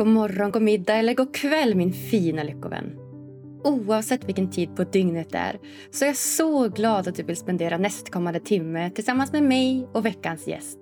god 0.00 0.08
morgon, 0.08 0.50
god 0.50 0.62
middag 0.62 0.94
eller 0.94 1.14
god 1.14 1.34
kväll 1.34 1.74
min 1.74 1.92
fina 1.92 2.42
lyckovän. 2.42 2.96
Oavsett 3.64 4.28
vilken 4.28 4.50
tid 4.50 4.76
på 4.76 4.84
dygnet 4.84 5.30
det 5.30 5.38
är 5.38 5.58
så 5.90 6.04
är 6.04 6.08
jag 6.08 6.16
så 6.16 6.68
glad 6.68 7.08
att 7.08 7.14
du 7.14 7.22
vill 7.22 7.36
spendera 7.36 7.78
nästkommande 7.78 8.40
timme 8.40 8.90
tillsammans 8.90 9.32
med 9.32 9.42
mig 9.42 9.88
och 9.92 10.06
veckans 10.06 10.46
gäst. 10.46 10.78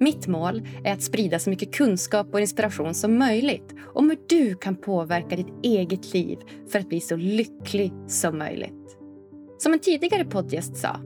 Mitt 0.00 0.26
mål 0.26 0.62
är 0.84 0.92
att 0.92 1.02
sprida 1.02 1.38
så 1.38 1.50
mycket 1.50 1.74
kunskap 1.74 2.34
och 2.34 2.40
inspiration 2.40 2.94
som 2.94 3.18
möjligt 3.18 3.74
om 3.94 4.10
hur 4.10 4.18
du 4.28 4.54
kan 4.54 4.76
påverka 4.76 5.36
ditt 5.36 5.54
eget 5.62 6.14
liv 6.14 6.38
för 6.68 6.78
att 6.78 6.88
bli 6.88 7.00
så 7.00 7.16
lycklig 7.16 7.92
som 8.08 8.38
möjligt. 8.38 8.98
Som 9.58 9.72
en 9.72 9.78
tidigare 9.78 10.24
poddgäst 10.24 10.76
sa, 10.76 10.96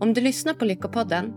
om 0.00 0.12
du 0.14 0.20
lyssnar 0.20 0.54
på 0.54 0.64
Lyckopodden, 0.64 1.32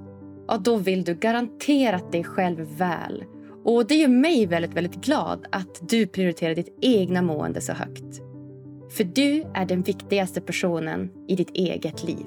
ja 0.48 0.58
då 0.58 0.76
vill 0.76 1.04
du 1.04 1.16
garanterat 1.16 2.12
dig 2.12 2.24
själv 2.24 2.78
väl. 2.78 3.24
Och 3.68 3.88
det 3.88 3.96
gör 3.96 4.08
mig 4.08 4.46
väldigt, 4.46 4.74
väldigt 4.74 5.06
glad 5.06 5.46
att 5.52 5.90
du 5.90 6.08
prioriterar 6.08 6.56
ditt 6.56 6.78
egna 6.82 7.22
mående 7.22 7.62
så 7.62 7.74
högt. 7.74 8.22
För 8.98 9.04
du 9.04 9.44
är 9.54 9.66
den 9.66 9.82
viktigaste 9.82 10.42
personen 10.42 11.10
i 11.28 11.36
ditt 11.36 11.52
eget 11.54 12.04
liv. 12.04 12.26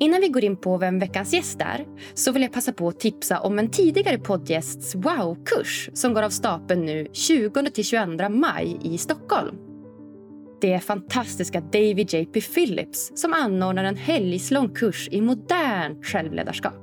Innan 0.00 0.20
vi 0.20 0.28
går 0.28 0.44
in 0.44 0.56
på 0.56 0.78
vem 0.78 0.98
veckans 0.98 1.34
gäst 1.34 1.60
är 1.60 1.86
så 2.14 2.32
vill 2.32 2.42
jag 2.42 2.52
passa 2.52 2.72
på 2.72 2.88
att 2.88 3.00
tipsa 3.00 3.40
om 3.40 3.58
en 3.58 3.70
tidigare 3.70 4.18
poddgästs 4.18 4.94
wow-kurs 4.94 5.90
som 5.94 6.14
går 6.14 6.22
av 6.22 6.30
stapeln 6.30 6.84
nu 6.86 7.04
20-22 7.04 8.28
maj 8.28 8.76
i 8.82 8.98
Stockholm. 8.98 9.56
Det 10.60 10.72
är 10.72 10.78
fantastiska 10.78 11.60
David 11.60 12.14
J.P. 12.14 12.40
Phillips 12.40 13.12
som 13.14 13.32
anordnar 13.32 13.84
en 13.84 13.96
helgslång 13.96 14.74
kurs 14.74 15.08
i 15.12 15.20
modernt 15.20 16.06
självledarskap. 16.06 16.81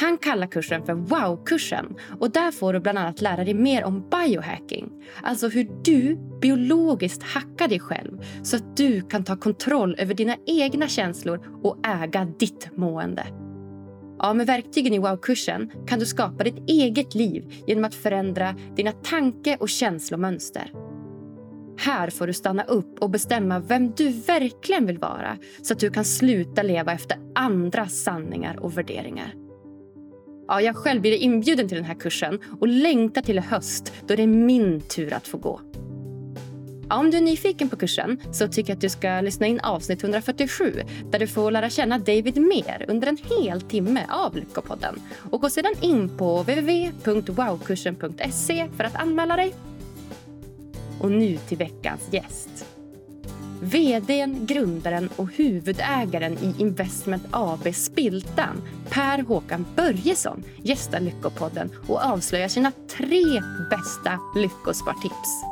Han 0.00 0.18
kallar 0.18 0.46
kursen 0.46 0.86
för 0.86 0.94
Wow-kursen 0.94 1.96
och 2.20 2.30
där 2.30 2.50
får 2.50 2.72
du 2.72 2.80
bland 2.80 2.98
annat 2.98 3.20
lära 3.20 3.44
dig 3.44 3.54
mer 3.54 3.84
om 3.84 4.10
biohacking. 4.10 4.90
Alltså 5.22 5.48
hur 5.48 5.70
du 5.84 6.18
biologiskt 6.40 7.22
hackar 7.22 7.68
dig 7.68 7.80
själv 7.80 8.18
så 8.42 8.56
att 8.56 8.76
du 8.76 9.02
kan 9.02 9.24
ta 9.24 9.36
kontroll 9.36 9.96
över 9.98 10.14
dina 10.14 10.36
egna 10.46 10.88
känslor 10.88 11.60
och 11.62 11.86
äga 11.86 12.24
ditt 12.38 12.76
mående. 12.76 13.26
Ja, 14.18 14.34
med 14.34 14.46
verktygen 14.46 14.92
i 14.92 14.98
Wow-kursen 14.98 15.70
kan 15.86 15.98
du 15.98 16.06
skapa 16.06 16.44
ditt 16.44 16.68
eget 16.68 17.14
liv 17.14 17.52
genom 17.66 17.84
att 17.84 17.94
förändra 17.94 18.54
dina 18.76 18.92
tanke 18.92 19.56
och 19.60 19.68
känslomönster. 19.68 20.72
Här 21.78 22.10
får 22.10 22.26
du 22.26 22.32
stanna 22.32 22.62
upp 22.62 22.98
och 23.02 23.10
bestämma 23.10 23.58
vem 23.58 23.92
du 23.92 24.08
verkligen 24.08 24.86
vill 24.86 24.98
vara 24.98 25.38
så 25.62 25.72
att 25.72 25.80
du 25.80 25.90
kan 25.90 26.04
sluta 26.04 26.62
leva 26.62 26.92
efter 26.92 27.18
andras 27.34 28.02
sanningar 28.02 28.56
och 28.60 28.78
värderingar. 28.78 29.41
Ja, 30.52 30.60
jag 30.60 30.76
själv 30.76 31.00
blir 31.00 31.16
inbjuden 31.16 31.68
till 31.68 31.76
den 31.76 31.84
här 31.84 31.94
kursen 31.94 32.38
och 32.60 32.68
längtar 32.68 33.22
till 33.22 33.38
i 33.38 33.40
höst 33.40 33.92
då 34.06 34.16
det 34.16 34.22
är 34.22 34.26
min 34.26 34.80
tur 34.80 35.12
att 35.12 35.28
få 35.28 35.38
gå. 35.38 35.60
Ja, 36.88 36.98
om 36.98 37.10
du 37.10 37.16
är 37.16 37.20
nyfiken 37.20 37.68
på 37.68 37.76
kursen 37.76 38.20
så 38.32 38.48
tycker 38.48 38.70
jag 38.70 38.76
att 38.76 38.80
du 38.80 38.88
ska 38.88 39.20
lyssna 39.20 39.46
in 39.46 39.60
avsnitt 39.60 40.02
147 40.02 40.82
där 41.10 41.18
du 41.18 41.26
får 41.26 41.50
lära 41.50 41.70
känna 41.70 41.98
David 41.98 42.36
mer 42.36 42.84
under 42.88 43.08
en 43.08 43.16
hel 43.16 43.60
timme 43.60 44.06
av 44.08 44.36
Lyckopodden. 44.36 45.00
Och 45.30 45.40
gå 45.40 45.50
sedan 45.50 45.74
in 45.80 46.16
på 46.16 46.42
www.wowkursen.se 46.42 48.68
för 48.76 48.84
att 48.84 48.96
anmäla 48.96 49.36
dig. 49.36 49.54
Och 51.00 51.10
nu 51.10 51.36
till 51.36 51.58
veckans 51.58 52.08
gäst. 52.10 52.71
Vdn, 53.62 54.46
grundaren 54.46 55.08
och 55.16 55.32
huvudägaren 55.32 56.32
i 56.32 56.54
Investment 56.58 57.22
AB 57.30 57.74
Spiltan, 57.74 58.62
Per 58.90 59.22
Håkan 59.22 59.66
Börjesson, 59.76 60.44
gästar 60.62 61.00
Lyckopodden 61.00 61.70
och 61.88 62.02
avslöjar 62.04 62.48
sina 62.48 62.72
tre 62.96 63.42
bästa 63.70 64.18
lyckospartips. 64.36 65.44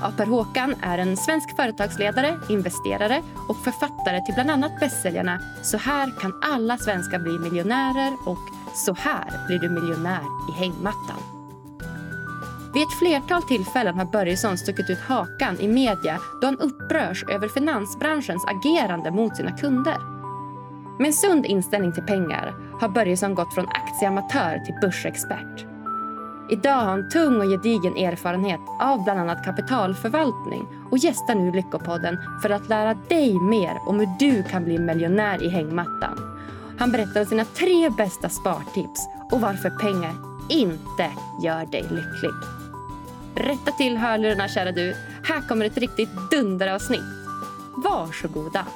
Ja, 0.00 0.12
per 0.16 0.26
Håkan 0.26 0.74
är 0.82 0.98
en 0.98 1.16
svensk 1.16 1.56
företagsledare, 1.56 2.40
investerare 2.48 3.22
och 3.48 3.56
författare 3.64 4.24
till 4.24 4.34
bland 4.34 4.50
annat 4.50 4.80
bästsäljarna 4.80 5.40
Så 5.62 5.76
här 5.76 6.12
kan 6.20 6.32
alla 6.42 6.78
svenskar 6.78 7.18
bli 7.18 7.50
miljonärer 7.50 8.12
och 8.26 8.38
Så 8.74 8.94
här 8.94 9.46
blir 9.46 9.58
du 9.58 9.68
miljonär 9.68 10.22
i 10.50 10.52
hängmattan. 10.52 11.37
Vid 12.74 12.82
ett 12.82 12.98
flertal 12.98 13.42
tillfällen 13.42 13.98
har 13.98 14.04
Börjesson 14.04 14.58
stuckit 14.58 14.90
ut 14.90 15.00
hakan 15.00 15.60
i 15.60 15.68
media 15.68 16.18
då 16.40 16.46
han 16.46 16.58
upprörs 16.58 17.24
över 17.24 17.48
finansbranschens 17.48 18.44
agerande 18.46 19.10
mot 19.10 19.36
sina 19.36 19.56
kunder. 19.58 19.98
Med 20.98 21.06
en 21.06 21.12
sund 21.12 21.46
inställning 21.46 21.92
till 21.92 22.02
pengar 22.02 22.54
har 22.80 22.88
Börjesson 22.88 23.34
gått 23.34 23.54
från 23.54 23.68
aktieamatör 23.68 24.58
till 24.66 24.74
börsexpert. 24.80 25.66
Idag 26.50 26.74
har 26.74 26.84
han 26.84 27.08
tung 27.08 27.40
och 27.40 27.50
gedigen 27.50 27.96
erfarenhet 27.96 28.60
av 28.80 29.04
bland 29.04 29.20
annat 29.20 29.44
kapitalförvaltning 29.44 30.66
och 30.90 30.98
gästar 30.98 31.34
nu 31.34 31.52
Lyckopodden 31.52 32.18
för 32.42 32.50
att 32.50 32.68
lära 32.68 32.94
dig 32.94 33.40
mer 33.40 33.78
om 33.86 34.00
hur 34.00 34.08
du 34.18 34.42
kan 34.42 34.64
bli 34.64 34.78
miljonär 34.78 35.42
i 35.42 35.48
hängmattan. 35.48 36.38
Han 36.78 36.92
berättar 36.92 37.20
om 37.20 37.26
sina 37.26 37.44
tre 37.44 37.90
bästa 37.90 38.28
spartips 38.28 39.08
och 39.30 39.40
varför 39.40 39.70
pengar 39.70 40.14
inte 40.48 41.10
gör 41.42 41.66
dig 41.66 41.82
lycklig. 41.82 42.57
Rätta 43.38 43.70
till 43.70 43.96
hörlurarna 43.96 44.48
kära 44.48 44.72
du. 44.72 44.94
Här 45.24 45.48
kommer 45.48 45.64
ett 45.64 45.78
riktigt 45.78 46.30
dunderavsnitt. 46.30 47.00
Varsågoda. 47.76 48.66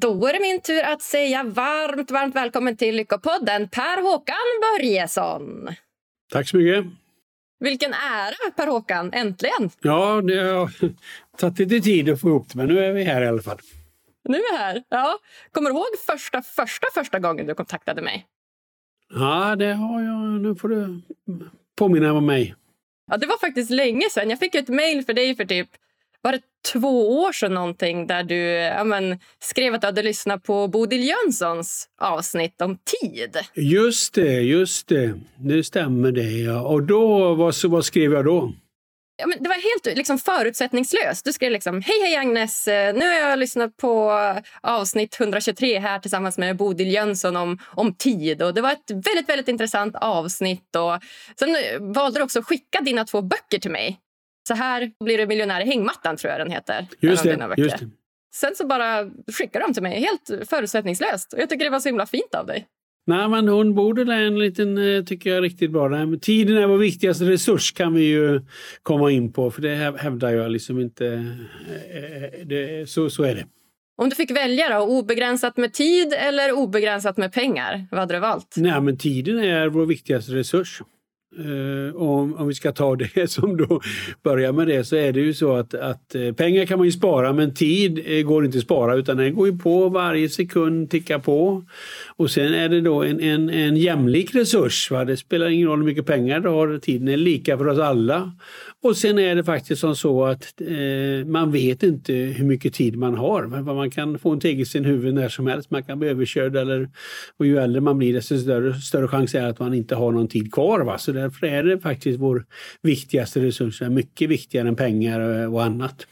Då 0.00 0.26
är 0.26 0.32
det 0.32 0.40
min 0.40 0.60
tur 0.60 0.82
att 0.82 1.02
säga 1.02 1.42
varmt, 1.42 2.10
varmt 2.10 2.34
välkommen 2.34 2.76
till 2.76 2.96
Lyckopodden, 2.96 3.68
Per 3.68 4.02
Håkan 4.02 4.36
Börjesson. 4.60 5.68
Tack 6.32 6.48
så 6.48 6.56
mycket. 6.56 6.84
Vilken 7.60 7.92
ära, 7.92 8.50
Per 8.56 8.66
Håkan. 8.66 9.12
Äntligen! 9.12 9.70
Ja, 9.80 10.20
det 10.20 10.40
har 10.40 10.70
tagit 11.38 11.58
lite 11.58 11.80
tid 11.80 12.10
att 12.10 12.20
få 12.20 12.28
ihop 12.28 12.48
det, 12.48 12.58
men 12.58 12.66
nu 12.66 12.78
är 12.78 12.92
vi 12.92 13.02
här 13.02 13.22
i 13.22 13.26
alla 13.26 13.42
fall. 13.42 13.58
Nu 14.28 14.36
är 14.36 14.52
vi 14.52 14.58
här. 14.58 14.82
Ja. 14.88 15.18
Kommer 15.52 15.70
du 15.70 15.76
ihåg 15.76 15.86
första, 16.06 16.42
första, 16.42 16.86
första 16.94 17.18
gången 17.18 17.46
du 17.46 17.54
kontaktade 17.54 18.02
mig? 18.02 18.26
Ja, 19.14 19.56
det 19.56 19.72
har 19.72 20.02
jag. 20.02 20.40
Nu 20.40 20.54
får 20.54 20.68
du 20.68 21.00
påminna 21.78 22.12
om 22.12 22.26
mig. 22.26 22.54
Ja, 23.10 23.16
det 23.16 23.26
var 23.26 23.38
faktiskt 23.38 23.70
länge 23.70 24.10
sedan. 24.10 24.30
Jag 24.30 24.38
fick 24.38 24.54
ett 24.54 24.68
mejl 24.68 25.04
för 25.04 25.12
dig 25.12 25.36
för 25.36 25.44
typ 25.44 25.68
var 26.28 26.32
det 26.32 26.42
två 26.72 27.20
år 27.20 27.32
sedan 27.32 27.54
någonting 27.54 28.06
där 28.06 28.22
du 28.22 28.36
ja, 28.36 28.84
men, 28.84 29.18
skrev 29.38 29.74
att 29.74 29.80
du 29.80 29.86
hade 29.86 30.02
lyssnat 30.02 30.42
på 30.42 30.68
Bodil 30.68 31.08
Jönssons 31.08 31.88
avsnitt 32.00 32.60
om 32.60 32.78
tid. 33.00 33.38
Just 33.54 34.14
det, 34.14 34.40
just 34.40 34.88
det. 34.88 35.14
Det 35.36 35.64
stämmer 35.64 36.12
det. 36.12 36.30
Ja. 36.30 36.60
Och 36.60 36.82
då, 36.82 37.34
vad, 37.34 37.54
vad 37.64 37.84
skrev 37.84 38.12
jag 38.12 38.24
då? 38.24 38.52
Ja, 39.16 39.26
men 39.26 39.42
det 39.42 39.48
var 39.48 39.54
helt 39.54 39.96
liksom, 39.96 40.18
förutsättningslöst. 40.18 41.24
Du 41.24 41.32
skrev 41.32 41.52
liksom 41.52 41.82
Hej, 41.82 42.00
hej 42.02 42.16
Agnes! 42.16 42.66
Nu 42.66 43.00
har 43.00 43.14
jag 43.14 43.38
lyssnat 43.38 43.76
på 43.76 44.12
avsnitt 44.60 45.20
123 45.20 45.78
här 45.78 45.98
tillsammans 45.98 46.38
med 46.38 46.56
Bodil 46.56 46.92
Jönsson 46.92 47.36
om, 47.36 47.58
om 47.64 47.94
tid. 47.94 48.42
Och 48.42 48.54
det 48.54 48.60
var 48.60 48.72
ett 48.72 48.90
väldigt, 48.90 49.28
väldigt 49.28 49.48
intressant 49.48 49.96
avsnitt. 49.96 50.76
Och 50.76 51.02
sen 51.38 51.56
valde 51.94 52.18
du 52.18 52.22
också 52.22 52.38
att 52.38 52.44
skicka 52.44 52.80
dina 52.80 53.04
två 53.04 53.22
böcker 53.22 53.58
till 53.58 53.70
mig. 53.70 54.00
Så 54.48 54.54
här 54.54 54.90
blir 55.04 55.18
du 55.18 55.26
miljonär 55.26 55.60
i 55.60 55.64
hängmattan, 55.64 56.16
tror 56.16 56.30
jag 56.30 56.40
den 56.40 56.50
heter. 56.50 56.86
Just 57.00 57.22
det, 57.22 57.54
just 57.56 57.78
det. 57.78 57.90
Sen 58.34 58.54
så 58.54 58.66
bara 58.66 59.10
skickade 59.32 59.64
de 59.64 59.74
till 59.74 59.82
mig, 59.82 60.00
helt 60.00 60.48
förutsättningslöst. 60.50 61.32
Och 61.32 61.38
jag 61.38 61.48
tycker 61.48 61.64
det 61.64 61.70
var 61.70 61.80
så 61.80 61.88
himla 61.88 62.06
fint 62.06 62.34
av 62.34 62.46
dig. 62.46 62.66
Nej, 63.06 63.28
men 63.28 63.48
hon 63.48 63.74
borde 63.74 64.04
det 64.04 64.14
en 64.14 64.38
liten, 64.38 64.78
eh, 64.78 65.04
tycker 65.04 65.30
jag, 65.30 65.44
riktigt 65.44 65.70
bra. 65.70 65.88
Nej, 65.88 66.20
tiden 66.20 66.56
är 66.56 66.66
vår 66.66 66.78
viktigaste 66.78 67.24
resurs 67.24 67.72
kan 67.72 67.94
vi 67.94 68.04
ju 68.04 68.40
komma 68.82 69.10
in 69.10 69.32
på, 69.32 69.50
för 69.50 69.62
det 69.62 69.74
hävdar 69.98 70.30
jag 70.30 70.50
liksom 70.50 70.80
inte. 70.80 71.06
Eh, 71.06 72.24
eh, 72.24 72.46
det, 72.46 72.90
så, 72.90 73.10
så 73.10 73.22
är 73.22 73.34
det. 73.34 73.46
Om 73.96 74.08
du 74.08 74.16
fick 74.16 74.30
välja 74.30 74.78
då, 74.78 74.86
obegränsat 74.86 75.56
med 75.56 75.72
tid 75.72 76.12
eller 76.12 76.52
obegränsat 76.52 77.16
med 77.16 77.32
pengar, 77.32 77.86
vad 77.90 78.00
hade 78.00 78.14
du 78.14 78.20
valt? 78.20 78.54
Nej, 78.56 78.80
men 78.80 78.98
tiden 78.98 79.38
är 79.38 79.68
vår 79.68 79.86
viktigaste 79.86 80.32
resurs. 80.32 80.82
Uh, 81.38 81.96
om, 81.96 82.34
om 82.34 82.48
vi 82.48 82.54
ska 82.54 82.72
ta 82.72 82.96
det 83.14 83.30
som 83.30 83.56
då 83.56 83.80
börjar 84.22 84.52
med 84.52 84.66
det 84.66 84.84
så 84.84 84.96
är 84.96 85.12
det 85.12 85.20
ju 85.20 85.34
så 85.34 85.52
att, 85.52 85.74
att 85.74 86.14
eh, 86.14 86.32
pengar 86.32 86.64
kan 86.64 86.78
man 86.78 86.86
ju 86.86 86.92
spara 86.92 87.32
men 87.32 87.54
tid 87.54 88.02
eh, 88.06 88.22
går 88.22 88.44
inte 88.44 88.58
att 88.58 88.64
spara 88.64 88.94
utan 88.94 89.16
den 89.16 89.34
går 89.34 89.48
ju 89.48 89.58
på 89.58 89.88
varje 89.88 90.28
sekund, 90.28 90.90
tickar 90.90 91.18
på. 91.18 91.64
Och 92.16 92.30
sen 92.30 92.54
är 92.54 92.68
det 92.68 92.80
då 92.80 93.02
en, 93.02 93.20
en, 93.20 93.50
en 93.50 93.76
jämlik 93.76 94.34
resurs. 94.34 94.90
Va? 94.90 95.04
Det 95.04 95.16
spelar 95.16 95.48
ingen 95.48 95.68
roll 95.68 95.78
hur 95.78 95.86
mycket 95.86 96.06
pengar 96.06 96.40
du 96.40 96.48
har, 96.48 96.78
tiden 96.78 97.08
är 97.08 97.16
lika 97.16 97.58
för 97.58 97.68
oss 97.68 97.78
alla. 97.78 98.32
Och 98.82 98.96
sen 98.96 99.18
är 99.18 99.34
det 99.34 99.44
faktiskt 99.44 99.80
som 99.80 99.96
så 99.96 100.24
att 100.24 100.60
eh, 100.60 101.26
man 101.26 101.52
vet 101.52 101.82
inte 101.82 102.12
hur 102.12 102.44
mycket 102.44 102.74
tid 102.74 102.96
man 102.96 103.14
har. 103.14 103.46
Man 103.74 103.90
kan 103.90 104.18
få 104.18 104.30
en 104.30 104.40
tegel 104.40 104.66
i 104.74 104.78
huvudet 104.78 105.14
när 105.14 105.28
som 105.28 105.46
helst, 105.46 105.70
man 105.70 105.82
kan 105.82 105.98
bli 105.98 106.08
överkörd 106.08 106.56
eller 106.56 106.90
och 107.36 107.46
ju 107.46 107.58
äldre 107.58 107.80
man 107.80 107.98
blir 107.98 108.14
desto 108.14 108.38
större, 108.38 108.74
större 108.74 109.08
chans 109.08 109.34
är 109.34 109.44
att 109.44 109.58
man 109.58 109.74
inte 109.74 109.94
har 109.94 110.12
någon 110.12 110.28
tid 110.28 110.52
kvar. 110.52 110.80
Va? 110.80 110.98
Så 110.98 111.12
därför 111.12 111.46
är 111.46 111.62
det 111.62 111.80
faktiskt 111.80 112.20
vår 112.20 112.44
viktigaste 112.82 113.40
resurs, 113.40 113.80
mycket 113.80 114.28
viktigare 114.28 114.68
än 114.68 114.76
pengar 114.76 115.40
eh, 115.40 115.54
och 115.54 115.64
annat. 115.64 116.06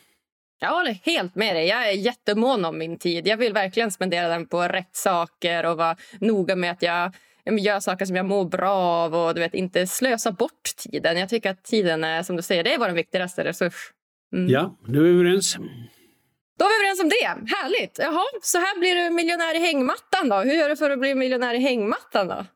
Jag 0.60 0.68
håller 0.68 0.98
helt 1.02 1.34
med 1.34 1.56
dig. 1.56 1.66
Jag 1.66 1.88
är 1.88 1.92
jättemån 1.92 2.64
om 2.64 2.78
min 2.78 2.98
tid. 2.98 3.26
Jag 3.26 3.36
vill 3.36 3.52
verkligen 3.52 3.92
spendera 3.92 4.28
den 4.28 4.46
på 4.46 4.62
rätt 4.62 4.96
saker 4.96 5.66
och 5.66 5.76
vara 5.76 5.96
noga 6.20 6.56
med 6.56 6.70
att 6.70 6.82
jag 6.82 7.12
gör 7.46 7.80
saker 7.80 8.04
som 8.04 8.16
jag 8.16 8.26
mår 8.26 8.44
bra 8.44 8.74
av 8.74 9.14
och 9.14 9.34
du 9.34 9.40
vet, 9.40 9.54
inte 9.54 9.86
slösa 9.86 10.32
bort 10.32 10.76
tiden. 10.76 11.18
Jag 11.18 11.28
tycker 11.28 11.50
att 11.50 11.64
tiden 11.64 12.04
är, 12.04 12.22
som 12.22 12.36
du 12.36 12.42
säger, 12.42 12.64
det 12.64 12.74
är 12.74 12.78
vår 12.78 12.88
viktigaste 12.88 13.44
resurs. 13.44 13.92
Mm. 14.32 14.48
Ja, 14.48 14.78
nu 14.86 14.98
är 14.98 15.02
vi 15.02 15.10
överens. 15.10 15.56
Då 16.58 16.64
är 16.64 16.68
vi 16.68 16.86
överens 16.86 17.00
om 17.02 17.08
det. 17.08 17.54
Härligt! 17.56 17.98
Jaha, 17.98 18.24
så 18.42 18.58
här 18.58 18.78
blir 18.80 18.94
du 18.94 19.10
miljonär 19.10 19.56
i 19.56 19.58
hängmattan 19.58 20.28
då. 20.28 20.36
Hur 20.36 20.52
gör 20.52 20.68
du 20.68 20.76
för 20.76 20.90
att 20.90 20.98
bli 20.98 21.14
miljonär 21.14 21.54
i 21.54 21.58
hängmattan 21.58 22.28
då? 22.28 22.46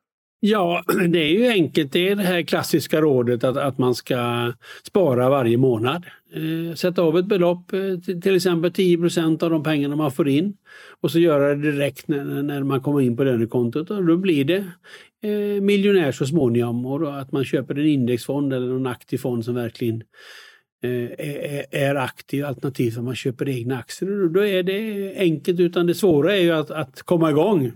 Ja, 0.40 0.84
det 1.08 1.18
är 1.18 1.32
ju 1.32 1.46
enkelt. 1.46 1.92
Det 1.92 2.08
är 2.08 2.16
det 2.16 2.22
här 2.22 2.42
klassiska 2.42 3.00
rådet 3.00 3.44
att, 3.44 3.56
att 3.56 3.78
man 3.78 3.94
ska 3.94 4.52
spara 4.82 5.30
varje 5.30 5.56
månad. 5.56 6.04
Eh, 6.34 6.74
sätta 6.74 7.02
av 7.02 7.18
ett 7.18 7.26
belopp, 7.26 7.72
eh, 7.72 8.20
till 8.20 8.36
exempel 8.36 8.70
10% 8.70 9.42
av 9.42 9.50
de 9.50 9.62
pengarna 9.62 9.96
man 9.96 10.12
får 10.12 10.28
in 10.28 10.56
och 11.00 11.10
så 11.10 11.18
göra 11.18 11.54
det 11.54 11.72
direkt 11.72 12.08
när, 12.08 12.42
när 12.42 12.62
man 12.62 12.80
kommer 12.80 13.00
in 13.00 13.16
på 13.16 13.24
lönekontot 13.24 13.90
och 13.90 14.04
då 14.04 14.16
blir 14.16 14.44
det 14.44 14.64
eh, 15.22 15.62
miljonär 15.62 16.12
så 16.12 16.26
småningom. 16.26 16.86
Och 16.86 17.00
då 17.00 17.08
att 17.08 17.32
man 17.32 17.44
köper 17.44 17.74
en 17.74 17.86
indexfond 17.86 18.52
eller 18.52 18.76
en 18.76 18.86
aktiv 18.86 19.18
fond 19.18 19.44
som 19.44 19.54
verkligen 19.54 20.02
eh, 20.82 21.10
är, 21.18 21.64
är 21.70 21.94
aktiv 21.94 22.44
alternativt 22.44 22.98
att 22.98 23.04
man 23.04 23.16
köper 23.16 23.48
egna 23.48 23.78
aktier. 23.78 24.28
Då 24.28 24.46
är 24.46 24.62
det 24.62 25.14
enkelt 25.16 25.60
utan 25.60 25.86
det 25.86 25.94
svåra 25.94 26.36
är 26.36 26.40
ju 26.40 26.50
att, 26.50 26.70
att 26.70 27.02
komma 27.02 27.30
igång 27.30 27.72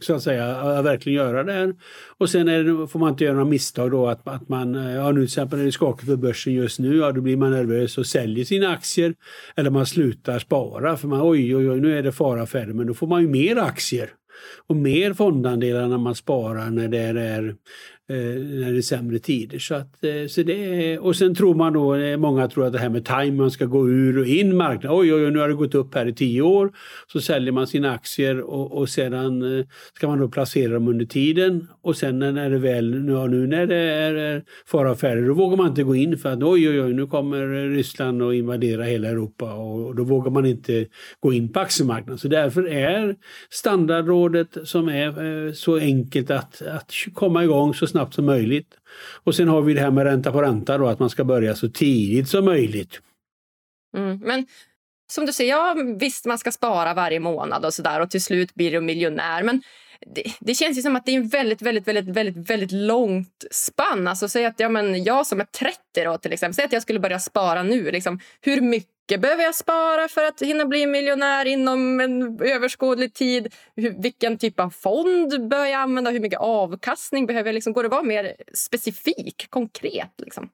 så 0.00 0.14
att 0.14 0.22
säga, 0.22 0.56
att 0.56 0.84
verkligen 0.84 1.16
göra 1.16 1.44
det 1.44 1.52
här. 1.52 1.74
Och 2.18 2.30
sen 2.30 2.46
det, 2.46 2.88
får 2.88 2.98
man 2.98 3.10
inte 3.10 3.24
göra 3.24 3.34
några 3.34 3.48
misstag 3.48 3.90
då 3.90 4.06
att, 4.08 4.28
att 4.28 4.48
man, 4.48 4.74
eh, 4.74 4.94
ja 4.94 5.10
nu 5.10 5.20
till 5.20 5.24
exempel 5.24 5.58
när 5.58 5.66
det 5.66 5.72
skakar 5.72 6.06
för 6.06 6.16
börsen 6.16 6.52
just 6.52 6.78
nu, 6.78 6.96
ja 6.96 7.12
då 7.12 7.20
blir 7.20 7.36
man 7.36 7.50
nervös 7.50 7.98
och 7.98 8.06
säljer 8.06 8.44
sina 8.44 8.68
aktier. 8.68 9.14
Eller 9.56 9.70
man 9.70 9.86
slutar 9.86 10.38
spara 10.38 10.96
för 10.96 11.08
man, 11.08 11.20
oj 11.22 11.56
oj 11.56 11.70
oj 11.70 11.80
nu 11.80 11.98
är 11.98 12.02
det 12.02 12.12
fara 12.12 12.46
för 12.46 12.66
men 12.66 12.86
då 12.86 12.94
får 12.94 13.06
man 13.06 13.22
ju 13.22 13.28
mer 13.28 13.56
aktier 13.56 14.10
och 14.66 14.76
mer 14.76 15.12
fondandelar 15.12 15.88
när 15.88 15.98
man 15.98 16.14
sparar 16.14 16.70
när 16.70 16.88
det 16.88 16.98
är 16.98 17.54
Eh, 18.08 18.16
när 18.16 18.72
det 18.72 18.78
är 18.78 18.82
sämre 18.82 19.18
tider. 19.18 19.58
Så 19.58 19.74
att, 19.74 20.04
eh, 20.04 20.26
så 20.28 20.42
det 20.42 20.92
är, 20.92 21.04
och 21.04 21.16
sen 21.16 21.34
tror 21.34 21.54
man 21.54 21.72
då, 21.72 21.94
eh, 21.94 22.16
många 22.16 22.48
tror 22.48 22.66
att 22.66 22.72
det 22.72 22.78
här 22.78 22.88
med 22.88 23.04
time, 23.04 23.30
man 23.30 23.50
ska 23.50 23.64
gå 23.64 23.88
ur 23.88 24.18
och 24.18 24.26
in 24.26 24.56
marknaden. 24.56 24.98
Oj, 24.98 25.14
oj, 25.14 25.24
oj, 25.24 25.30
nu 25.30 25.38
har 25.38 25.48
det 25.48 25.54
gått 25.54 25.74
upp 25.74 25.94
här 25.94 26.06
i 26.06 26.14
tio 26.14 26.42
år. 26.42 26.72
Så 27.12 27.20
säljer 27.20 27.52
man 27.52 27.66
sina 27.66 27.92
aktier 27.92 28.40
och, 28.40 28.78
och 28.78 28.88
sedan 28.88 29.64
ska 29.94 30.08
man 30.08 30.18
då 30.18 30.28
placera 30.28 30.72
dem 30.72 30.88
under 30.88 31.06
tiden. 31.06 31.68
Och 31.82 31.96
sen 31.96 32.18
när 32.18 32.50
det 32.50 32.58
väl, 32.58 32.90
nu, 32.90 33.28
nu 33.28 33.46
när 33.46 33.66
det 33.66 33.76
är 33.76 34.42
fara 34.66 34.90
affärer, 34.90 35.28
då 35.28 35.34
vågar 35.34 35.56
man 35.56 35.68
inte 35.68 35.82
gå 35.82 35.94
in 35.94 36.18
för 36.18 36.32
att 36.32 36.42
oj, 36.42 36.68
oj, 36.68 36.80
oj, 36.80 36.92
nu 36.92 37.06
kommer 37.06 37.68
Ryssland 37.70 38.22
och 38.22 38.34
invadera 38.34 38.82
hela 38.84 39.08
Europa 39.08 39.54
och 39.54 39.96
då 39.96 40.04
vågar 40.04 40.30
man 40.30 40.46
inte 40.46 40.86
gå 41.20 41.32
in 41.32 41.52
på 41.52 41.60
aktiemarknaden. 41.60 42.18
Så 42.18 42.28
därför 42.28 42.68
är 42.68 43.16
standardrådet 43.50 44.56
som 44.64 44.88
är 44.88 45.52
så 45.52 45.76
enkelt 45.76 46.30
att, 46.30 46.62
att 46.62 46.92
komma 47.14 47.44
igång 47.44 47.74
så 47.74 47.86
snabbt 47.94 48.14
som 48.14 48.26
möjligt. 48.26 48.74
Och 49.24 49.34
sen 49.34 49.48
har 49.48 49.62
vi 49.62 49.74
det 49.74 49.80
här 49.80 49.90
med 49.90 50.04
ränta 50.04 50.32
på 50.32 50.42
ränta 50.42 50.78
då, 50.78 50.86
att 50.86 50.98
man 50.98 51.10
ska 51.10 51.24
börja 51.24 51.54
så 51.54 51.68
tidigt 51.68 52.28
som 52.28 52.44
möjligt. 52.44 53.00
Mm, 53.96 54.18
men 54.18 54.46
som 55.12 55.26
du 55.26 55.32
säger, 55.32 55.50
ja, 55.50 55.76
visst 55.98 56.26
man 56.26 56.38
ska 56.38 56.52
spara 56.52 56.94
varje 56.94 57.20
månad 57.20 57.64
och 57.64 57.74
sådär 57.74 58.00
och 58.00 58.10
till 58.10 58.22
slut 58.22 58.54
blir 58.54 58.70
du 58.70 58.80
miljonär. 58.80 59.42
Men 59.42 59.62
det, 60.06 60.24
det, 60.40 60.54
känns 60.54 60.78
ju 60.78 60.82
som 60.82 60.96
att 60.96 61.06
det 61.06 61.12
är 61.12 61.16
en 61.16 61.28
väldigt, 61.28 61.62
väldigt, 61.62 61.88
väldigt, 61.88 62.16
väldigt, 62.16 62.50
väldigt 62.50 62.72
långt 62.72 63.44
spann. 63.50 64.08
Alltså 64.08 64.28
säg 64.28 64.44
att 64.44 64.60
ja, 64.60 64.68
men 64.68 65.04
jag 65.04 65.26
som 65.26 65.40
är 65.40 65.44
30 65.44 65.78
då 66.04 66.18
till 66.18 66.32
exempel, 66.32 66.54
säg 66.54 66.64
att 66.64 66.72
jag 66.72 66.82
skulle 66.82 67.00
börja 67.00 67.18
spara 67.18 67.62
nu. 67.62 67.90
Liksom, 67.90 68.20
hur 68.40 68.60
mycket 68.60 69.20
behöver 69.20 69.42
jag 69.42 69.54
spara 69.54 70.08
för 70.08 70.24
att 70.24 70.42
hinna 70.42 70.66
bli 70.66 70.86
miljonär 70.86 71.44
inom 71.44 72.00
en 72.00 72.40
överskådlig 72.42 73.14
tid? 73.14 73.54
Hur, 73.76 74.02
vilken 74.02 74.38
typ 74.38 74.60
av 74.60 74.70
fond 74.70 75.48
bör 75.48 75.64
jag 75.64 75.80
använda? 75.80 76.10
Hur 76.10 76.20
mycket 76.20 76.40
avkastning 76.40 77.26
behöver 77.26 77.48
jag? 77.48 77.54
Liksom, 77.54 77.72
går 77.72 77.82
det 77.82 77.86
att 77.86 77.92
vara 77.92 78.02
mer 78.02 78.34
specifik, 78.54 79.46
konkret? 79.50 80.12
Liksom? 80.18 80.50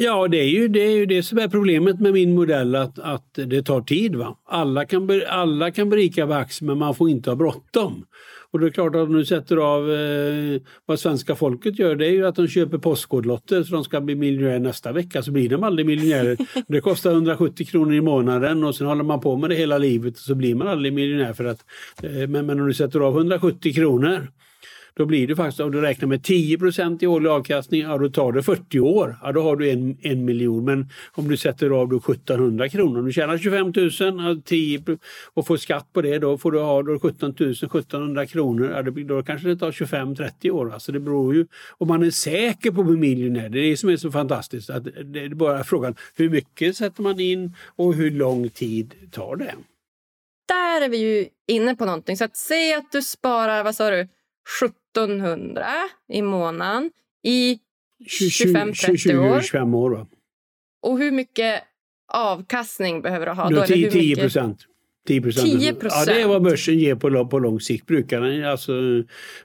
Ja, 0.00 0.28
det 0.28 0.36
är, 0.36 0.48
ju, 0.48 0.68
det 0.68 0.80
är 0.80 0.96
ju 0.96 1.06
det 1.06 1.22
som 1.22 1.38
är 1.38 1.48
problemet 1.48 2.00
med 2.00 2.12
min 2.12 2.34
modell, 2.34 2.74
att, 2.74 2.98
att 2.98 3.34
det 3.34 3.62
tar 3.62 3.80
tid. 3.80 4.16
Va? 4.16 4.36
Alla, 4.44 4.84
kan, 4.84 5.22
alla 5.28 5.70
kan 5.70 5.90
berika 5.90 6.24
aktier, 6.24 6.66
men 6.66 6.78
man 6.78 6.94
får 6.94 7.10
inte 7.10 7.30
ha 7.30 7.36
bråttom. 7.36 8.04
Och 8.50 8.60
det 8.60 8.66
är 8.66 8.70
klart 8.70 8.94
att 8.94 9.02
om 9.02 9.12
du 9.12 9.24
sätter 9.24 9.56
av 9.56 9.92
eh, 9.92 10.60
vad 10.86 11.00
svenska 11.00 11.34
folket 11.34 11.78
gör, 11.78 11.96
det 11.96 12.06
är 12.06 12.10
ju 12.10 12.26
att 12.26 12.36
de 12.36 12.48
köper 12.48 12.78
postkodlotter 12.78 13.62
så 13.62 13.74
de 13.74 13.84
ska 13.84 14.00
bli 14.00 14.14
miljonärer 14.14 14.58
nästa 14.58 14.92
vecka, 14.92 15.22
så 15.22 15.32
blir 15.32 15.48
de 15.48 15.64
aldrig 15.64 15.86
miljonärer. 15.86 16.36
det 16.68 16.80
kostar 16.80 17.10
170 17.10 17.66
kronor 17.66 17.94
i 17.94 18.00
månaden 18.00 18.64
och 18.64 18.74
sen 18.74 18.86
håller 18.86 19.04
man 19.04 19.20
på 19.20 19.36
med 19.36 19.50
det 19.50 19.56
hela 19.56 19.78
livet 19.78 20.14
och 20.14 20.20
så 20.20 20.34
blir 20.34 20.54
man 20.54 20.68
aldrig 20.68 20.92
miljonär. 20.92 21.32
För 21.32 21.44
att, 21.44 21.64
eh, 22.02 22.28
men, 22.28 22.46
men 22.46 22.60
om 22.60 22.66
du 22.66 22.74
sätter 22.74 23.00
av 23.00 23.16
170 23.16 23.74
kronor 23.74 24.28
då 24.98 25.06
blir 25.06 25.26
det 25.26 25.36
faktiskt, 25.36 25.60
om 25.60 25.70
du 25.70 25.80
räknar 25.80 26.08
med 26.08 26.20
10% 26.20 27.04
i 27.04 27.06
årlig 27.06 27.30
avkastning, 27.30 27.80
ja 27.80 27.98
då 27.98 28.08
tar 28.08 28.32
det 28.32 28.42
40 28.42 28.80
år. 28.80 29.16
Ja, 29.22 29.32
då 29.32 29.42
har 29.42 29.56
du 29.56 29.70
en, 29.70 29.98
en 30.02 30.24
miljon. 30.24 30.64
Men 30.64 30.88
om 31.12 31.28
du 31.28 31.36
sätter 31.36 31.70
av 31.70 31.88
då 31.88 31.96
1700 31.96 32.68
kronor, 32.68 32.98
om 32.98 33.06
du 33.06 33.12
tjänar 33.12 33.38
25 33.38 33.72
000 34.26 34.42
10, 34.42 34.98
och 35.34 35.46
får 35.46 35.56
skatt 35.56 35.92
på 35.92 36.02
det, 36.02 36.18
då 36.18 36.38
får 36.38 36.52
du 36.52 36.58
ha 36.58 36.82
då 36.82 36.98
17 36.98 37.34
000, 37.38 37.50
1700 37.50 38.26
kronor. 38.26 38.70
Ja, 38.74 38.82
det 38.82 39.04
då 39.04 39.22
kanske 39.22 39.48
det 39.48 39.56
tar 39.56 39.72
25-30 39.72 40.50
år. 40.50 40.72
Alltså 40.72 40.92
det 40.92 41.00
beror 41.00 41.34
ju 41.34 41.46
om 41.70 41.88
man 41.88 42.02
är 42.02 42.10
säker 42.10 42.70
på 42.70 42.80
att 42.80 42.86
bli 42.86 42.96
miljonär. 42.96 43.48
Det 43.48 43.58
är 43.58 43.70
det 43.70 43.76
som 43.76 43.90
är 43.90 43.96
så 43.96 44.10
fantastiskt. 44.10 44.70
Att 44.70 44.84
det 44.84 45.24
är 45.24 45.28
bara 45.28 45.64
frågan 45.64 45.94
hur 46.14 46.30
mycket 46.30 46.76
sätter 46.76 47.02
man 47.02 47.20
in 47.20 47.54
och 47.76 47.94
hur 47.94 48.10
lång 48.10 48.48
tid 48.48 48.94
tar 49.10 49.36
det? 49.36 49.54
Där 50.48 50.84
är 50.84 50.88
vi 50.88 50.96
ju 50.96 51.26
inne 51.48 51.74
på 51.74 51.84
någonting. 51.84 52.16
Så 52.16 52.24
att 52.24 52.36
säg 52.36 52.74
att 52.74 52.92
du 52.92 53.02
sparar, 53.02 53.64
vad 53.64 53.74
sa 53.74 53.90
du, 53.90 54.08
1700 54.96 55.66
i 56.12 56.22
månaden 56.22 56.90
i 57.22 57.58
25-30 58.20 59.18
år. 59.18 59.40
25 59.40 59.74
år 59.74 59.90
då. 59.90 60.06
Och 60.82 60.98
hur 60.98 61.10
mycket 61.10 61.62
avkastning 62.12 63.02
behöver 63.02 63.26
du 63.26 63.32
ha? 63.32 63.42
Har 63.42 63.66
10, 63.66 63.90
10 63.90 64.16
procent. 64.16 64.66
10 65.06 65.20
procent. 65.20 65.46
Ja, 66.08 66.14
det 66.14 66.20
är 66.20 66.28
vad 66.28 66.42
börsen 66.42 66.78
ger 66.78 66.94
på, 66.94 67.28
på 67.28 67.38
lång 67.38 67.60
sikt. 67.60 67.86
Brukar 67.86 68.20
den, 68.20 68.44
alltså, 68.44 68.72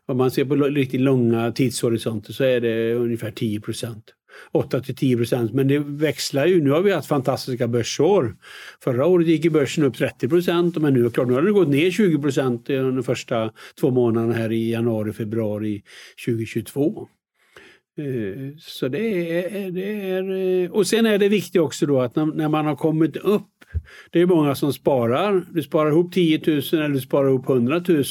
om 0.06 0.18
man 0.18 0.32
ser 0.32 0.46
på 0.46 0.56
riktigt 0.56 1.02
långa 1.02 1.52
tidshorisonter 1.52 2.34
så 2.34 2.44
är 2.44 2.62
det 2.62 2.94
ungefär 2.94 3.32
10 3.32 3.62
procent. 3.62 4.14
8 4.52 4.82
till 4.82 4.96
10 4.96 5.18
procent. 5.18 5.54
Men 5.54 5.68
det 5.68 5.80
växlar 5.80 6.46
ju. 6.46 6.64
Nu 6.64 6.70
har 6.70 6.82
vi 6.82 6.92
haft 6.92 7.08
fantastiska 7.08 7.68
börsår. 7.68 8.36
Förra 8.84 9.06
året 9.06 9.28
gick 9.28 9.52
börsen 9.52 9.84
upp 9.84 9.98
30 9.98 10.30
procent 10.30 10.78
men 10.78 10.94
nu, 10.94 11.10
klart, 11.10 11.28
nu 11.28 11.34
har 11.34 11.42
den 11.42 11.54
gått 11.54 11.68
ner 11.68 11.92
20 11.92 12.22
procent 12.22 12.68
de 12.68 13.04
första 13.04 13.52
två 13.80 13.92
månaderna 13.92 14.34
här 14.34 14.52
i 14.52 14.72
januari, 14.72 15.14
februari 15.14 15.84
2022. 16.26 17.08
Eh, 17.98 18.58
så 18.58 18.88
det 18.88 19.00
är, 19.00 19.66
eh, 19.66 19.74
det 19.74 20.10
är... 20.10 20.64
Eh, 20.64 20.72
och 20.72 20.88
sen 20.88 21.06
är 21.06 21.18
det 21.18 21.30
viktigt 21.30 21.62
också 21.62 21.86
då 21.86 22.02
att 22.02 22.16
när, 22.16 22.26
när 22.26 22.50
man 22.50 22.66
har 22.66 22.76
kommit 22.76 23.18
upp 23.18 23.48
det 24.12 24.22
är 24.22 24.26
många 24.26 24.56
som 24.56 24.74
sparar. 24.74 25.46
Du 25.52 25.64
sparar 25.64 25.90
ihop 25.90 26.14
10 26.14 26.42
000 26.48 26.58
eller 26.72 26.90
du 26.90 27.02
sparar 27.02 27.28
ihop 27.28 27.50
100 27.50 27.84
000. 27.88 28.04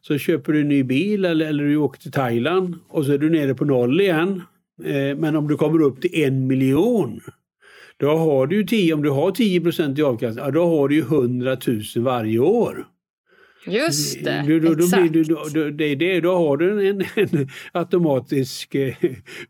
Så 0.00 0.18
köper 0.18 0.52
du 0.52 0.60
en 0.60 0.68
ny 0.68 0.82
bil 0.82 1.24
eller, 1.24 1.46
eller 1.46 1.64
du 1.64 1.76
åker 1.76 2.00
till 2.00 2.12
Thailand 2.12 2.78
och 2.88 3.04
så 3.04 3.12
är 3.12 3.18
du 3.18 3.30
nere 3.30 3.54
på 3.54 3.64
noll 3.64 4.00
igen. 4.00 4.42
Eh, 4.84 5.16
men 5.16 5.36
om 5.36 5.48
du 5.48 5.56
kommer 5.56 5.82
upp 5.82 6.00
till 6.00 6.22
en 6.22 6.46
miljon, 6.46 7.20
då 7.96 8.16
har 8.16 8.46
du 8.46 8.56
ju 8.56 8.64
10, 8.64 8.94
om 8.94 9.02
du 9.02 9.10
har 9.10 9.30
10 9.30 9.60
i 9.98 10.02
avkastning, 10.02 10.52
då 10.52 10.66
har 10.66 10.88
du 10.88 10.94
ju 10.94 11.00
100 11.00 11.56
000 11.66 12.04
varje 12.04 12.38
år. 12.38 12.86
Just 13.66 14.24
det, 14.24 14.44
då, 14.48 14.58
då, 14.58 14.84
exakt. 14.84 15.02
Blir 15.02 15.10
du, 15.10 15.24
då, 15.24 15.44
då, 15.54 15.70
det, 15.70 15.94
det, 15.94 16.20
då 16.20 16.36
har 16.36 16.56
du 16.56 16.88
en, 16.88 17.04
en 17.14 17.48
automatisk 17.72 18.74
eh, 18.74 18.94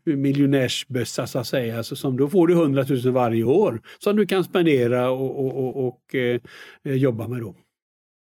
miljonärsbössa 0.03 1.27
så 1.27 1.39
att 1.39 1.47
säga. 1.47 1.77
Alltså, 1.77 1.95
som, 1.95 2.17
då 2.17 2.29
får 2.29 2.47
du 2.47 2.53
100 2.53 2.85
000 2.89 3.13
varje 3.13 3.43
år 3.43 3.81
som 3.99 4.15
du 4.15 4.25
kan 4.25 4.43
spendera 4.43 5.09
och, 5.09 5.45
och, 5.45 5.57
och, 5.57 5.87
och 5.87 6.15
eh, 6.15 6.41
jobba 6.83 7.27
med. 7.27 7.41
Då. 7.41 7.55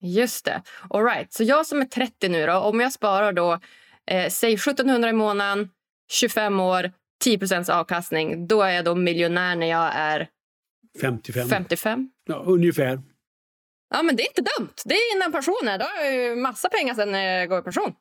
Just 0.01 0.45
det. 0.45 0.63
All 0.91 1.05
right. 1.05 1.33
Så 1.33 1.45
jag 1.45 1.67
som 1.67 1.81
är 1.81 1.85
30 1.85 2.29
nu 2.29 2.47
då, 2.47 2.53
om 2.53 2.81
jag 2.81 2.93
sparar 2.93 3.33
då, 3.33 3.59
eh, 4.07 4.29
säg 4.31 4.55
1700 4.55 5.11
i 5.11 5.13
månaden 5.13 5.69
25 6.11 6.61
år, 6.61 6.93
10% 7.25 7.71
avkastning. 7.71 8.47
Då 8.47 8.63
är 8.63 8.71
jag 8.71 8.85
då 8.85 8.95
miljonär 8.95 9.57
när 9.57 9.67
jag 9.67 9.91
är 9.95 10.29
55. 11.01 11.49
55. 11.49 12.11
Ja, 12.27 12.43
ungefär. 12.47 13.03
Ja, 13.91 14.03
men 14.03 14.17
det 14.17 14.23
är 14.23 14.29
inte 14.29 14.53
dumt. 14.59 14.75
Det 14.85 14.95
är 14.95 15.17
innan 15.17 15.33
pensionen. 15.33 15.79
Då 15.79 15.85
har 15.85 16.11
jag 16.11 16.39
massa 16.39 16.69
pengar 16.69 16.95
sen 16.95 17.13
när 17.13 17.39
jag 17.39 17.49
går 17.49 17.59
i 17.59 17.63
pension. 17.63 17.93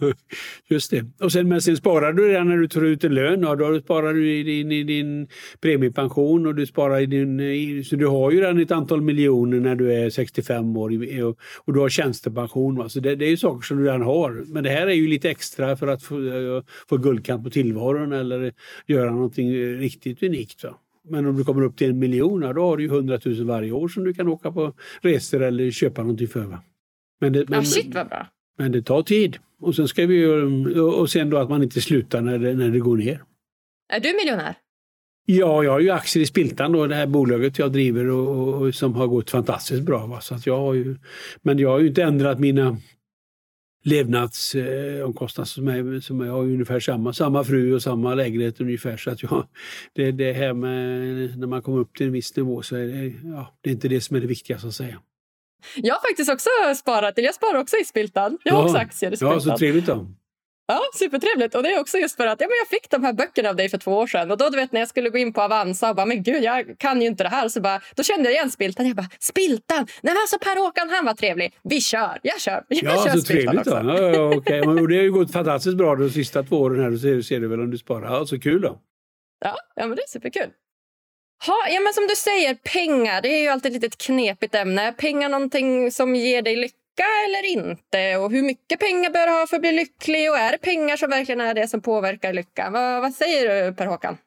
Just 0.70 0.90
det. 0.90 1.04
Och 1.20 1.32
sen, 1.32 1.48
men 1.48 1.62
sen 1.62 1.76
sparar 1.76 2.12
du 2.12 2.28
redan 2.28 2.48
när 2.48 2.56
du 2.56 2.68
tar 2.68 2.84
ut 2.84 3.04
en 3.04 3.14
lön. 3.14 3.44
Och 3.44 3.58
då 3.58 3.80
sparar 3.80 4.14
du 4.14 4.32
i 4.32 4.42
din, 4.42 4.72
i 4.72 4.82
din 4.82 5.28
premiepension 5.60 6.46
och 6.46 6.54
du 6.54 6.66
sparar 6.66 7.00
i 7.00 7.06
din... 7.06 7.84
Så 7.84 7.96
du 7.96 8.06
har 8.06 8.30
ju 8.30 8.40
redan 8.40 8.60
ett 8.60 8.70
antal 8.70 9.00
miljoner 9.00 9.60
när 9.60 9.74
du 9.74 9.92
är 9.92 10.10
65 10.10 10.76
år 10.76 11.22
och, 11.24 11.38
och 11.64 11.72
du 11.72 11.80
har 11.80 11.88
tjänstepension. 11.88 12.76
Va? 12.76 12.88
Så 12.88 13.00
det, 13.00 13.16
det 13.16 13.24
är 13.24 13.30
ju 13.30 13.36
saker 13.36 13.66
som 13.66 13.76
du 13.76 13.84
redan 13.84 14.02
har. 14.02 14.44
Men 14.46 14.64
det 14.64 14.70
här 14.70 14.86
är 14.86 14.94
ju 14.94 15.08
lite 15.08 15.30
extra 15.30 15.76
för 15.76 15.86
att 15.86 16.02
få, 16.02 16.26
eh, 16.26 16.64
få 16.88 16.96
guldkant 16.96 17.44
på 17.44 17.50
tillvaron 17.50 18.12
eller 18.12 18.52
göra 18.86 19.10
någonting 19.10 19.76
riktigt 19.78 20.22
unikt. 20.22 20.64
Va? 20.64 20.78
Men 21.08 21.26
om 21.26 21.36
du 21.36 21.44
kommer 21.44 21.62
upp 21.62 21.76
till 21.76 21.90
en 21.90 21.98
miljon, 21.98 22.40
då 22.40 22.62
har 22.62 22.76
du 22.76 22.82
ju 22.82 22.88
100 22.88 23.18
000 23.24 23.44
varje 23.44 23.72
år 23.72 23.88
som 23.88 24.04
du 24.04 24.14
kan 24.14 24.28
åka 24.28 24.52
på 24.52 24.74
resor 25.00 25.42
eller 25.42 25.70
köpa 25.70 26.02
någonting 26.02 26.28
för. 26.28 26.44
Va? 26.44 26.62
Men 27.20 27.32
det, 27.32 27.48
men, 27.48 27.58
ja, 27.58 27.64
shit 27.64 27.94
vad 27.94 28.08
bra. 28.08 28.26
Men 28.58 28.72
det 28.72 28.82
tar 28.82 29.02
tid. 29.02 29.38
Och 29.60 29.74
sen, 29.74 29.88
ska 29.88 30.06
vi, 30.06 30.26
och 30.80 31.10
sen 31.10 31.30
då 31.30 31.36
att 31.38 31.50
man 31.50 31.62
inte 31.62 31.80
slutar 31.80 32.20
när 32.20 32.38
det, 32.38 32.54
när 32.54 32.70
det 32.70 32.78
går 32.78 32.96
ner. 32.96 33.22
Är 33.92 34.00
du 34.00 34.14
miljonär? 34.16 34.54
Ja, 35.26 35.64
jag 35.64 35.72
har 35.72 35.80
ju 35.80 35.90
aktier 35.90 36.22
i 36.22 36.26
Spiltan, 36.26 36.72
då, 36.72 36.86
det 36.86 36.94
här 36.94 37.06
bolaget 37.06 37.58
jag 37.58 37.72
driver 37.72 38.10
och, 38.10 38.62
och 38.62 38.74
som 38.74 38.94
har 38.94 39.06
gått 39.06 39.30
fantastiskt 39.30 39.82
bra. 39.82 40.06
Va? 40.06 40.20
Så 40.20 40.34
att 40.34 40.46
jag 40.46 40.58
har 40.58 40.74
ju, 40.74 40.96
men 41.42 41.58
jag 41.58 41.70
har 41.70 41.80
ju 41.80 41.88
inte 41.88 42.02
ändrat 42.02 42.38
mina 42.40 42.76
levnadsomkostnader 43.82 45.48
som, 45.48 45.68
är, 45.68 46.00
som 46.00 46.20
jag 46.20 46.32
har 46.32 46.42
ungefär 46.42 46.80
samma, 46.80 47.12
samma 47.12 47.44
fru 47.44 47.74
och 47.74 47.82
samma 47.82 48.14
lägenhet 48.14 48.60
ungefär. 48.60 48.96
Så 48.96 49.10
att 49.10 49.22
jag, 49.22 49.46
det, 49.92 50.12
det 50.12 50.32
här 50.32 50.52
med 50.52 51.38
när 51.38 51.46
man 51.46 51.62
kommer 51.62 51.78
upp 51.78 51.96
till 51.96 52.06
en 52.06 52.12
viss 52.12 52.36
nivå 52.36 52.62
så 52.62 52.76
är 52.76 52.86
det, 52.86 53.14
ja, 53.24 53.54
det 53.60 53.70
är 53.70 53.74
inte 53.74 53.88
det 53.88 54.00
som 54.00 54.16
är 54.16 54.20
det 54.20 54.26
viktigaste 54.26 54.68
att 54.68 54.74
säga. 54.74 55.00
Jag 55.76 55.94
har 55.94 56.00
faktiskt 56.00 56.30
också 56.30 56.48
sparat, 56.76 57.14
jag 57.16 57.34
sparar 57.34 57.60
också 57.60 57.76
i 57.76 57.84
Spiltan. 57.84 58.38
Jag 58.44 58.52
har 58.52 58.60
ja, 58.60 58.64
också 58.64 58.78
aktier 58.78 59.12
i 59.12 59.16
Spiltan. 59.16 59.34
Ja, 59.34 59.40
så 59.40 59.58
trevligt 59.58 59.86
då. 59.86 60.06
Ja, 60.66 60.80
supertrevligt. 60.94 61.54
Och 61.54 61.62
det 61.62 61.74
är 61.74 61.80
också 61.80 61.98
just 61.98 62.16
för 62.16 62.26
att 62.26 62.40
ja, 62.40 62.46
men 62.46 62.56
jag 62.58 62.68
fick 62.68 62.90
de 62.90 63.04
här 63.04 63.12
böckerna 63.12 63.48
av 63.48 63.56
dig 63.56 63.68
för 63.68 63.78
två 63.78 63.92
år 63.92 64.06
sedan. 64.06 64.30
Och 64.30 64.38
då 64.38 64.48
du 64.48 64.56
vet 64.56 64.72
när 64.72 64.80
jag 64.80 64.88
skulle 64.88 65.10
gå 65.10 65.18
in 65.18 65.32
på 65.32 65.42
Avanza 65.42 65.90
och 65.90 65.96
bara, 65.96 66.06
men 66.06 66.22
gud, 66.22 66.42
jag 66.42 66.78
kan 66.78 67.00
ju 67.00 67.06
inte 67.06 67.22
det 67.22 67.28
här. 67.28 67.48
Så 67.48 67.60
bara, 67.60 67.80
då 67.94 68.02
kände 68.02 68.24
jag 68.24 68.32
igen 68.32 68.50
Spiltan. 68.50 68.86
Jag 68.86 68.96
bara, 68.96 69.08
Spiltan! 69.18 69.78
Nej 69.78 70.14
men 70.14 70.16
alltså 70.16 70.38
Per-Håkan, 70.38 70.90
han 70.90 71.04
var 71.04 71.14
trevlig. 71.14 71.54
Vi 71.62 71.80
kör, 71.80 72.18
jag 72.22 72.40
kör. 72.40 72.64
Jag 72.68 72.94
ja, 72.94 73.04
kör 73.04 73.18
så 73.18 73.22
trevligt 73.22 73.64
då. 73.64 73.70
Ja, 73.70 74.00
ja, 74.00 74.36
okay. 74.36 74.60
och 74.60 74.88
det 74.88 74.96
har 74.96 75.02
ju 75.02 75.12
gått 75.12 75.32
fantastiskt 75.32 75.76
bra 75.76 75.96
de 75.96 76.10
sista 76.10 76.42
två 76.42 76.56
åren 76.56 76.82
här. 76.82 76.90
Då 76.90 76.98
ser, 76.98 77.22
ser 77.22 77.40
du 77.40 77.48
väl 77.48 77.60
om 77.60 77.70
du 77.70 77.78
sparar. 77.78 78.14
Ja, 78.14 78.26
så 78.26 78.40
kul 78.40 78.60
då. 78.60 78.78
Ja, 79.44 79.56
ja 79.76 79.86
men 79.86 79.96
det 79.96 80.02
är 80.02 80.08
superkul. 80.08 80.50
Ha, 81.46 81.68
ja, 81.70 81.80
men 81.80 81.92
som 81.94 82.06
du 82.06 82.14
säger, 82.16 82.54
pengar 82.54 83.22
det 83.22 83.28
är 83.28 83.42
ju 83.42 83.48
alltid 83.48 83.76
ett 83.76 83.82
litet 83.82 83.98
knepigt 83.98 84.54
ämne. 84.54 84.92
Pengar 84.92 85.28
någonting 85.28 85.90
som 85.90 86.14
ger 86.14 86.42
dig 86.42 86.56
lycka 86.56 86.76
eller 87.00 87.52
inte? 87.52 88.16
Och 88.16 88.30
hur 88.30 88.42
mycket 88.42 88.80
pengar 88.80 89.10
bör 89.10 89.26
du 89.26 89.32
ha 89.32 89.46
för 89.46 89.56
att 89.56 89.62
bli 89.62 89.72
lycklig? 89.72 90.30
Och 90.30 90.38
är 90.38 90.52
det 90.52 90.58
pengar 90.58 90.96
som 90.96 91.10
verkligen 91.10 91.40
är 91.40 91.54
det 91.54 91.68
som 91.68 91.80
påverkar 91.82 92.32
lyckan? 92.32 92.72
Vad, 92.72 93.02
vad 93.02 93.14
säger 93.14 93.64
du 93.64 93.74
Per-Håkan? 93.74 94.18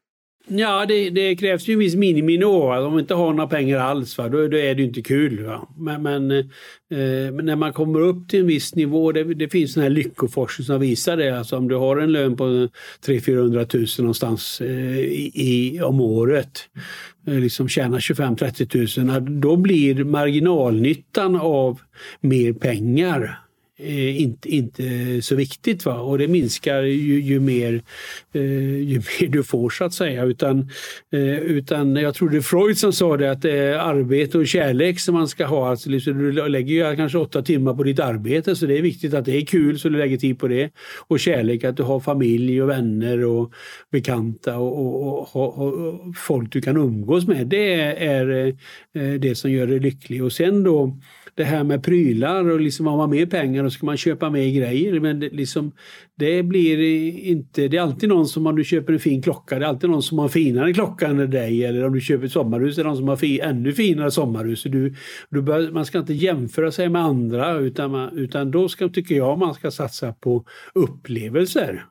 Ja, 0.47 0.85
det, 0.85 1.09
det, 1.09 1.35
krävs 1.35 1.67
ju 1.67 1.73
en 1.73 1.79
viss 1.79 1.95
miniminivå. 1.95 2.73
Om 2.73 2.91
man 2.91 2.99
inte 2.99 3.13
har 3.13 3.33
några 3.33 3.47
pengar 3.47 3.77
alls, 3.77 4.17
va, 4.17 4.29
då, 4.29 4.47
då 4.47 4.57
är 4.57 4.75
det 4.75 4.83
inte 4.83 5.01
kul. 5.01 5.43
Va? 5.43 5.67
Men, 5.77 6.03
men 6.03 6.31
eh, 6.31 7.43
när 7.43 7.55
man 7.55 7.73
kommer 7.73 7.99
upp 7.99 8.29
till 8.29 8.39
en 8.39 8.47
viss 8.47 8.75
nivå, 8.75 9.11
det, 9.11 9.23
det 9.23 9.49
finns 9.49 9.77
en 9.77 9.83
här 9.83 9.89
lyckoforskning 9.89 10.65
som 10.65 10.79
visar 10.79 11.17
det. 11.17 11.37
Alltså 11.37 11.57
om 11.57 11.67
du 11.67 11.75
har 11.75 11.97
en 11.97 12.11
lön 12.11 12.37
på 12.37 12.67
300 13.05 13.65
000 13.73 13.85
någonstans 13.99 14.61
eh, 14.61 14.99
i, 14.99 15.79
om 15.83 16.01
året, 16.01 16.59
eh, 17.27 17.33
liksom 17.33 17.69
tjänar 17.69 17.99
25-30 17.99 19.19
000, 19.19 19.41
då 19.41 19.55
blir 19.55 20.03
marginalnyttan 20.03 21.35
av 21.35 21.79
mer 22.21 22.53
pengar 22.53 23.44
eh, 23.77 24.21
inte, 24.21 24.49
inte 24.49 25.21
så 25.21 25.35
viktigt. 25.35 25.85
Va? 25.85 25.99
Och 25.99 26.17
det 26.17 26.27
minskar 26.27 26.81
ju, 26.81 27.21
ju, 27.21 27.39
mer, 27.39 27.81
eh, 28.33 28.41
ju 28.77 29.01
mer 29.19 29.27
du 29.27 29.43
får 29.43 29.69
så 29.69 29.83
att 29.83 29.93
säga. 29.93 30.23
Utan, 30.23 30.69
eh, 31.11 31.39
utan 31.39 31.95
jag 31.95 32.15
tror 32.15 32.29
det 32.29 32.37
är 32.37 32.41
Freud 32.41 32.77
som 32.77 32.93
sa 32.93 33.17
det 33.17 33.31
att 33.31 33.41
det 33.41 33.57
är 33.57 33.77
arbete 33.77 34.37
och 34.37 34.47
kärlek 34.47 34.99
som 34.99 35.15
man 35.15 35.27
ska 35.27 35.45
ha. 35.45 35.69
Alltså, 35.69 35.89
liksom, 35.89 36.17
du 36.17 36.49
lägger 36.49 36.89
ju 36.89 36.95
kanske 36.95 37.17
åtta 37.17 37.41
timmar 37.41 37.73
på 37.73 37.83
ditt 37.83 37.99
arbete 37.99 38.55
så 38.55 38.65
det 38.65 38.77
är 38.77 38.81
viktigt 38.81 39.13
att 39.13 39.25
det 39.25 39.37
är 39.37 39.45
kul 39.45 39.79
så 39.79 39.89
du 39.89 39.97
lägger 39.97 40.17
tid 40.17 40.39
på 40.39 40.47
det. 40.47 40.69
Och 41.07 41.19
kärlek 41.19 41.63
att 41.63 41.77
du 41.77 41.83
har 41.83 41.99
familj 41.99 42.61
och 42.61 42.69
vänner 42.69 43.25
och 43.25 43.53
bekanta 43.91 44.57
och, 44.57 45.35
och, 45.35 45.35
och, 45.35 45.73
och 45.73 46.15
folk 46.17 46.51
du 46.51 46.61
kan 46.61 46.77
umgås 46.77 47.27
med. 47.27 47.47
Det 47.47 47.73
är 48.05 48.55
eh, 48.93 49.13
det 49.19 49.35
som 49.35 49.51
gör 49.51 49.67
dig 49.67 49.79
lycklig. 49.79 50.23
Och 50.23 50.31
sen 50.31 50.63
då 50.63 50.97
det 51.35 51.43
här 51.43 51.63
med 51.63 51.83
prylar 51.83 52.49
och 52.49 52.59
liksom 52.59 52.87
har 52.87 52.97
man 52.97 53.09
mer 53.09 53.25
pengar 53.25 53.63
då 53.63 53.69
ska 53.69 53.85
man 53.85 53.97
köpa 53.97 54.29
mer 54.29 54.49
grejer. 54.49 54.99
Men 54.99 55.19
det, 55.19 55.29
liksom, 55.29 55.71
det 56.15 56.43
blir 56.43 56.79
inte, 57.19 57.67
det 57.67 57.77
är 57.77 57.81
alltid 57.81 58.09
någon 58.09 58.27
som 58.27 58.47
om 58.47 58.55
du 58.55 58.63
köper 58.63 58.93
en 58.93 58.99
fin 58.99 59.21
klocka, 59.21 59.59
det 59.59 59.65
är 59.65 59.69
alltid 59.69 59.89
någon 59.89 60.03
som 60.03 60.17
har 60.17 60.25
en 60.25 60.29
finare 60.29 60.73
klocka 60.73 61.07
än 61.07 61.31
dig. 61.31 61.65
Eller 61.65 61.85
om 61.85 61.93
du 61.93 62.01
köper 62.01 62.25
ett 62.25 62.31
sommarhus, 62.31 62.75
det 62.75 62.81
är 62.81 62.83
någon 62.83 62.97
som 62.97 63.07
har 63.07 63.15
fi, 63.15 63.39
ännu 63.39 63.73
finare 63.73 64.11
sommarhus. 64.11 64.63
Du, 64.63 64.93
du 65.29 65.41
bör, 65.41 65.71
man 65.71 65.85
ska 65.85 65.99
inte 65.99 66.13
jämföra 66.13 66.71
sig 66.71 66.89
med 66.89 67.01
andra 67.01 67.57
utan, 67.57 67.91
man, 67.91 68.17
utan 68.17 68.51
då 68.51 68.69
ska, 68.69 68.89
tycker 68.89 69.15
jag 69.15 69.39
man 69.39 69.53
ska 69.53 69.71
satsa 69.71 70.13
på 70.13 70.45
upplevelser 70.73 71.85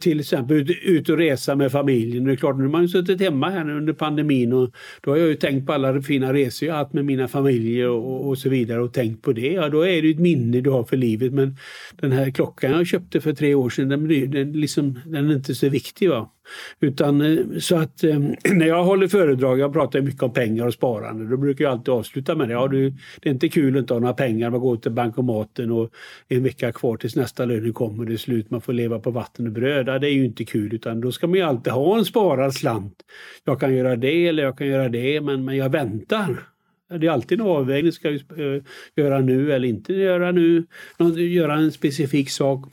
till 0.00 0.20
exempel 0.20 0.70
ut 0.82 1.08
och 1.08 1.18
resa 1.18 1.56
med 1.56 1.72
familjen. 1.72 2.24
Det 2.24 2.32
är 2.32 2.36
klart, 2.36 2.56
nu 2.56 2.62
har 2.62 2.70
man 2.70 2.82
ju 2.82 2.88
suttit 2.88 3.20
hemma 3.20 3.50
här 3.50 3.70
under 3.70 3.92
pandemin 3.92 4.52
och 4.52 4.70
då 5.00 5.10
har 5.10 5.18
jag 5.18 5.28
ju 5.28 5.34
tänkt 5.34 5.66
på 5.66 5.72
alla 5.72 6.02
fina 6.02 6.32
resor 6.32 6.68
jag 6.68 6.74
haft 6.74 6.92
med 6.92 7.04
mina 7.04 7.28
familjer 7.28 7.88
och, 7.88 8.28
och 8.28 8.38
så 8.38 8.48
vidare 8.48 8.82
och 8.82 8.92
tänkt 8.92 9.22
på 9.22 9.32
det. 9.32 9.52
Ja, 9.52 9.68
då 9.68 9.86
är 9.86 10.02
det 10.02 10.10
ett 10.10 10.18
minne 10.18 10.60
du 10.60 10.70
har 10.70 10.84
för 10.84 10.96
livet. 10.96 11.32
Men 11.32 11.56
den 12.00 12.12
här 12.12 12.30
klockan 12.30 12.72
jag 12.72 12.86
köpte 12.86 13.20
för 13.20 13.32
tre 13.32 13.54
år 13.54 13.70
sedan, 13.70 13.88
den, 13.88 14.30
den, 14.30 14.52
liksom, 14.52 14.98
den 15.06 15.30
är 15.30 15.34
inte 15.34 15.54
så 15.54 15.68
viktig. 15.68 16.08
Va? 16.08 16.33
Utan 16.80 17.20
eh, 17.20 17.58
så 17.60 17.76
att 17.76 18.04
eh, 18.04 18.18
när 18.52 18.66
jag 18.66 18.84
håller 18.84 19.08
föredrag, 19.08 19.58
jag 19.58 19.72
pratar 19.72 20.00
mycket 20.00 20.22
om 20.22 20.32
pengar 20.32 20.66
och 20.66 20.74
sparande, 20.74 21.30
då 21.30 21.36
brukar 21.36 21.64
jag 21.64 21.72
alltid 21.72 21.94
avsluta 21.94 22.34
med 22.34 22.48
det. 22.48 22.52
Ja, 22.52 22.68
du, 22.68 22.90
det 23.20 23.28
är 23.28 23.32
inte 23.32 23.48
kul 23.48 23.76
att 23.76 23.80
inte 23.80 23.94
ha 23.94 24.00
några 24.00 24.14
pengar, 24.14 24.50
man 24.50 24.60
går 24.60 24.76
till 24.76 24.92
bankomaten 24.92 25.70
och 25.70 25.90
en 26.28 26.42
vecka 26.42 26.72
kvar 26.72 26.96
tills 26.96 27.16
nästa 27.16 27.44
lön 27.44 27.72
kommer, 27.72 28.04
det 28.04 28.12
är 28.12 28.16
slut, 28.16 28.50
man 28.50 28.60
får 28.60 28.72
leva 28.72 28.98
på 28.98 29.10
vatten 29.10 29.46
och 29.46 29.52
bröd. 29.52 29.88
Ja, 29.88 29.98
det 29.98 30.08
är 30.08 30.14
ju 30.14 30.24
inte 30.24 30.44
kul 30.44 30.74
utan 30.74 31.00
då 31.00 31.12
ska 31.12 31.26
man 31.26 31.36
ju 31.36 31.42
alltid 31.42 31.72
ha 31.72 31.98
en 31.98 32.04
sparad 32.04 32.54
slant. 32.54 33.02
Jag 33.44 33.60
kan 33.60 33.74
göra 33.74 33.96
det 33.96 34.28
eller 34.28 34.42
jag 34.42 34.58
kan 34.58 34.66
göra 34.66 34.88
det 34.88 35.20
men, 35.20 35.44
men 35.44 35.56
jag 35.56 35.68
väntar. 35.68 36.42
Det 37.00 37.06
är 37.06 37.10
alltid 37.10 37.40
en 37.40 37.46
avvägning, 37.46 37.92
ska 37.92 38.10
jag 38.10 38.54
eh, 38.54 38.62
göra 38.96 39.20
nu 39.20 39.52
eller 39.52 39.68
inte 39.68 39.92
göra 39.92 40.32
nu, 40.32 40.66
göra 41.16 41.54
en 41.54 41.72
specifik 41.72 42.30
sak. 42.30 42.64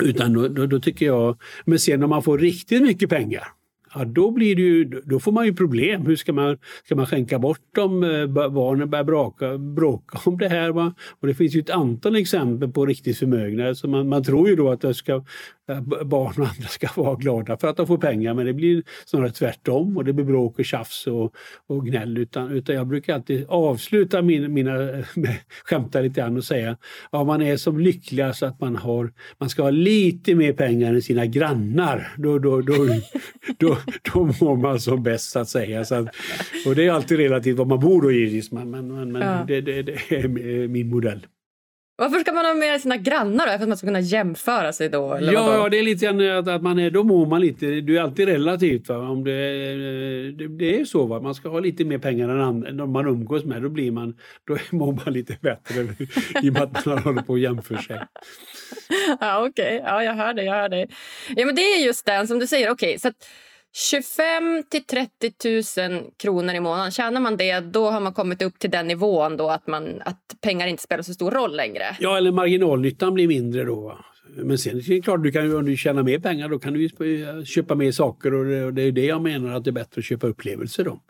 Utan 0.00 0.32
då, 0.32 0.48
då, 0.48 0.66
då, 0.66 0.80
tycker 0.80 1.06
jag, 1.06 1.40
men 1.64 1.78
sen 1.78 2.02
om 2.02 2.10
man 2.10 2.22
får 2.22 2.38
riktigt 2.38 2.82
mycket 2.82 3.10
pengar, 3.10 3.42
ja, 3.94 4.04
då, 4.04 4.30
blir 4.30 4.56
det 4.56 4.62
ju, 4.62 4.84
då 4.84 5.20
får 5.20 5.32
man 5.32 5.46
ju 5.46 5.54
problem. 5.54 6.06
Hur 6.06 6.16
ska 6.16 6.32
man, 6.32 6.58
ska 6.84 6.96
man 6.96 7.06
skänka 7.06 7.38
bort 7.38 7.74
dem? 7.74 8.02
Eh, 8.02 8.26
barnen 8.26 8.90
börjar 8.90 9.04
bråka, 9.04 9.58
bråka 9.58 10.18
om 10.24 10.38
det 10.38 10.48
här. 10.48 10.70
Va? 10.70 10.94
Och 11.20 11.26
det 11.26 11.34
finns 11.34 11.56
ju 11.56 11.60
ett 11.60 11.70
antal 11.70 12.16
exempel 12.16 12.72
på 12.72 12.86
riktigt 12.86 13.18
förmögna. 13.18 13.74
Så 13.74 13.88
man, 13.88 14.08
man 14.08 14.24
tror 14.24 14.48
ju 14.48 14.56
då 14.56 14.70
att 14.70 14.80
det 14.80 14.94
ska 14.94 15.24
barn 16.04 16.42
och 16.42 16.48
andra 16.48 16.68
ska 16.68 16.88
vara 16.96 17.14
glada 17.14 17.56
för 17.56 17.68
att 17.68 17.76
de 17.76 17.86
får 17.86 17.98
pengar 17.98 18.34
men 18.34 18.46
det 18.46 18.52
blir 18.52 18.82
snarare 19.04 19.30
tvärtom 19.30 19.96
och 19.96 20.04
det 20.04 20.12
blir 20.12 20.24
bråk 20.24 20.58
och 20.58 20.64
tjafs 20.64 21.06
och, 21.06 21.34
och 21.66 21.86
gnäll. 21.86 22.18
Utan, 22.18 22.50
utan 22.50 22.74
jag 22.74 22.86
brukar 22.86 23.14
alltid 23.14 23.46
avsluta 23.48 24.22
min, 24.22 24.52
mina, 24.52 24.72
med, 25.14 25.36
skämta 25.64 26.00
lite 26.00 26.20
grann 26.20 26.36
och 26.36 26.44
säga 26.44 26.76
ja, 27.12 27.24
man 27.24 27.42
är 27.42 27.56
som 27.56 27.80
lyckligast 27.80 28.42
att 28.42 28.60
man, 28.60 28.76
har, 28.76 29.12
man 29.38 29.48
ska 29.48 29.62
ha 29.62 29.70
lite 29.70 30.34
mer 30.34 30.52
pengar 30.52 30.94
än 30.94 31.02
sina 31.02 31.26
grannar. 31.26 32.12
Då, 32.16 32.38
då, 32.38 32.60
då, 32.60 32.74
då, 33.58 33.78
då 34.14 34.24
mår 34.24 34.56
man 34.56 34.80
som 34.80 35.02
bäst 35.02 35.30
så 35.30 35.38
att 35.38 35.48
säga. 35.48 35.84
Så 35.84 35.94
att, 35.94 36.08
och 36.66 36.74
det 36.74 36.86
är 36.86 36.90
alltid 36.90 37.18
relativt 37.18 37.58
var 37.58 37.64
man 37.64 37.80
bor 37.80 38.02
då 38.02 38.12
givetvis 38.12 38.52
men, 38.52 38.70
men, 38.70 39.12
men 39.12 39.22
ja. 39.22 39.44
det, 39.48 39.60
det, 39.60 39.82
det 39.82 39.92
är 40.10 40.68
min 40.68 40.88
modell. 40.88 41.26
Varför 41.96 42.18
ska 42.18 42.32
man 42.32 42.44
ha 42.44 42.54
med 42.54 42.80
sina 42.80 42.96
grannar 42.96 43.46
då? 43.46 43.52
För 43.52 43.62
att 43.62 43.68
man 43.68 43.76
ska 43.76 43.86
kunna 43.86 44.00
jämföra 44.00 44.72
sig 44.72 44.88
då? 44.88 45.14
Eller 45.14 45.32
ja, 45.32 45.54
ja, 45.54 45.68
det 45.68 45.78
är 45.78 45.82
lite 45.82 46.06
grann 46.06 46.38
att, 46.38 46.48
att 46.48 46.62
man 46.62 46.78
är, 46.78 46.90
då 46.90 47.04
mår 47.04 47.26
man 47.26 47.40
lite, 47.40 47.66
det 47.66 47.96
är 47.96 48.00
alltid 48.00 48.28
relativt. 48.28 48.88
Va? 48.88 48.96
Om 48.96 49.24
det, 49.24 49.32
det, 50.32 50.48
det 50.48 50.80
är 50.80 50.84
så, 50.84 51.06
va? 51.06 51.20
man 51.20 51.34
ska 51.34 51.48
ha 51.48 51.60
lite 51.60 51.84
mer 51.84 51.98
pengar 51.98 52.28
än 52.28 52.40
andra, 52.40 52.86
man 52.86 53.06
umgås 53.06 53.44
med, 53.44 53.62
då 53.62 53.68
blir 53.68 53.90
man, 53.90 54.16
då 54.46 54.56
mår 54.76 54.92
man 54.92 55.14
lite 55.14 55.36
bättre 55.40 55.82
i 56.42 56.50
och 56.50 56.52
med 56.52 56.62
att 56.62 56.86
man 56.86 56.98
håller 56.98 57.22
på 57.22 57.34
att 57.34 57.40
jämföra 57.40 57.78
sig. 57.78 58.00
Ja, 59.20 59.46
okej, 59.48 59.80
okay. 59.80 59.90
ja, 59.92 60.04
jag 60.04 60.14
hör 60.14 60.34
det, 60.34 60.44
jag 60.44 60.54
hör 60.54 60.68
det. 60.68 60.86
Ja, 61.36 61.46
men 61.46 61.54
det 61.54 61.62
är 61.62 61.84
just 61.84 62.06
den 62.06 62.28
som 62.28 62.38
du 62.38 62.46
säger, 62.46 62.70
okej, 62.70 62.88
okay, 62.88 62.98
så 62.98 63.08
att 63.08 63.28
25 63.76 64.62
till 64.70 64.84
30 64.84 65.90
000 65.90 66.10
kronor 66.16 66.54
i 66.54 66.60
månaden. 66.60 66.90
Tjänar 66.90 67.20
man 67.20 67.36
det, 67.36 67.60
då 67.60 67.90
har 67.90 68.00
man 68.00 68.12
kommit 68.12 68.42
upp 68.42 68.58
till 68.58 68.70
den 68.70 68.86
nivån 68.86 69.36
då 69.36 69.48
att, 69.48 69.66
man, 69.66 70.02
att 70.04 70.20
pengar 70.40 70.66
inte 70.66 70.82
spelar 70.82 71.02
så 71.02 71.14
stor 71.14 71.30
roll 71.30 71.56
längre. 71.56 71.96
Ja, 72.00 72.16
eller 72.16 72.32
marginalnyttan 72.32 73.14
blir 73.14 73.28
mindre 73.28 73.64
då. 73.64 73.98
Men 74.36 74.58
sen 74.58 74.76
är 74.76 74.82
det 74.88 75.00
klart, 75.00 75.22
du 75.22 75.32
kan, 75.32 75.56
om 75.56 75.64
du 75.64 75.76
tjänar 75.76 76.02
mer 76.02 76.18
pengar 76.18 76.48
då 76.48 76.58
kan 76.58 76.72
du 76.72 76.88
köpa 77.44 77.74
mer 77.74 77.92
saker 77.92 78.34
och 78.34 78.44
det, 78.44 78.64
och 78.64 78.74
det 78.74 78.82
är 78.82 78.92
det 78.92 79.04
jag 79.04 79.22
menar 79.22 79.54
att 79.54 79.64
det 79.64 79.70
är 79.70 79.72
bättre 79.72 79.98
att 79.98 80.04
köpa 80.04 80.26
upplevelser 80.26 80.84
då. 80.84 81.00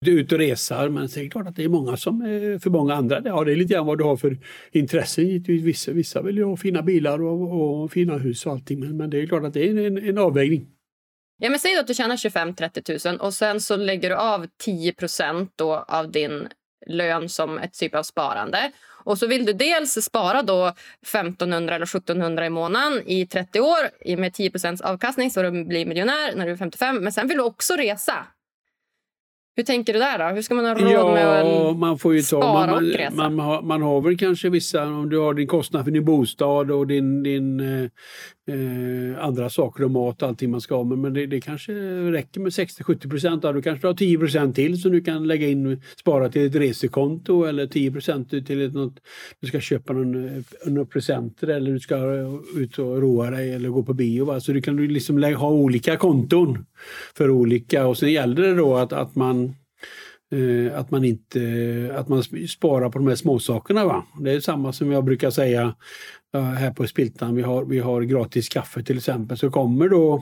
Du 0.00 0.16
är 0.16 0.20
ute 0.20 0.34
och 0.34 0.38
reser, 0.38 0.88
men 0.88 1.08
det 1.14 1.20
är 1.20 1.30
klart 1.30 1.46
att 1.46 1.56
det 1.56 1.64
är 1.64 1.68
många 1.68 1.96
som, 1.96 2.22
eh, 2.22 2.58
för 2.58 2.70
många 2.70 2.94
andra, 2.94 3.22
ja 3.24 3.44
det 3.44 3.52
är 3.52 3.56
lite 3.56 3.74
grann 3.74 3.86
vad 3.86 3.98
du 3.98 4.04
har 4.04 4.16
för 4.16 4.38
intressen 4.72 5.42
Vissa, 5.42 5.92
vissa 5.92 6.22
vill 6.22 6.36
ju 6.36 6.44
ha 6.44 6.56
fina 6.56 6.82
bilar 6.82 7.22
och, 7.22 7.82
och 7.82 7.92
fina 7.92 8.18
hus 8.18 8.46
och 8.46 8.52
allting, 8.52 8.80
men, 8.80 8.96
men 8.96 9.10
det 9.10 9.22
är 9.22 9.26
klart 9.26 9.44
att 9.44 9.54
det 9.54 9.68
är 9.68 9.86
en, 9.86 9.98
en 9.98 10.18
avvägning. 10.18 10.66
Ja, 11.40 11.50
men 11.50 11.60
säg 11.60 11.74
då 11.74 11.80
att 11.80 11.86
du 11.86 11.94
tjänar 11.94 12.16
25-30 12.16 13.08
000 13.10 13.20
och 13.20 13.34
sen 13.34 13.60
så 13.60 13.76
lägger 13.76 14.10
du 14.10 14.16
av 14.16 14.46
10 14.58 14.94
då 15.56 15.74
av 15.88 16.10
din 16.10 16.48
lön 16.86 17.28
som 17.28 17.58
ett 17.58 17.72
typ 17.72 17.94
av 17.94 18.02
sparande. 18.02 18.72
Och 19.04 19.18
så 19.18 19.26
vill 19.26 19.44
du 19.46 19.52
dels 19.52 20.04
spara 20.04 20.42
då 20.42 20.66
1500 21.02 21.74
eller 21.74 21.86
1700 21.86 22.46
i 22.46 22.50
månaden 22.50 23.02
i 23.06 23.26
30 23.26 23.60
år 23.60 24.16
med 24.16 24.32
10% 24.32 24.82
avkastning 24.82 25.30
så 25.30 25.42
du 25.42 25.64
blir 25.64 25.86
miljonär 25.86 26.34
när 26.36 26.46
du 26.46 26.52
är 26.52 26.56
55. 26.56 26.96
Men 26.96 27.12
sen 27.12 27.28
vill 27.28 27.36
du 27.36 27.42
också 27.42 27.74
resa. 27.74 28.26
Hur 29.58 29.64
tänker 29.64 29.92
du 29.92 29.98
där 29.98 30.18
då? 30.18 30.34
Hur 30.34 30.42
ska 30.42 30.54
man 30.54 30.64
ha 30.64 30.74
råd 30.74 30.92
ja, 30.92 31.14
med 31.14 31.40
att 31.40 31.76
man 31.76 31.98
får 31.98 32.14
ju 32.14 32.22
spara 32.22 32.42
ta, 32.42 32.52
man, 32.52 32.70
och 32.70 32.82
resa? 32.82 33.14
Man, 33.14 33.34
man, 33.34 33.46
har, 33.46 33.62
man 33.62 33.82
har 33.82 34.00
väl 34.00 34.18
kanske 34.18 34.48
vissa, 34.48 34.84
om 34.84 35.08
du 35.08 35.18
har 35.18 35.34
din 35.34 35.46
kostnad 35.46 35.84
för 35.84 35.90
din 35.90 36.04
bostad 36.04 36.70
och 36.70 36.86
din, 36.86 37.22
din 37.22 37.60
eh, 37.60 37.90
eh, 38.54 39.24
andra 39.24 39.50
saker 39.50 39.84
och 39.84 39.90
mat 39.90 40.22
och 40.22 40.28
allting 40.28 40.50
man 40.50 40.60
ska 40.60 40.76
ha. 40.76 40.84
Men, 40.84 41.00
men 41.00 41.14
det, 41.14 41.26
det 41.26 41.40
kanske 41.40 41.72
räcker 42.12 42.40
med 42.40 42.50
60-70 42.50 43.10
procent. 43.10 43.42
Då 43.42 43.62
kanske 43.62 43.80
du 43.80 43.86
har 43.86 43.94
10 43.94 44.18
procent 44.18 44.56
till 44.56 44.82
som 44.82 44.92
du 44.92 45.00
kan 45.00 45.26
lägga 45.26 45.48
in 45.48 45.82
spara 46.00 46.28
till 46.28 46.46
ett 46.46 46.54
resekonto 46.54 47.44
eller 47.44 47.66
10 47.66 47.92
procent 47.92 48.30
till 48.30 48.62
ett, 48.62 48.74
något, 48.74 49.00
du 49.40 49.46
ska 49.46 49.60
köpa 49.60 49.92
någon, 49.92 50.24
eh, 50.24 50.42
några 50.66 50.86
presenter 50.86 51.48
eller 51.48 51.72
du 51.72 51.80
ska 51.80 51.96
ut 52.56 52.78
och 52.78 53.02
roa 53.02 53.30
dig 53.30 53.52
eller 53.52 53.68
gå 53.68 53.82
på 53.82 53.94
bio. 53.94 54.24
Va? 54.24 54.40
Så 54.40 54.52
du 54.52 54.62
kan 54.62 54.76
liksom 54.76 55.22
ha 55.22 55.50
olika 55.50 55.96
konton 55.96 56.64
för 57.14 57.30
olika 57.30 57.86
och 57.86 57.98
sen 57.98 58.12
gäller 58.12 58.42
det 58.42 58.54
då 58.54 58.76
att, 58.76 58.92
att 58.92 59.14
man 59.14 59.47
Eh, 60.30 60.78
att 60.78 60.90
man 60.90 61.04
inte 61.04 61.40
att 61.96 62.08
man 62.08 62.22
sparar 62.48 62.90
på 62.90 62.98
de 62.98 63.08
här 63.08 63.14
småsakerna. 63.14 63.84
Va? 63.84 64.06
Det 64.20 64.30
är 64.30 64.40
samma 64.40 64.72
som 64.72 64.92
jag 64.92 65.04
brukar 65.04 65.30
säga 65.30 65.74
eh, 66.34 66.42
här 66.42 66.70
på 66.70 66.86
Spiltan. 66.86 67.34
Vi 67.34 67.42
har, 67.42 67.64
vi 67.64 67.78
har 67.78 68.02
gratis 68.02 68.48
kaffe 68.48 68.82
till 68.82 68.96
exempel. 68.96 69.36
Så 69.36 69.50
kommer 69.50 69.88
då 69.88 70.14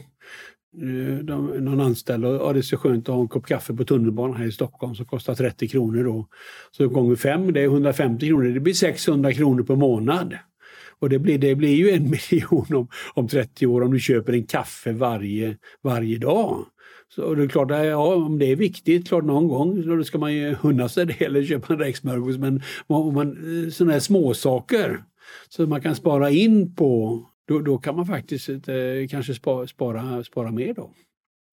eh, 0.83 1.19
de, 1.25 1.47
någon 1.47 1.81
anställd 1.81 2.25
och 2.25 2.35
ja, 2.35 2.53
det 2.53 2.61
är 2.61 2.63
så 2.63 2.77
skönt 2.77 3.09
att 3.09 3.15
ha 3.15 3.23
en 3.23 3.29
kopp 3.29 3.47
kaffe 3.47 3.75
på 3.75 3.85
tunnelbanan 3.85 4.37
här 4.37 4.47
i 4.47 4.53
Stockholm 4.53 4.95
som 4.95 5.07
kostar 5.07 5.35
30 5.35 5.69
kronor. 5.69 6.05
Då. 6.05 6.27
Så 6.71 6.89
gånger 6.89 7.17
fem, 7.17 7.53
det 7.53 7.61
är 7.61 7.65
150 7.65 8.27
kronor. 8.27 8.45
Det 8.45 8.61
blir 8.61 8.75
600 8.75 9.33
kronor 9.33 9.63
per 9.63 9.77
månad. 9.77 10.39
Och 10.99 11.09
det 11.09 11.19
blir, 11.19 11.39
det 11.39 11.55
blir 11.55 11.75
ju 11.75 11.91
en 11.91 12.11
miljon 12.31 12.75
om, 12.75 12.89
om 13.15 13.29
30 13.29 13.67
år 13.67 13.83
om 13.83 13.93
du 13.93 14.01
köper 14.01 14.33
en 14.33 14.47
kaffe 14.47 14.93
varje, 14.93 15.57
varje 15.83 16.19
dag. 16.19 16.65
Så 17.09 17.35
det 17.35 17.43
är 17.43 17.49
klart, 17.49 17.71
ja, 17.71 18.15
om 18.15 18.39
det 18.39 18.53
är 18.53 18.57
viktigt, 18.57 19.09
klart 19.09 19.25
någon 19.25 19.49
gång 19.49 19.87
då 19.87 20.05
ska 20.05 20.19
man 20.19 20.35
ju 20.35 20.57
unna 20.63 20.89
sig 20.89 21.07
det 21.07 21.21
eller 21.21 21.45
köpa 21.45 21.73
en 21.73 21.79
räksmörgås. 21.79 22.39
Men 22.39 22.63
om 22.87 23.15
man, 23.15 23.29
eh, 23.29 23.71
sådana 23.71 23.93
här 23.93 24.01
småsaker 24.01 25.03
som 25.49 25.69
man 25.69 25.81
kan 25.81 25.95
spara 25.95 26.31
in 26.31 26.75
på, 26.75 27.23
då, 27.49 27.61
då 27.61 27.79
kan 27.79 27.97
man 27.97 28.07
faktiskt 28.07 28.49
eh, 28.49 28.55
kanske 29.11 29.35
spara, 29.35 29.67
spara, 29.67 30.25
spara 30.25 30.51
mer 30.51 30.75
då. 30.75 30.91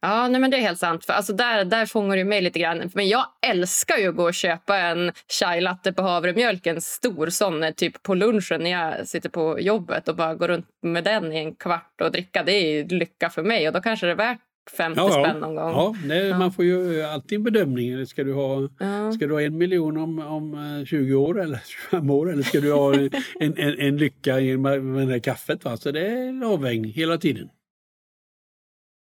Ja, 0.01 0.27
nej 0.27 0.41
men 0.41 0.51
det 0.51 0.57
är 0.57 0.61
helt 0.61 0.79
sant. 0.79 1.05
För 1.05 1.13
alltså 1.13 1.33
där, 1.33 1.65
där 1.65 1.85
fångar 1.85 2.17
du 2.17 2.23
mig 2.23 2.41
lite 2.41 2.59
grann. 2.59 2.91
Men 2.93 3.07
jag 3.07 3.25
älskar 3.47 3.97
ju 3.97 4.09
att 4.09 4.15
gå 4.15 4.23
och 4.23 4.33
köpa 4.33 4.77
en 4.77 5.11
chai 5.39 5.61
latte 5.61 5.93
på 5.93 6.01
havremjölk, 6.01 6.67
en 6.67 6.81
stor 6.81 7.29
sån, 7.29 7.63
eh, 7.63 7.71
typ 7.71 8.03
på 8.03 8.15
lunchen 8.15 8.63
när 8.63 8.69
jag 8.69 9.07
sitter 9.07 9.29
på 9.29 9.59
jobbet 9.59 10.09
och 10.09 10.15
bara 10.15 10.35
går 10.35 10.47
runt 10.47 10.67
med 10.81 11.03
den 11.03 11.33
i 11.33 11.37
en 11.37 11.55
kvart 11.55 12.01
och 12.01 12.11
dricka. 12.11 12.43
Det 12.43 12.51
är 12.51 12.85
lycka 12.89 13.29
för 13.29 13.43
mig 13.43 13.67
och 13.67 13.73
då 13.73 13.81
kanske 13.81 14.05
det 14.05 14.11
är 14.11 14.15
värt 14.15 14.39
50 14.71 15.01
ja, 15.01 15.11
spänn 15.11 15.39
någon 15.39 15.55
gång. 15.55 15.71
Ja, 15.71 15.95
nej, 16.05 16.27
ja, 16.27 16.37
man 16.37 16.51
får 16.51 16.65
ju 16.65 17.01
alltid 17.01 17.35
en 17.35 17.43
bedömning. 17.43 18.05
Ska 18.05 18.23
du 18.23 18.33
ha, 18.33 18.69
ja. 18.79 19.11
ska 19.11 19.27
du 19.27 19.33
ha 19.33 19.41
en 19.41 19.57
miljon 19.57 19.97
om, 19.97 20.19
om 20.19 20.85
20 20.87 21.13
eh, 21.13 21.21
år 21.21 21.41
eller 21.41 21.59
25 21.89 22.09
år 22.09 22.31
eller 22.31 22.43
ska 22.43 22.59
du 22.59 22.73
ha 22.73 22.93
en, 22.93 23.09
en, 23.57 23.79
en 23.79 23.97
lycka 23.97 24.35
med, 24.35 24.83
med 24.83 25.07
det 25.07 25.19
kaffet? 25.19 25.65
Va? 25.65 25.77
Så 25.77 25.91
det 25.91 26.07
är 26.07 26.27
en 26.27 26.43
avvägning 26.43 26.91
hela 26.91 27.17
tiden. 27.17 27.49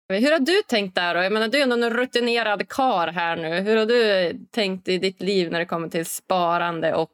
Hur 0.08 0.32
har 0.32 0.38
du 0.38 0.62
tänkt 0.68 0.94
där? 0.94 1.14
Då? 1.14 1.22
Jag 1.22 1.32
menar, 1.32 1.48
du 1.48 1.58
är 1.58 1.72
en 1.72 1.90
rutinerad 1.90 2.68
kar 2.68 3.08
här 3.08 3.36
nu. 3.36 3.60
Hur 3.60 3.76
har 3.76 3.86
du 3.86 4.32
tänkt 4.50 4.88
i 4.88 4.98
ditt 4.98 5.22
liv 5.22 5.50
när 5.50 5.58
det 5.58 5.66
kommer 5.66 5.88
till 5.88 6.06
sparande 6.06 6.94
och 6.94 7.10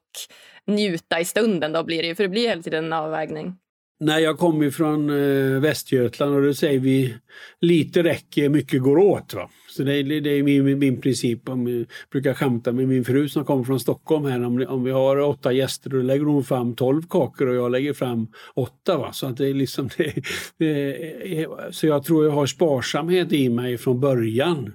njuta 0.66 1.20
i 1.20 1.24
stunden? 1.24 1.72
Då 1.72 1.84
blir 1.84 2.02
det, 2.02 2.14
för 2.14 2.22
det 2.22 2.28
blir 2.28 2.48
hela 2.48 2.62
tiden 2.62 2.84
en 2.84 2.92
avvägning. 2.92 3.56
När 4.02 4.18
jag 4.18 4.38
kommer 4.38 4.70
från 4.70 5.10
eh, 5.10 5.60
Västergötland 5.60 6.34
och 6.34 6.42
då 6.42 6.54
säger 6.54 6.78
vi 6.78 7.14
lite 7.60 8.02
räcker, 8.02 8.48
mycket 8.48 8.82
går 8.82 8.98
åt. 8.98 9.34
Va? 9.34 9.50
Så 9.70 9.82
det, 9.82 10.02
det 10.02 10.30
är 10.30 10.42
min, 10.42 10.78
min 10.78 11.00
princip. 11.00 11.40
Jag 11.46 11.86
brukar 12.10 12.34
skämta 12.34 12.72
med 12.72 12.88
min 12.88 13.04
fru 13.04 13.28
som 13.28 13.44
kommer 13.44 13.64
från 13.64 13.80
Stockholm 13.80 14.24
här. 14.24 14.44
Om, 14.44 14.66
om 14.68 14.84
vi 14.84 14.90
har 14.90 15.16
åtta 15.16 15.52
gäster 15.52 15.90
då 15.90 15.96
lägger 15.96 16.24
hon 16.24 16.44
fram 16.44 16.74
tolv 16.74 17.02
kakor 17.10 17.48
och 17.48 17.54
jag 17.54 17.70
lägger 17.70 17.92
fram 17.92 18.26
åtta. 18.54 18.98
Va? 18.98 19.12
Så, 19.12 19.26
att 19.26 19.36
det 19.36 19.48
är 19.48 19.54
liksom 19.54 19.88
det, 19.96 20.14
det, 20.58 21.46
så 21.70 21.86
jag 21.86 22.04
tror 22.04 22.24
jag 22.24 22.32
har 22.32 22.46
sparsamhet 22.46 23.32
i 23.32 23.48
mig 23.48 23.78
från 23.78 24.00
början 24.00 24.72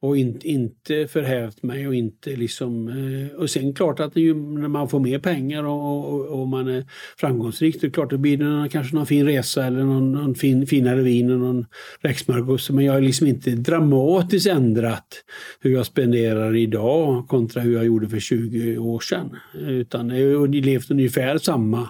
och 0.00 0.16
in, 0.16 0.40
inte 0.42 1.06
förhävt 1.06 1.62
mig 1.62 1.88
och 1.88 1.94
inte 1.94 2.36
liksom... 2.36 2.88
Eh, 2.88 3.40
och 3.40 3.50
sen 3.50 3.74
klart 3.74 4.00
att 4.00 4.16
ju, 4.16 4.34
när 4.34 4.68
man 4.68 4.88
får 4.88 5.00
mer 5.00 5.18
pengar 5.18 5.64
och, 5.64 6.12
och, 6.12 6.40
och 6.40 6.48
man 6.48 6.68
är 6.68 6.84
framgångsrik, 7.16 7.80
det 7.80 7.86
är 7.86 7.90
klart 7.90 8.10
det 8.10 8.18
blir 8.18 8.36
det 8.36 8.68
kanske 8.68 8.96
någon 8.96 9.06
fin 9.06 9.26
resa 9.26 9.64
eller 9.66 9.84
någon, 9.84 10.12
någon 10.12 10.34
fin, 10.34 10.66
finare 10.66 11.02
vin 11.02 11.30
och 11.30 11.38
någon 11.38 11.66
räksmörgås. 12.00 12.70
Men 12.70 12.84
jag 12.84 12.92
har 12.92 13.00
liksom 13.00 13.26
inte 13.26 13.50
dramatiskt 13.50 14.46
ändrat 14.46 15.24
hur 15.60 15.72
jag 15.72 15.86
spenderar 15.86 16.56
idag 16.56 17.28
kontra 17.28 17.62
hur 17.62 17.74
jag 17.74 17.84
gjorde 17.84 18.08
för 18.08 18.20
20 18.20 18.78
år 18.78 19.00
sedan. 19.00 19.36
Utan 19.54 20.08
jag 20.08 20.38
har 20.38 20.48
levt 20.48 20.90
ungefär 20.90 21.38
samma 21.38 21.88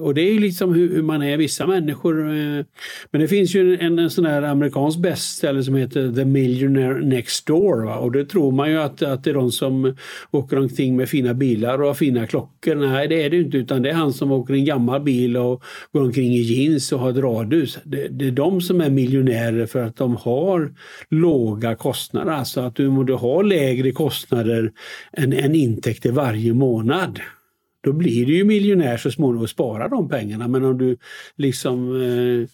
och 0.00 0.14
det 0.14 0.20
är 0.20 0.38
liksom 0.38 0.74
hur, 0.74 0.94
hur, 0.94 1.02
man 1.02 1.22
är, 1.22 1.36
vissa 1.36 1.66
människor. 1.66 2.28
Eh, 2.28 2.64
men 3.10 3.20
det 3.20 3.28
finns 3.28 3.54
ju 3.54 3.78
en, 3.78 3.98
en 3.98 4.10
sån 4.10 4.26
här 4.26 4.42
amerikansk 4.42 4.98
bestseller 4.98 5.62
som 5.62 5.74
heter 5.74 6.12
The 6.12 6.24
Millionaire 6.24 7.06
Next 7.06 7.46
Door. 7.46 7.84
Va? 7.84 7.96
Och 7.96 8.12
det 8.12 8.24
tror 8.24 8.52
man 8.52 8.70
ju 8.70 8.80
att, 8.80 9.02
att 9.02 9.24
det 9.24 9.30
är 9.30 9.34
de 9.34 9.52
som 9.52 9.96
åker 10.30 10.58
omkring 10.58 10.96
med 10.96 11.08
fina 11.08 11.34
bilar 11.34 11.80
och 11.80 11.86
har 11.86 11.94
fina 11.94 12.26
klockor. 12.26 12.74
Nej, 12.74 13.08
det 13.08 13.22
är 13.22 13.30
det 13.30 13.36
inte, 13.36 13.56
utan 13.56 13.82
det 13.82 13.90
är 13.90 13.94
han 13.94 14.12
som 14.12 14.32
åker 14.32 14.54
i 14.54 14.58
en 14.58 14.64
gammal 14.64 15.00
bil 15.00 15.36
och 15.36 15.62
går 15.92 16.02
omkring 16.02 16.32
i 16.32 16.40
jeans 16.40 16.92
och 16.92 17.00
har 17.00 17.10
ett 17.10 17.16
radhus. 17.16 17.78
Det, 17.84 18.08
det 18.08 18.26
är 18.26 18.30
de 18.30 18.60
som 18.60 18.80
är 18.80 18.90
miljonärer 18.90 19.66
för 19.66 19.82
att 19.82 19.96
de 19.96 20.16
har 20.16 20.74
låga 21.08 21.74
kostnader. 21.74 22.32
Alltså 22.32 22.60
att 22.60 22.76
du, 22.76 23.04
du 23.04 23.14
har 23.14 23.44
lägre 23.44 23.92
kostnader 23.92 24.72
än, 25.12 25.32
än 25.32 25.54
intäkter 25.54 26.12
varje 26.12 26.54
månad 26.54 27.20
då 27.80 27.92
blir 27.92 28.26
du 28.26 28.36
ju 28.36 28.44
miljonär 28.44 28.96
så 28.96 29.10
småningom 29.10 29.42
och 29.42 29.50
sparar 29.50 29.88
de 29.88 30.08
pengarna. 30.08 30.48
Men 30.48 30.64
om 30.64 30.78
du 30.78 30.96
liksom 31.36 32.02
eh, 32.02 32.48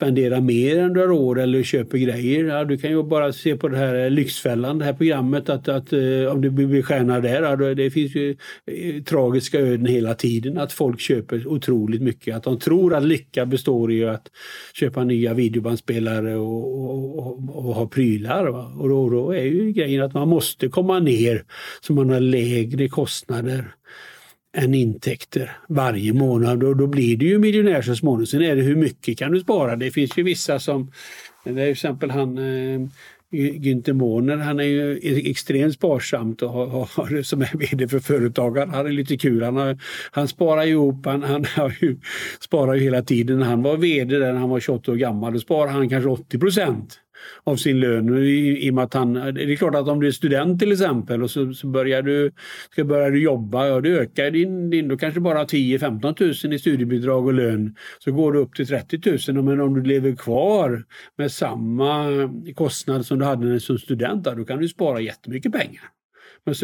spenderar 0.00 0.40
mer 0.40 0.78
än 0.78 0.92
du 0.92 1.00
har 1.00 1.06
råd 1.06 1.38
eller 1.38 1.62
köper 1.62 1.98
grejer. 1.98 2.44
Ja, 2.44 2.64
du 2.64 2.78
kan 2.78 2.90
ju 2.90 3.02
bara 3.02 3.32
se 3.32 3.56
på 3.56 3.68
det 3.68 3.76
här 3.76 3.94
eh, 4.04 4.10
Lyxfällan, 4.10 4.78
det 4.78 4.84
här 4.84 4.92
programmet, 4.92 5.48
att, 5.48 5.68
att 5.68 5.92
eh, 5.92 6.32
om 6.32 6.40
du 6.40 6.50
blir 6.50 6.82
stjärna 6.82 7.20
där, 7.20 7.42
ja, 7.42 7.74
det 7.74 7.90
finns 7.90 8.14
ju 8.14 8.36
eh, 8.66 9.02
tragiska 9.02 9.58
öden 9.58 9.86
hela 9.86 10.14
tiden. 10.14 10.58
Att 10.58 10.72
folk 10.72 11.00
köper 11.00 11.46
otroligt 11.46 12.02
mycket. 12.02 12.36
Att 12.36 12.42
de 12.42 12.58
tror 12.58 12.94
att 12.94 13.04
lycka 13.04 13.46
består 13.46 13.92
i 13.92 14.04
att 14.04 14.28
köpa 14.74 15.04
nya 15.04 15.34
videobandspelare 15.34 16.36
och, 16.36 16.84
och, 16.84 17.18
och, 17.18 17.66
och 17.66 17.74
ha 17.74 17.86
prylar. 17.86 18.46
Va? 18.46 18.72
Och 18.78 18.88
då, 18.88 19.10
då 19.10 19.30
är 19.30 19.44
ju 19.44 19.72
grejen 19.72 20.02
att 20.02 20.14
man 20.14 20.28
måste 20.28 20.68
komma 20.68 20.98
ner 20.98 21.44
så 21.80 21.92
man 21.92 22.10
har 22.10 22.20
lägre 22.20 22.88
kostnader 22.88 23.74
än 24.52 24.74
intäkter 24.74 25.56
varje 25.68 26.12
månad 26.12 26.62
och 26.62 26.76
då 26.76 26.86
blir 26.86 27.16
du 27.16 27.28
ju 27.28 27.38
miljonär 27.38 27.82
så 27.82 27.96
småningom. 27.96 28.26
Sen 28.26 28.42
är 28.42 28.56
det 28.56 28.62
hur 28.62 28.76
mycket 28.76 29.18
kan 29.18 29.32
du 29.32 29.40
spara? 29.40 29.76
Det 29.76 29.90
finns 29.90 30.18
ju 30.18 30.22
vissa 30.22 30.58
som, 30.58 30.92
det 31.44 31.50
är 31.50 31.54
till 31.54 31.62
exempel 31.62 32.10
han 32.10 32.38
eh, 32.38 32.80
Günther 33.32 33.92
Måner, 33.92 34.36
han 34.36 34.60
är 34.60 34.64
ju 34.64 35.00
extremt 35.30 35.74
sparsamt 35.74 36.42
och 36.42 36.50
har, 36.50 36.68
har, 36.70 37.22
som 37.22 37.42
är 37.42 37.58
VD 37.58 37.88
för 37.88 38.00
företagare. 38.00 38.70
Han 38.72 38.86
är 38.86 38.90
lite 38.90 39.16
kul. 39.16 39.42
Han, 39.42 39.56
har, 39.56 39.78
han 40.10 40.28
sparar 40.28 40.66
ihop, 40.66 41.06
han, 41.06 41.22
han 41.22 41.44
har 41.56 41.76
ju, 41.80 41.96
sparar 42.40 42.74
ju 42.74 42.80
hela 42.80 43.02
tiden. 43.02 43.42
Han 43.42 43.62
var 43.62 43.76
VD 43.76 44.18
där 44.18 44.32
när 44.32 44.40
han 44.40 44.48
var 44.48 44.60
28 44.60 44.92
år 44.92 44.96
gammal. 44.96 45.32
Då 45.32 45.38
sparade 45.38 45.72
han 45.72 45.88
kanske 45.88 46.10
80 46.10 46.38
procent 46.38 47.00
av 47.44 47.56
sin 47.56 47.80
lön. 47.80 48.18
I, 48.18 48.66
i 48.66 48.70
att 48.78 48.94
han, 48.94 49.14
det 49.14 49.52
är 49.52 49.56
klart 49.56 49.74
att 49.74 49.88
om 49.88 50.00
du 50.00 50.06
är 50.06 50.10
student 50.12 50.60
till 50.60 50.72
exempel 50.72 51.22
och 51.22 51.30
så, 51.30 51.54
så 51.54 51.66
börjar 51.66 52.02
du, 52.02 52.32
ska 52.70 52.84
börja 52.84 53.10
du 53.10 53.22
jobba, 53.22 53.66
ja 53.66 53.80
du 53.80 53.98
ökar 53.98 54.30
din, 54.30 54.70
din 54.70 54.88
då 54.88 54.96
kanske 54.96 55.20
bara 55.20 55.44
10-15 55.44 56.46
000 56.46 56.54
i 56.54 56.58
studiebidrag 56.58 57.26
och 57.26 57.34
lön. 57.34 57.76
Så 57.98 58.12
går 58.12 58.32
du 58.32 58.38
upp 58.38 58.54
till 58.54 58.66
30 58.66 59.32
000 59.32 59.44
men 59.44 59.60
om 59.60 59.74
du 59.74 59.82
lever 59.82 60.16
kvar 60.16 60.84
med 61.18 61.32
samma 61.32 62.04
kostnad 62.54 63.06
som 63.06 63.18
du 63.18 63.24
hade 63.24 63.60
som 63.60 63.78
student, 63.78 64.24
då 64.24 64.44
kan 64.44 64.58
du 64.58 64.68
spara 64.68 65.00
jättemycket 65.00 65.52
pengar. 65.52 65.84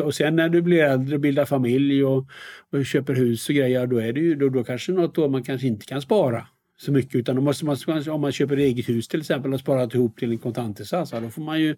Och 0.02 0.14
sen 0.14 0.36
när 0.36 0.48
du 0.48 0.62
blir 0.62 0.82
äldre 0.82 1.14
och 1.14 1.20
bildar 1.20 1.44
familj 1.44 2.04
och, 2.04 2.28
och 2.72 2.86
köper 2.86 3.14
hus 3.14 3.48
och 3.48 3.54
grejer, 3.54 3.86
då 3.86 3.98
är 3.98 4.12
det 4.12 4.20
ju 4.20 4.34
då, 4.34 4.48
då 4.48 4.64
kanske 4.64 4.92
något 4.92 5.18
år 5.18 5.28
man 5.28 5.42
kanske 5.42 5.66
inte 5.66 5.86
kan 5.86 6.02
spara 6.02 6.46
så 6.76 6.92
mycket 6.92 7.14
utan 7.14 7.36
då 7.36 7.42
måste 7.42 7.64
man, 7.64 7.76
om 8.08 8.20
man 8.20 8.32
köper 8.32 8.56
eget 8.56 8.88
hus 8.88 9.08
till 9.08 9.20
exempel 9.20 9.54
och 9.54 9.60
sparat 9.60 9.94
ihop 9.94 10.18
till 10.18 10.32
en 10.32 10.38
kontantinsats, 10.38 11.10
då 11.10 11.30
får 11.30 11.42
man 11.42 11.60
ju, 11.60 11.76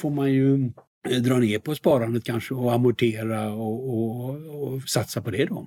får 0.00 0.10
man 0.10 0.32
ju 0.32 0.72
eh, 1.08 1.18
dra 1.22 1.36
ner 1.38 1.58
på 1.58 1.74
sparandet 1.74 2.24
kanske 2.24 2.54
och 2.54 2.72
amortera 2.72 3.52
och, 3.52 3.88
och, 3.88 4.72
och 4.74 4.82
satsa 4.82 5.22
på 5.22 5.30
det 5.30 5.44
då. 5.44 5.66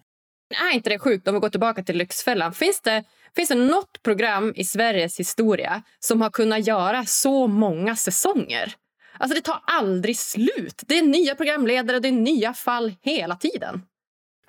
Är 0.70 0.76
inte 0.76 0.90
det 0.90 1.00
sjukt 1.00 1.28
om 1.28 1.34
vi 1.34 1.40
går 1.40 1.50
tillbaka 1.50 1.84
till 1.84 1.98
Lyxfällan? 1.98 2.54
Finns 2.54 2.82
det, 2.82 3.04
finns 3.36 3.50
det 3.50 3.56
något 3.56 4.04
program 4.04 4.54
i 4.56 4.64
Sveriges 4.66 5.20
historia 5.20 5.84
som 6.00 6.22
har 6.22 6.30
kunnat 6.30 6.68
göra 6.68 7.06
så 7.06 7.48
många 7.48 7.96
säsonger? 7.96 8.74
Alltså 9.18 9.36
det 9.36 9.42
tar 9.42 9.62
aldrig 9.66 10.18
slut. 10.18 10.84
Det 10.88 10.98
är 10.98 11.04
nya 11.04 11.36
programledare, 11.36 12.00
det 12.00 12.08
är 12.08 12.12
nya 12.12 12.54
fall 12.54 12.94
hela 13.02 13.36
tiden. 13.36 13.82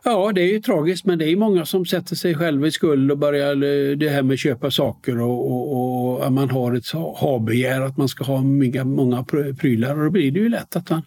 Ja, 0.04 0.32
det 0.34 0.42
är 0.42 0.52
ju 0.52 0.60
tragiskt 0.60 1.04
men 1.04 1.18
det 1.18 1.30
är 1.30 1.36
många 1.36 1.66
som 1.66 1.86
sätter 1.86 2.16
sig 2.16 2.34
själva 2.34 2.66
i 2.66 2.70
skuld 2.70 3.10
och 3.10 3.18
börjar 3.18 3.52
eh, 3.52 3.96
det 3.96 4.08
här 4.08 4.22
med 4.22 4.34
att 4.34 4.40
köpa 4.40 4.70
saker 4.70 5.20
och, 5.20 5.50
och, 5.52 6.16
och 6.16 6.26
att 6.26 6.32
man 6.32 6.50
har 6.50 6.74
ett 6.74 6.90
ha-begär 6.90 7.80
att 7.80 7.96
man 7.96 8.08
ska 8.08 8.24
ha 8.24 8.42
många, 8.42 8.84
många 8.84 9.24
prylar 9.58 9.98
och 9.98 10.04
då 10.04 10.10
blir 10.10 10.30
det 10.30 10.40
ju 10.40 10.48
lätt 10.48 10.76
att 10.76 10.90
man 10.90 11.02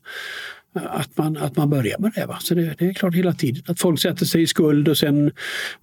att 0.75 1.17
man, 1.17 1.37
att 1.37 1.57
man 1.57 1.69
börjar 1.69 1.99
med 1.99 2.11
det. 2.15 2.25
Va? 2.25 2.37
Så 2.41 2.55
det, 2.55 2.75
det, 2.77 2.85
är 2.85 2.93
klart 2.93 3.15
hela 3.15 3.33
tiden 3.33 3.63
att 3.67 3.79
folk 3.79 4.01
sätter 4.01 4.25
sig 4.25 4.41
i 4.41 4.47
skuld 4.47 4.87
och 4.87 4.97
sen 4.97 5.31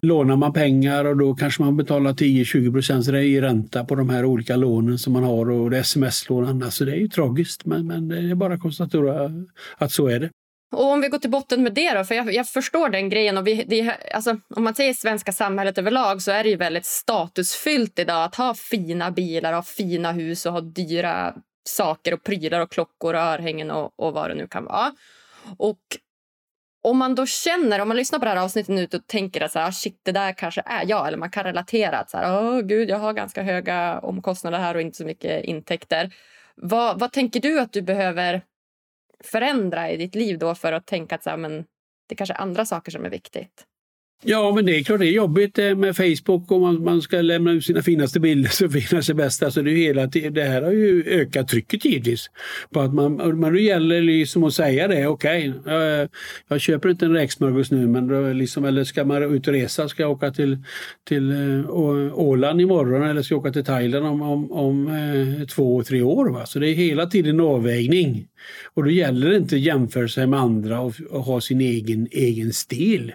lånar 0.02 0.36
man 0.36 0.52
pengar 0.52 1.04
och 1.04 1.16
då 1.16 1.34
kanske 1.34 1.62
man 1.62 1.76
betalar 1.76 2.12
10-20 2.12 2.72
procents 2.72 3.08
ränta 3.08 3.84
på 3.84 3.94
de 3.94 4.10
här 4.10 4.24
olika 4.24 4.56
lånen 4.56 4.98
som 4.98 5.12
man 5.12 5.24
har 5.24 5.50
och 5.50 5.72
sms-lån 5.72 6.44
och 6.44 6.50
annat. 6.50 6.74
Så 6.74 6.84
det 6.84 6.92
är 6.92 6.96
ju 6.96 7.08
tragiskt 7.08 7.66
men, 7.66 7.86
men 7.86 8.08
det 8.08 8.30
är 8.30 8.34
bara 8.34 8.54
att 8.54 8.60
konstatera 8.60 9.30
att 9.78 9.92
så 9.92 10.08
är 10.08 10.20
det. 10.20 10.30
Och 10.72 10.84
om 10.84 11.00
vi 11.00 11.08
går 11.08 11.18
till 11.18 11.30
botten 11.30 11.62
med 11.62 11.74
det 11.74 11.94
då, 11.94 12.04
för 12.04 12.14
jag, 12.14 12.34
jag 12.34 12.48
förstår 12.48 12.88
den 12.88 13.08
grejen. 13.08 13.38
Och 13.38 13.46
vi, 13.46 13.64
det, 13.64 13.96
alltså, 14.14 14.36
om 14.56 14.64
man 14.64 14.74
säger 14.74 14.94
svenska 14.94 15.32
samhället 15.32 15.78
överlag 15.78 16.22
så 16.22 16.30
är 16.30 16.42
det 16.42 16.50
ju 16.50 16.56
väldigt 16.56 16.86
statusfyllt 16.86 17.98
idag 17.98 18.24
att 18.24 18.34
ha 18.34 18.54
fina 18.54 19.10
bilar, 19.10 19.52
ha 19.52 19.62
fina 19.62 20.12
hus 20.12 20.46
och 20.46 20.52
ha 20.52 20.60
dyra 20.60 21.34
saker 21.64 22.14
och 22.14 22.22
prylar 22.22 22.60
och 22.60 22.70
klockor 22.70 23.14
och 23.14 23.20
örhängen 23.20 23.70
och, 23.70 23.92
och 23.96 24.12
vad 24.12 24.30
det 24.30 24.34
nu 24.34 24.46
kan 24.46 24.64
vara. 24.64 24.92
Och 25.58 25.80
om 26.82 26.98
man 26.98 27.14
då 27.14 27.26
känner, 27.26 27.80
om 27.80 27.88
man 27.88 27.96
lyssnar 27.96 28.18
på 28.18 28.24
det 28.24 28.30
här 28.30 28.44
avsnittet 28.44 28.74
nu 28.74 28.88
och 28.92 29.06
tänker 29.06 29.40
att 29.40 29.52
så 29.52 29.58
här, 29.58 29.68
ah, 29.68 29.72
shit, 29.72 30.00
det 30.02 30.12
där 30.12 30.32
kanske 30.32 30.62
är 30.66 30.84
jag, 30.86 31.08
eller 31.08 31.18
man 31.18 31.30
kan 31.30 31.44
relatera 31.44 31.98
att 31.98 32.10
så 32.10 32.16
här, 32.16 32.40
oh, 32.40 32.60
gud, 32.60 32.90
jag 32.90 32.98
har 32.98 33.12
ganska 33.12 33.42
höga 33.42 33.98
omkostnader 33.98 34.58
här 34.58 34.74
och 34.74 34.80
inte 34.80 34.96
så 34.96 35.04
mycket 35.04 35.44
intäkter. 35.44 36.10
Vad, 36.54 36.98
vad 36.98 37.12
tänker 37.12 37.40
du 37.40 37.60
att 37.60 37.72
du 37.72 37.82
behöver 37.82 38.42
förändra 39.24 39.90
i 39.90 39.96
ditt 39.96 40.14
liv 40.14 40.38
då 40.38 40.54
för 40.54 40.72
att 40.72 40.86
tänka 40.86 41.14
att 41.14 41.22
så 41.22 41.30
här, 41.30 41.36
men 41.36 41.64
det 42.08 42.14
kanske 42.14 42.34
är 42.34 42.40
andra 42.40 42.66
saker 42.66 42.92
som 42.92 43.04
är 43.04 43.10
viktigt? 43.10 43.66
Ja, 44.24 44.52
men 44.54 44.66
det 44.66 44.78
är 44.78 44.82
klart 44.82 45.00
det 45.00 45.06
är 45.06 45.12
jobbigt 45.12 45.58
eh, 45.58 45.74
med 45.74 45.96
Facebook 45.96 46.50
och 46.50 46.60
man, 46.60 46.84
man 46.84 47.02
ska 47.02 47.20
lämna 47.20 47.52
ut 47.52 47.64
sina 47.64 47.82
finaste 47.82 48.20
bilder 48.20 48.50
så 48.52 48.68
finaste 48.68 49.14
bästa. 49.14 49.46
Alltså 49.46 49.62
det, 49.62 49.70
är 49.70 49.76
hela, 49.76 50.06
det 50.06 50.42
här 50.42 50.62
har 50.62 50.72
ju 50.72 51.04
ökat 51.06 51.48
trycket 51.48 51.84
givetvis. 51.84 52.30
På 52.70 52.80
att 52.80 52.94
man, 52.94 53.14
men 53.40 53.52
det 53.52 53.60
gäller 53.60 54.00
liksom 54.00 54.44
att 54.44 54.54
säga 54.54 54.88
det, 54.88 55.06
okej, 55.06 55.50
okay, 55.50 55.74
jag, 55.74 56.08
jag, 56.48 56.60
köper 56.60 56.88
inte 56.88 57.04
en 57.04 57.12
räksmörgås 57.12 57.70
nu 57.70 57.86
men 57.86 58.08
då 58.08 58.32
liksom, 58.32 58.64
eller 58.64 58.84
ska 58.84 59.04
man 59.04 59.36
ut 59.36 59.48
och 59.48 59.54
resa, 59.54 59.88
ska 59.88 60.02
jag 60.02 60.12
åka 60.12 60.30
till, 60.30 60.58
till 61.08 61.32
uh, 61.32 62.18
Åland 62.18 62.60
imorgon 62.60 63.02
eller 63.02 63.22
ska 63.22 63.34
jag 63.34 63.40
åka 63.40 63.52
till 63.52 63.64
Thailand 63.64 64.06
om, 64.06 64.22
om, 64.22 64.52
om 64.52 65.46
två, 65.54 65.82
tre 65.82 66.02
år. 66.02 66.30
Va? 66.30 66.46
Så 66.46 66.58
det 66.58 66.68
är 66.68 66.74
hela 66.74 67.06
tiden 67.06 67.30
en 67.30 67.46
avvägning. 67.46 68.26
Och 68.74 68.84
då 68.84 68.90
gäller 68.90 69.30
det 69.30 69.36
inte 69.36 69.54
att 69.54 69.60
jämföra 69.60 70.08
sig 70.08 70.26
med 70.26 70.40
andra 70.40 70.80
och, 70.80 70.94
och 71.10 71.22
ha 71.22 71.40
sin 71.40 71.60
egen, 71.60 72.08
egen 72.10 72.52
stil. 72.52 73.12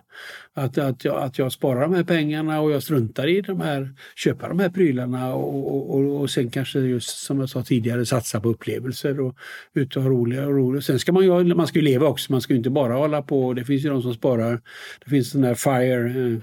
Att, 0.58 0.78
att, 0.78 1.06
jag, 1.06 1.24
att 1.24 1.38
jag 1.38 1.52
sparar 1.52 1.82
de 1.82 1.94
här 1.94 2.04
pengarna 2.04 2.62
och 2.62 2.72
jag 2.72 2.84
struntar 2.84 3.28
i 3.28 3.41
de 3.41 3.62
här, 3.62 3.94
köpa 4.15 4.48
de 4.48 4.60
här 4.60 4.70
prylarna 4.70 5.34
och, 5.34 5.96
och, 5.96 6.22
och 6.22 6.30
sen 6.30 6.50
kanske 6.50 6.80
just 6.80 7.10
som 7.10 7.39
jag 7.39 7.50
sa 7.50 7.63
tidigare 7.63 8.06
satsa 8.06 8.39
på 8.39 8.50
upplevelser 8.50 9.20
och 9.20 9.36
ut 9.74 9.96
och 9.96 10.04
ha 10.04 10.10
roliga 10.10 10.48
och 10.48 10.56
roliga. 10.56 10.82
Sen 10.82 11.00
ska 11.00 11.12
man 11.12 11.24
ju, 11.24 11.56
man 11.56 11.68
ska 11.68 11.80
ju 11.80 11.86
leva 11.86 12.08
också, 12.08 12.32
man 12.32 12.41
ska 12.41 12.54
inte 12.54 12.70
bara 12.70 12.94
hålla 12.94 13.22
på. 13.22 13.54
Det 13.54 13.63
finns 13.63 13.86
ju 13.86 13.89
de 13.89 14.02
som 14.02 14.13
sparar. 14.13 14.62
Det 15.04 15.10
finns 15.10 15.32
den 15.32 15.41
där 15.41 15.56
FIRE, 15.56 16.34
eh, 16.34 16.39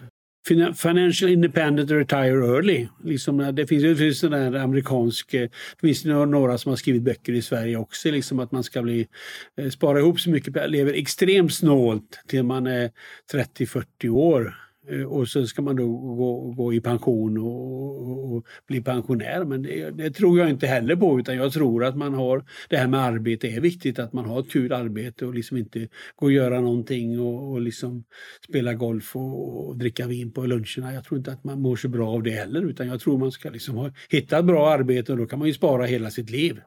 Financial 0.74 1.31
Independent 1.31 1.90
Retire 1.90 2.46
Early. 2.46 2.88
Liksom, 3.05 3.40
eh, 3.40 3.48
det 3.48 3.66
finns 3.66 3.83
ju 3.85 4.26
en 4.26 4.55
amerikansk, 4.55 5.31
det 5.31 5.50
finns 5.81 6.05
eh, 6.05 6.26
några 6.26 6.59
som 6.59 6.70
har 6.70 6.76
skrivit 6.76 7.02
böcker 7.02 7.33
i 7.33 7.42
Sverige 7.42 7.76
också, 7.76 8.11
liksom 8.11 8.38
att 8.38 8.52
man 8.52 8.64
ska 8.64 8.83
bli, 8.83 9.09
eh, 9.57 9.68
spara 9.68 9.98
ihop 9.98 10.20
så 10.20 10.31
mycket, 10.31 10.70
lever 10.70 10.92
extremt 10.92 11.55
snålt 11.55 12.20
till 12.26 12.42
man 12.42 12.66
är 12.66 12.90
30-40 13.33 14.09
år 14.09 14.55
Eh, 14.88 15.02
och 15.02 15.28
sen 15.28 15.46
ska 15.46 15.62
man 15.62 15.76
då 15.76 15.88
gå, 15.88 16.52
gå 16.52 16.74
i 16.74 16.80
pension 16.80 17.38
och, 17.38 18.34
och, 18.34 18.46
bli 18.66 18.82
pensionär. 18.82 19.44
Men 19.44 19.62
det, 19.62 19.90
det, 19.90 20.10
tror 20.10 20.38
jag 20.38 20.50
inte 20.50 20.66
heller 20.66 20.96
på 20.96 21.20
utan 21.20 21.36
jag 21.36 21.52
tror 21.52 21.84
att 21.84 21.96
man 21.96 22.14
har 22.14 22.44
det 22.68 22.76
här 22.76 22.88
med 22.88 23.00
arbete 23.00 23.48
är 23.48 23.60
viktigt 23.60 23.98
att 23.98 24.12
man 24.12 24.24
har 24.24 24.40
ett 24.40 24.50
kul 24.50 24.72
arbete 24.72 25.26
och 25.26 25.34
liksom 25.34 25.56
inte 25.56 25.88
gå 26.16 26.26
och 26.26 26.32
göra 26.32 26.60
någonting 26.60 27.20
och, 27.20 27.52
och 27.52 27.60
liksom 27.60 28.04
spela 28.48 28.74
golf 28.74 29.16
och, 29.16 29.68
och, 29.68 29.76
dricka 29.76 30.06
vin 30.06 30.32
på 30.32 30.46
luncherna. 30.46 30.94
Jag 30.94 31.04
tror 31.04 31.18
inte 31.18 31.32
att 31.32 31.44
man 31.44 31.60
mår 31.60 31.76
så 31.76 31.88
bra 31.88 32.10
av 32.10 32.22
det 32.22 32.30
heller 32.30 32.62
utan 32.62 32.88
jag 32.88 33.00
tror 33.00 33.18
man 33.18 33.32
ska 33.32 33.50
liksom 33.50 33.76
ha, 33.76 33.92
hitta 34.08 34.38
ett 34.38 34.44
bra 34.44 34.70
arbete 34.70 35.12
och 35.12 35.18
då 35.18 35.26
kan 35.26 35.38
man 35.38 35.48
ju 35.48 35.54
spara 35.54 35.86
hela 35.86 36.10
sitt 36.10 36.30
liv. 36.30 36.60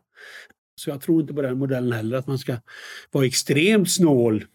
Så 0.75 0.89
jag 0.89 1.01
tror 1.01 1.21
inte 1.21 1.33
på 1.33 1.41
den 1.41 1.57
modellen 1.57 1.91
heller 1.91 2.17
att 2.17 2.27
man 2.27 2.37
ska 2.37 2.57
vara 3.11 3.25
extremt 3.25 3.91
snål 3.91 4.45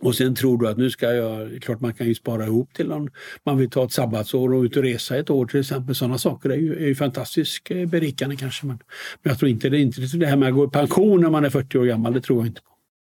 och 0.00 0.14
sen 0.14 0.34
tror 0.34 0.58
du 0.58 0.68
att 0.68 0.78
nu 0.78 0.90
ska 0.90 1.14
jag, 1.14 1.62
klart 1.62 1.80
man 1.80 1.94
kan 1.94 2.06
ju 2.06 2.14
spara 2.14 2.44
ihop 2.44 2.74
till 2.74 2.92
om 2.92 3.10
man 3.44 3.58
vill 3.58 3.70
ta 3.70 3.84
ett 3.84 3.92
sabbatsår 3.92 4.54
och 4.54 4.62
ut 4.62 4.76
och 4.76 4.82
resa 4.82 5.16
ett 5.16 5.30
år 5.30 5.46
till 5.46 5.60
exempel. 5.60 5.94
Sådana 5.94 6.18
saker 6.18 6.50
är 6.50 6.56
ju, 6.56 6.76
är 6.76 6.86
ju 6.86 6.94
fantastiskt 6.94 7.70
eh, 7.70 7.86
berikande 7.86 8.36
kanske. 8.36 8.66
Men, 8.66 8.78
men 9.22 9.30
jag 9.30 9.38
tror 9.38 9.50
inte 9.50 9.68
det, 9.68 9.78
inte 9.78 10.00
det 10.00 10.26
här 10.26 10.36
med 10.36 10.48
att 10.48 10.54
gå 10.54 10.64
i 10.64 10.68
pension 10.68 11.20
när 11.20 11.30
man 11.30 11.44
är 11.44 11.50
40 11.50 11.78
år 11.78 11.84
gammal, 11.84 12.12
det 12.12 12.20
tror 12.20 12.38
jag 12.38 12.46
inte 12.46 12.60
på. 12.60 12.68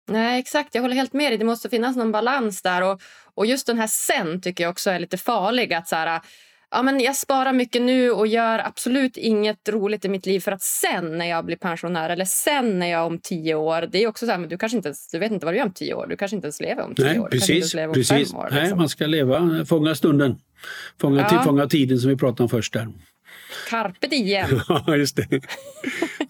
Nej, 0.09 0.39
exakt. 0.41 0.75
Jag 0.75 0.83
håller 0.83 0.95
helt 0.95 1.13
med 1.13 1.31
dig. 1.31 1.39
Det 1.39 1.45
måste 1.45 1.69
finnas 1.69 1.97
någon 1.97 2.13
balans 2.13 2.63
där. 2.63 2.83
Och, 2.83 3.01
och 3.35 3.47
just 3.47 3.67
den 3.67 3.79
här 3.79 3.87
sen 3.87 4.41
tycker 4.41 4.65
jag 4.65 4.71
också 4.71 4.91
är 4.91 4.99
lite 4.99 5.17
farlig. 5.17 5.75
Att 5.75 5.89
så 5.89 5.97
här, 5.97 6.21
ja, 6.71 6.83
men 6.83 7.01
jag 7.01 7.17
sparar 7.17 7.53
mycket 7.53 7.83
nu 7.83 8.11
och 8.11 8.27
gör 8.27 8.59
absolut 8.59 9.17
inget 9.17 9.69
roligt 9.69 10.05
i 10.05 10.09
mitt 10.09 10.27
liv 10.27 10.41
för 10.41 10.53
att 10.53 10.63
sen 10.63 11.19
när 11.19 11.27
jag 11.27 11.45
blir 11.45 11.57
pensionär 11.57 12.11
eller 12.11 12.25
sen 12.25 12.79
när 12.79 12.87
jag 12.87 13.07
om 13.07 13.19
tio 13.19 13.55
år... 13.55 13.89
Det 13.93 14.03
är 14.03 14.09
också 14.09 14.27
så 14.27 14.33
här, 14.33 14.39
men 14.39 14.49
du 14.49 14.59
kanske 14.59 14.77
inte 14.77 14.95
du 15.13 15.19
vet 15.19 15.33
inte 15.33 15.47
vad 15.47 15.55
du 15.55 15.59
gör 15.59 15.67
om 15.67 15.73
tio 15.73 15.95
år. 15.95 16.07
Du 16.07 16.17
kanske 16.17 16.37
inte 16.37 16.47
ens 16.47 16.61
lever 16.61 16.83
om 16.83 16.95
tio 16.95 17.05
Nej, 17.05 17.21
år. 17.21 17.29
Precis, 17.29 17.73
du 17.73 17.93
precis. 17.93 18.35
År, 18.35 18.45
liksom. 18.45 18.63
Nej, 18.63 18.75
man 18.75 18.89
ska 18.89 19.07
leva, 19.07 19.65
fånga 19.65 19.95
stunden. 19.95 20.39
Fånga, 21.01 21.29
ja. 21.31 21.43
fånga 21.43 21.67
tiden 21.67 21.99
som 21.99 22.11
vi 22.11 22.17
pratade 22.17 22.43
om 22.43 22.49
först 22.49 22.73
där. 22.73 22.89
Carpe 23.69 24.07
diem. 24.07 24.61
ja, 24.69 24.97
just 24.97 25.17
det. 25.17 25.29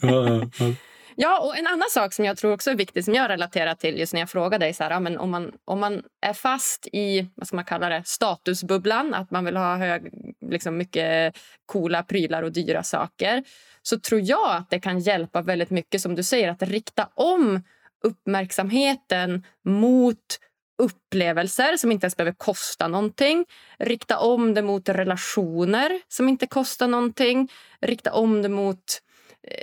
ja, 0.01 0.49
ja. 0.59 0.73
Ja, 1.19 1.41
och 1.41 1.57
en 1.57 1.67
annan 1.67 1.89
sak 1.91 2.13
som 2.13 2.25
jag 2.25 2.37
tror 2.37 2.53
också 2.53 2.71
är 2.71 2.75
viktig 2.75 3.05
som 3.05 3.15
jag 3.15 3.29
relaterar 3.29 3.75
till 3.75 3.99
just 3.99 4.13
när 4.13 4.21
jag 4.21 4.31
frågar 4.31 4.59
dig 4.59 4.75
så 4.75 4.85
här, 4.85 4.91
ja, 4.91 5.01
men 5.01 5.19
om, 5.19 5.31
man, 5.31 5.53
om 5.65 5.81
man 5.81 6.03
är 6.21 6.33
fast 6.33 6.87
i 6.93 7.29
vad 7.35 7.47
ska 7.47 7.57
man 7.57 7.65
kalla 7.65 7.89
det, 7.89 8.03
statusbubblan, 8.05 9.15
att 9.15 9.31
man 9.31 9.45
vill 9.45 9.57
ha 9.57 9.77
hög, 9.77 10.11
liksom 10.51 10.77
mycket 10.77 11.37
coola 11.67 12.03
prylar 12.03 12.43
och 12.43 12.53
dyra 12.53 12.83
saker 12.83 13.45
så 13.83 13.99
tror 14.01 14.21
jag 14.21 14.57
att 14.57 14.71
det 14.71 14.81
kan 14.81 14.99
hjälpa 14.99 15.43
väldigt 15.43 15.71
mycket 15.71 16.01
som 16.01 16.15
du 16.15 16.23
säger 16.23 16.49
att 16.49 16.63
rikta 16.63 17.09
om 17.15 17.63
uppmärksamheten 18.05 19.45
mot 19.65 20.39
upplevelser 20.79 21.77
som 21.77 21.93
inte 21.93 22.05
ens 22.05 22.17
behöver 22.17 22.35
kosta 22.37 22.89
någonting. 22.89 23.45
Rikta 23.79 24.19
om 24.19 24.55
det 24.55 24.63
mot 24.63 24.89
relationer 24.89 26.01
som 26.09 26.29
inte 26.29 26.47
kostar 26.47 26.89
någonting. 26.89 27.49
Rikta 27.81 28.13
om 28.13 28.43
det 28.43 28.49
mot 28.49 29.03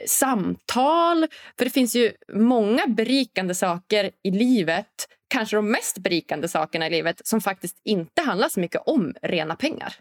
samtal. 0.07 1.27
För 1.57 1.65
det 1.65 1.71
finns 1.71 1.95
ju 1.95 2.11
många 2.33 2.87
berikande 2.87 3.55
saker 3.55 4.11
i 4.23 4.31
livet 4.31 5.07
kanske 5.33 5.55
de 5.55 5.71
mest 5.71 5.97
berikande 5.97 6.47
sakerna 6.47 6.87
i 6.87 6.89
livet 6.89 7.27
som 7.27 7.41
faktiskt 7.41 7.81
inte 7.83 8.21
handlar 8.21 8.49
så 8.49 8.59
mycket 8.59 8.81
om 8.85 9.13
rena 9.21 9.55
pengar. 9.55 9.93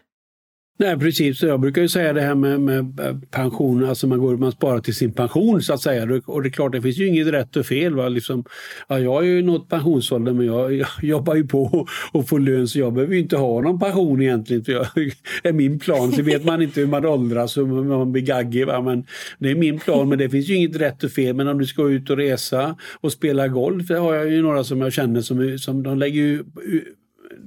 Nej 0.77 0.99
precis, 0.99 1.43
jag 1.43 1.59
brukar 1.59 1.81
ju 1.81 1.89
säga 1.89 2.13
det 2.13 2.21
här 2.21 2.35
med, 2.35 2.61
med 2.61 2.95
pension, 3.31 3.85
alltså 3.85 4.07
man, 4.07 4.19
går, 4.19 4.37
man 4.37 4.51
sparar 4.51 4.79
till 4.79 4.95
sin 4.95 5.11
pension 5.11 5.61
så 5.61 5.73
att 5.73 5.81
säga. 5.81 6.21
Och 6.25 6.43
det 6.43 6.49
är 6.49 6.51
klart, 6.51 6.71
det 6.71 6.81
finns 6.81 6.97
ju 6.97 7.07
inget 7.07 7.27
rätt 7.27 7.55
och 7.55 7.65
fel. 7.65 7.95
Va? 7.95 8.09
Liksom, 8.09 8.43
ja, 8.87 8.99
jag 8.99 9.13
har 9.13 9.21
ju 9.21 9.41
nått 9.41 9.69
pensionsåldern 9.69 10.37
men 10.37 10.45
jag, 10.45 10.73
jag 10.73 10.87
jobbar 11.01 11.35
ju 11.35 11.47
på 11.47 11.87
och 12.11 12.29
får 12.29 12.39
lön 12.39 12.67
så 12.67 12.79
jag 12.79 12.93
behöver 12.93 13.13
ju 13.13 13.19
inte 13.19 13.37
ha 13.37 13.61
någon 13.61 13.79
pension 13.79 14.21
egentligen. 14.21 14.63
För 14.63 14.71
jag, 14.71 14.87
är 15.43 15.53
min 15.53 15.79
plan, 15.79 16.11
så 16.11 16.21
vet 16.21 16.45
man 16.45 16.61
inte 16.61 16.79
hur 16.79 16.87
man 16.87 17.05
åldras 17.05 17.57
och 17.57 17.67
man 17.67 18.11
blir 18.11 18.23
gaggig. 18.23 18.67
Va? 18.67 18.81
Men 18.81 19.05
det 19.39 19.51
är 19.51 19.55
min 19.55 19.79
plan 19.79 20.09
men 20.09 20.17
det 20.17 20.29
finns 20.29 20.49
ju 20.49 20.55
inget 20.55 20.75
rätt 20.75 21.03
och 21.03 21.11
fel. 21.11 21.35
Men 21.35 21.47
om 21.47 21.57
du 21.57 21.65
ska 21.65 21.89
ut 21.89 22.09
och 22.09 22.17
resa 22.17 22.75
och 23.01 23.11
spela 23.11 23.47
golf, 23.47 23.87
det 23.87 23.97
har 23.97 24.13
jag 24.13 24.31
ju 24.31 24.41
några 24.41 24.63
som 24.63 24.81
jag 24.81 24.93
känner 24.93 25.21
som, 25.21 25.59
som 25.59 25.83
de 25.83 25.97
lägger 25.97 26.21
ju 26.21 26.43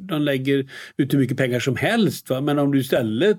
de 0.09 0.23
lägger 0.23 0.67
ut 0.97 1.15
hur 1.15 1.19
mycket 1.19 1.37
pengar 1.37 1.61
som 1.61 1.77
helst. 1.77 2.31
Va? 2.31 2.41
Men 2.41 2.59
om 2.59 2.73
du 2.73 2.81
istället 2.81 3.39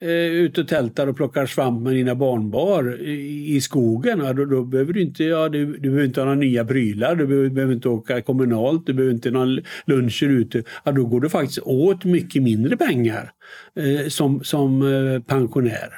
eh, 0.00 0.08
är 0.08 0.30
ute 0.30 0.60
och 0.60 0.68
tältar 0.68 1.06
och 1.06 1.16
plockar 1.16 1.46
svamp 1.46 1.82
med 1.82 1.94
dina 1.94 2.14
barnbar 2.14 3.00
i, 3.00 3.56
i 3.56 3.60
skogen, 3.60 4.18
ja, 4.18 4.32
då, 4.32 4.44
då, 4.44 4.64
behöver 4.64 4.92
du 4.92 5.02
inte, 5.02 5.24
ja, 5.24 5.48
du, 5.48 5.66
du 5.66 5.80
behöver 5.80 6.04
inte 6.04 6.20
ha 6.20 6.24
några 6.24 6.38
nya 6.38 6.64
prylar, 6.64 7.14
du 7.14 7.26
behöver, 7.26 7.48
behöver 7.48 7.74
inte 7.74 7.88
åka 7.88 8.22
kommunalt, 8.22 8.86
du 8.86 8.92
behöver 8.92 9.14
inte 9.14 9.30
några 9.30 9.62
luncher 9.86 10.28
ute. 10.28 10.62
Ja, 10.84 10.92
då 10.92 11.04
går 11.04 11.20
du 11.20 11.28
faktiskt 11.28 11.58
åt 11.62 12.04
mycket 12.04 12.42
mindre 12.42 12.76
pengar 12.76 13.32
eh, 13.76 14.08
som, 14.08 14.44
som 14.44 14.82
eh, 14.82 15.22
pensionär. 15.22 15.90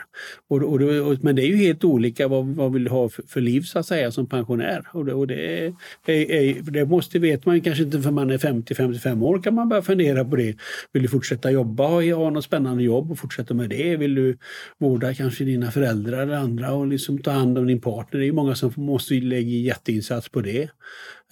Och, 0.48 0.62
och, 0.62 0.80
och, 0.82 1.18
men 1.22 1.36
det 1.36 1.42
är 1.42 1.46
ju 1.46 1.56
helt 1.56 1.84
olika 1.84 2.28
vad, 2.28 2.46
vad 2.46 2.72
vill 2.72 2.84
du 2.84 2.90
ha 2.90 3.08
för, 3.08 3.22
för 3.28 3.40
liv 3.40 3.60
så 3.60 3.78
att 3.78 3.86
säga 3.86 4.10
som 4.10 4.26
pensionär. 4.26 4.86
Och 4.92 5.04
det, 5.04 5.14
och 5.14 5.26
det, 5.26 5.66
är, 6.06 6.30
är, 6.30 6.70
det 6.70 6.84
måste, 6.84 7.18
vet 7.18 7.46
man 7.46 7.60
kanske 7.60 7.84
inte 7.84 8.02
för 8.02 8.10
man 8.10 8.30
är 8.30 8.38
50-55 8.38 9.22
år 9.22 9.42
kan 9.42 9.54
man 9.54 9.68
börja 9.68 9.82
fundera 9.82 10.24
på 10.24 10.36
det. 10.36 10.56
Vill 10.92 11.02
du 11.02 11.08
fortsätta 11.08 11.50
jobba 11.50 11.86
och 11.86 12.02
ha 12.02 12.30
något 12.30 12.44
spännande 12.44 12.82
jobb 12.82 13.10
och 13.10 13.18
fortsätta 13.18 13.54
med 13.54 13.70
det? 13.70 13.91
Vill 13.96 14.14
du 14.14 14.38
vårda 14.78 15.14
kanske 15.14 15.44
dina 15.44 15.70
föräldrar 15.70 16.22
eller 16.22 16.34
andra 16.34 16.72
och 16.72 16.86
liksom 16.86 17.18
ta 17.18 17.30
hand 17.30 17.58
om 17.58 17.66
din 17.66 17.80
partner? 17.80 18.20
Det 18.20 18.26
är 18.26 18.32
många 18.32 18.54
som 18.54 18.72
måste 18.76 19.14
lägga 19.14 19.50
jätteinsats 19.50 20.28
på 20.28 20.40
det. 20.40 20.70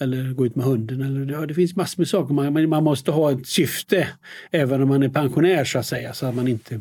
Eller 0.01 0.33
gå 0.33 0.45
ut 0.45 0.55
med 0.55 0.65
hunden. 0.65 1.01
Eller, 1.01 1.33
ja, 1.33 1.45
det 1.45 1.53
finns 1.53 1.75
massor 1.75 2.01
med 2.01 2.07
saker. 2.07 2.33
Man, 2.33 2.69
man 2.69 2.83
måste 2.83 3.11
ha 3.11 3.31
ett 3.31 3.47
syfte 3.47 4.07
även 4.51 4.81
om 4.81 4.89
man 4.89 5.03
är 5.03 5.09
pensionär 5.09 5.63
så 5.63 5.79
att 5.79 5.85
säga. 5.85 6.13
Så 6.13 6.25
att 6.25 6.35
man 6.35 6.47
inte 6.47 6.79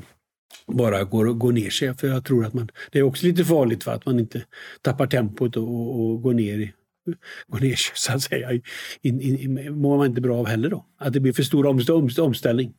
bara 0.66 1.04
går, 1.04 1.26
går 1.26 1.52
ner 1.52 1.70
sig. 1.70 1.94
För 1.94 2.08
jag 2.08 2.24
tror 2.24 2.44
att 2.44 2.54
man, 2.54 2.70
det 2.92 2.98
är 2.98 3.02
också 3.02 3.26
lite 3.26 3.44
farligt 3.44 3.84
för 3.84 3.92
att 3.92 4.06
man 4.06 4.20
inte 4.20 4.42
tappar 4.82 5.06
tempot 5.06 5.56
och, 5.56 6.00
och 6.00 6.22
går 6.22 6.34
ner 6.34 6.72
går 7.48 7.60
ner 7.60 7.74
sig 7.74 7.92
så 7.94 8.12
att 8.12 8.22
säga. 8.22 8.52
In, 9.02 9.20
in, 9.20 9.58
in, 9.58 9.78
mår 9.78 9.96
man 9.96 10.06
inte 10.06 10.20
bra 10.20 10.38
av 10.38 10.46
heller 10.46 10.70
då. 10.70 10.86
Att 10.98 11.12
det 11.12 11.20
blir 11.20 11.32
för 11.32 11.42
stor 11.42 11.66
omställning. 12.20 12.72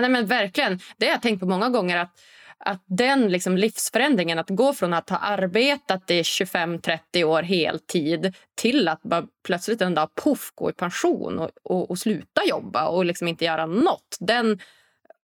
Nej, 0.00 0.10
men 0.10 0.26
verkligen. 0.26 0.80
Det 0.96 1.06
har 1.06 1.12
jag 1.12 1.22
tänkt 1.22 1.40
på 1.40 1.46
många 1.46 1.68
gånger. 1.68 1.98
att 1.98 2.20
att 2.66 2.84
den 2.86 3.28
liksom 3.28 3.56
livsförändringen, 3.56 4.38
att 4.38 4.50
gå 4.50 4.72
från 4.72 4.94
att 4.94 5.10
ha 5.10 5.16
arbetat 5.16 6.10
i 6.10 6.22
25-30 6.22 7.24
år 7.24 7.42
heltid 7.42 8.34
till 8.54 8.88
att 8.88 9.02
bara 9.02 9.26
plötsligt 9.44 9.80
en 9.80 9.94
dag 9.94 10.14
poff 10.14 10.52
gå 10.54 10.70
i 10.70 10.72
pension 10.72 11.38
och, 11.38 11.50
och, 11.62 11.90
och 11.90 11.98
sluta 11.98 12.44
jobba 12.44 12.88
och 12.88 13.04
liksom 13.04 13.28
inte 13.28 13.44
göra 13.44 13.66
nåt. 13.66 14.16
Den 14.20 14.58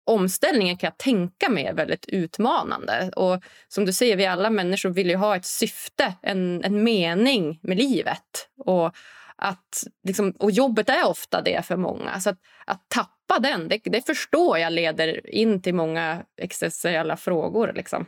omställningen 0.05 0.77
kan 0.77 0.87
jag 0.87 0.97
tänka 0.97 1.49
mig 1.49 1.65
är 1.65 1.73
väldigt 1.73 2.05
utmanande. 2.05 3.11
Och 3.15 3.43
som 3.67 3.85
du 3.85 3.93
säger, 3.93 4.17
vi 4.17 4.25
alla 4.25 4.49
människor 4.49 4.89
vill 4.89 5.09
ju 5.09 5.15
ha 5.15 5.35
ett 5.35 5.45
syfte, 5.45 6.13
en, 6.21 6.63
en 6.63 6.83
mening 6.83 7.59
med 7.63 7.77
livet. 7.77 8.49
Och, 8.57 8.95
att, 9.35 9.83
liksom, 10.03 10.31
och 10.31 10.51
jobbet 10.51 10.89
är 10.89 11.07
ofta 11.07 11.41
det 11.41 11.65
för 11.65 11.75
många. 11.75 12.19
Så 12.19 12.29
att, 12.29 12.37
att 12.65 12.89
tappa 12.89 13.16
den, 13.39 13.67
det, 13.67 13.81
det, 13.83 14.05
förstår 14.05 14.57
jag 14.57 14.73
leder 14.73 15.29
in 15.35 15.61
till 15.61 15.75
många 15.75 16.23
existentiella 16.37 17.17
frågor. 17.17 17.73
Liksom. 17.75 18.05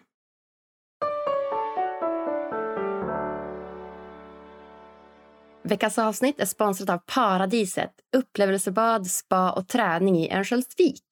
Veckans 5.64 5.98
avsnitt 5.98 6.40
är 6.40 6.46
sponsrat 6.46 6.90
av 6.90 6.98
Paradiset, 6.98 7.92
upplevelsebad, 8.18 9.08
spa 9.08 9.52
och 9.52 9.68
träning 9.68 10.18
i 10.18 10.34
Örnsköldsvik. 10.34 11.04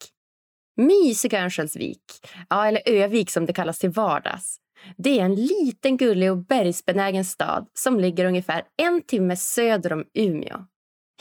Mysiga 0.78 1.43
Örnsköldsvik, 1.43 2.04
ja, 2.50 2.67
eller 2.67 2.82
Övik 2.86 3.32
som 3.32 3.46
det 3.46 3.54
kallas 3.54 3.80
till 3.80 3.89
vardags. 3.89 4.58
Det 4.98 5.20
är 5.20 5.26
en 5.26 5.36
liten 5.36 5.98
gullig 5.98 6.32
och 6.32 6.38
bergsbenägen 6.38 7.26
stad 7.26 7.67
som 7.74 8.00
ligger 8.00 8.26
ungefär 8.26 8.63
en 8.78 9.02
timme 9.02 9.36
söder 9.36 9.93
om 9.93 10.06
Umeå. 10.13 10.65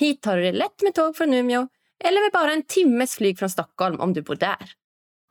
Hit 0.01 0.23
tar 0.23 0.37
du 0.37 0.43
det 0.43 0.53
lätt 0.53 0.83
med 0.83 0.95
tåg 0.95 1.17
från 1.17 1.35
Umeå 1.35 1.69
eller 2.05 2.25
med 2.25 2.33
bara 2.33 2.53
en 2.53 2.63
timmes 2.63 3.15
flyg 3.15 3.39
från 3.39 3.51
Stockholm 3.51 4.01
om 4.01 4.13
du 4.13 4.23
bor 4.23 4.35
där. 4.35 4.73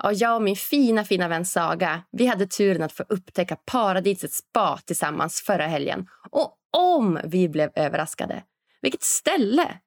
Och 0.03 0.13
jag 0.13 0.35
och 0.35 0.41
min 0.41 0.55
fina, 0.55 1.03
fina 1.03 1.27
vän 1.27 1.45
Saga 1.45 2.03
vi 2.11 2.25
hade 2.25 2.47
turen 2.47 2.83
att 2.83 2.91
få 2.91 3.03
upptäcka 3.09 3.55
paradisets 3.55 4.37
spa 4.37 4.79
tillsammans 4.85 5.41
förra 5.41 5.67
helgen. 5.67 6.07
Och 6.29 6.57
om 6.77 7.19
vi 7.23 7.49
blev 7.49 7.71
överraskade! 7.75 8.43
Vilket 8.81 9.03
ställe! 9.03 9.79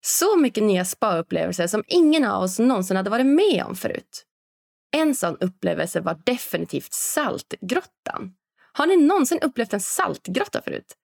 Så 0.00 0.36
mycket 0.36 0.62
nya 0.62 0.84
spa-upplevelser 0.84 1.66
som 1.66 1.84
ingen 1.86 2.24
av 2.24 2.42
oss 2.42 2.58
någonsin 2.58 2.96
hade 2.96 3.10
varit 3.10 3.26
med 3.26 3.64
om 3.66 3.76
förut. 3.76 4.24
En 4.96 5.14
sån 5.14 5.36
upplevelse 5.40 6.00
var 6.00 6.20
definitivt 6.24 6.92
Saltgrottan. 6.92 8.34
Har 8.72 8.86
ni 8.86 8.96
någonsin 8.96 9.38
upplevt 9.42 9.72
en 9.72 9.80
saltgrotta 9.80 10.62
förut? 10.62 10.94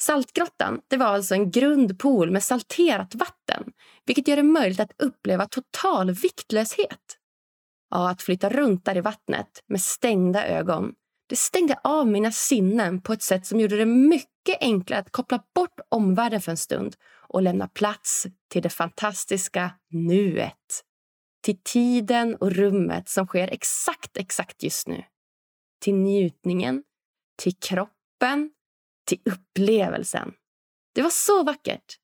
Saltgrottan 0.00 0.80
det 0.88 0.96
var 0.96 1.06
alltså 1.06 1.34
en 1.34 1.50
grund 1.50 1.98
pool 1.98 2.30
med 2.30 2.42
salterat 2.42 3.14
vatten 3.14 3.72
vilket 4.06 4.28
gör 4.28 4.36
det 4.36 4.42
möjligt 4.42 4.80
att 4.80 5.02
uppleva 5.02 5.46
total 5.46 6.10
viktlöshet. 6.10 7.18
Ja, 7.90 8.10
att 8.10 8.22
flytta 8.22 8.48
runt 8.48 8.84
där 8.84 8.96
i 8.96 9.00
vattnet 9.00 9.62
med 9.66 9.80
stängda 9.80 10.46
ögon 10.46 10.94
det 11.28 11.36
stängde 11.36 11.80
av 11.84 12.06
mina 12.06 12.32
sinnen 12.32 13.00
på 13.00 13.12
ett 13.12 13.22
sätt 13.22 13.46
som 13.46 13.60
gjorde 13.60 13.76
det 13.76 13.86
mycket 13.86 14.56
enklare 14.60 15.00
att 15.00 15.12
koppla 15.12 15.42
bort 15.54 15.80
omvärlden 15.88 16.40
för 16.40 16.50
en 16.50 16.56
stund 16.56 16.96
och 17.28 17.42
lämna 17.42 17.68
plats 17.68 18.26
till 18.48 18.62
det 18.62 18.68
fantastiska 18.68 19.70
nuet 19.90 20.84
till 21.42 21.58
tiden 21.64 22.34
och 22.34 22.52
rummet 22.52 23.08
som 23.08 23.26
sker 23.26 23.48
exakt, 23.48 24.16
exakt 24.16 24.62
just 24.62 24.88
nu. 24.88 25.04
Till 25.80 25.94
njutningen, 25.94 26.82
till 27.36 27.56
kroppen, 27.56 28.50
till 29.08 29.20
upplevelsen. 29.24 30.32
Det 30.94 31.02
var 31.02 31.10
så 31.10 31.42
vackert. 31.42 31.96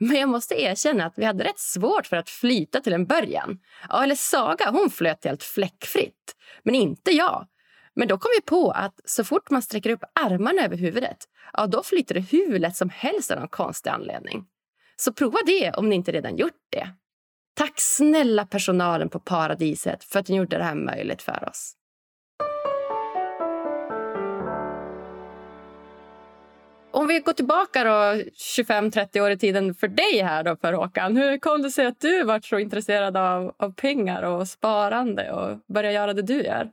Men 0.00 0.16
jag 0.16 0.28
måste 0.28 0.62
erkänna 0.62 1.06
att 1.06 1.18
vi 1.18 1.24
hade 1.24 1.44
rätt 1.44 1.58
svårt 1.58 2.06
för 2.06 2.16
att 2.16 2.30
flyta 2.30 2.80
till 2.80 2.92
en 2.92 3.06
början. 3.06 3.58
Ja, 3.88 4.02
eller 4.02 4.14
Saga, 4.14 4.70
hon 4.70 4.90
flöt 4.90 5.24
helt 5.24 5.42
fläckfritt. 5.42 6.36
Men 6.62 6.74
inte 6.74 7.10
jag. 7.10 7.46
Men 7.94 8.08
då 8.08 8.18
kom 8.18 8.30
vi 8.36 8.40
på 8.40 8.70
att 8.70 9.00
så 9.04 9.24
fort 9.24 9.50
man 9.50 9.62
sträcker 9.62 9.90
upp 9.90 10.04
armarna 10.14 10.62
över 10.64 10.76
huvudet, 10.76 11.18
ja, 11.52 11.66
då 11.66 11.82
flyter 11.82 12.14
det 12.14 12.20
hur 12.20 12.58
lätt 12.58 12.76
som 12.76 12.90
helst 12.90 13.30
av 13.30 13.38
någon 13.38 13.48
konstig 13.48 13.90
anledning. 13.90 14.44
Så 14.96 15.12
prova 15.12 15.38
det 15.46 15.72
om 15.72 15.88
ni 15.88 15.94
inte 15.94 16.12
redan 16.12 16.36
gjort 16.36 16.66
det. 16.70 16.88
Tack 17.54 17.80
snälla 17.80 18.46
personalen 18.46 19.08
på 19.08 19.20
Paradiset 19.20 20.04
för 20.04 20.18
att 20.18 20.28
ni 20.28 20.36
gjorde 20.36 20.58
det 20.58 20.64
här 20.64 20.74
möjligt 20.74 21.22
för 21.22 21.48
oss. 21.48 21.76
Om 26.94 27.06
vi 27.06 27.20
går 27.20 27.32
tillbaka 27.32 27.84
25-30 27.84 29.20
år 29.20 29.30
i 29.30 29.38
tiden 29.38 29.74
för 29.74 29.88
dig 29.88 30.22
här 30.22 30.44
då, 30.44 30.56
för 30.56 30.72
Håkan. 30.72 31.16
Hur 31.16 31.38
kom 31.38 31.62
det 31.62 31.70
sig 31.70 31.86
att 31.86 32.00
du 32.00 32.24
var 32.24 32.40
så 32.40 32.58
intresserad 32.58 33.16
av, 33.16 33.54
av 33.56 33.74
pengar 33.74 34.22
och 34.22 34.48
sparande 34.48 35.32
och 35.32 35.58
började 35.74 35.94
göra 35.94 36.12
det 36.12 36.22
du 36.22 36.42
gör? 36.42 36.70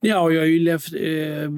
Ja, 0.00 0.30
jag 0.30 0.40
har 0.40 0.46
ju 0.46 0.58
levt, 0.58 0.94
eh, 0.94 1.50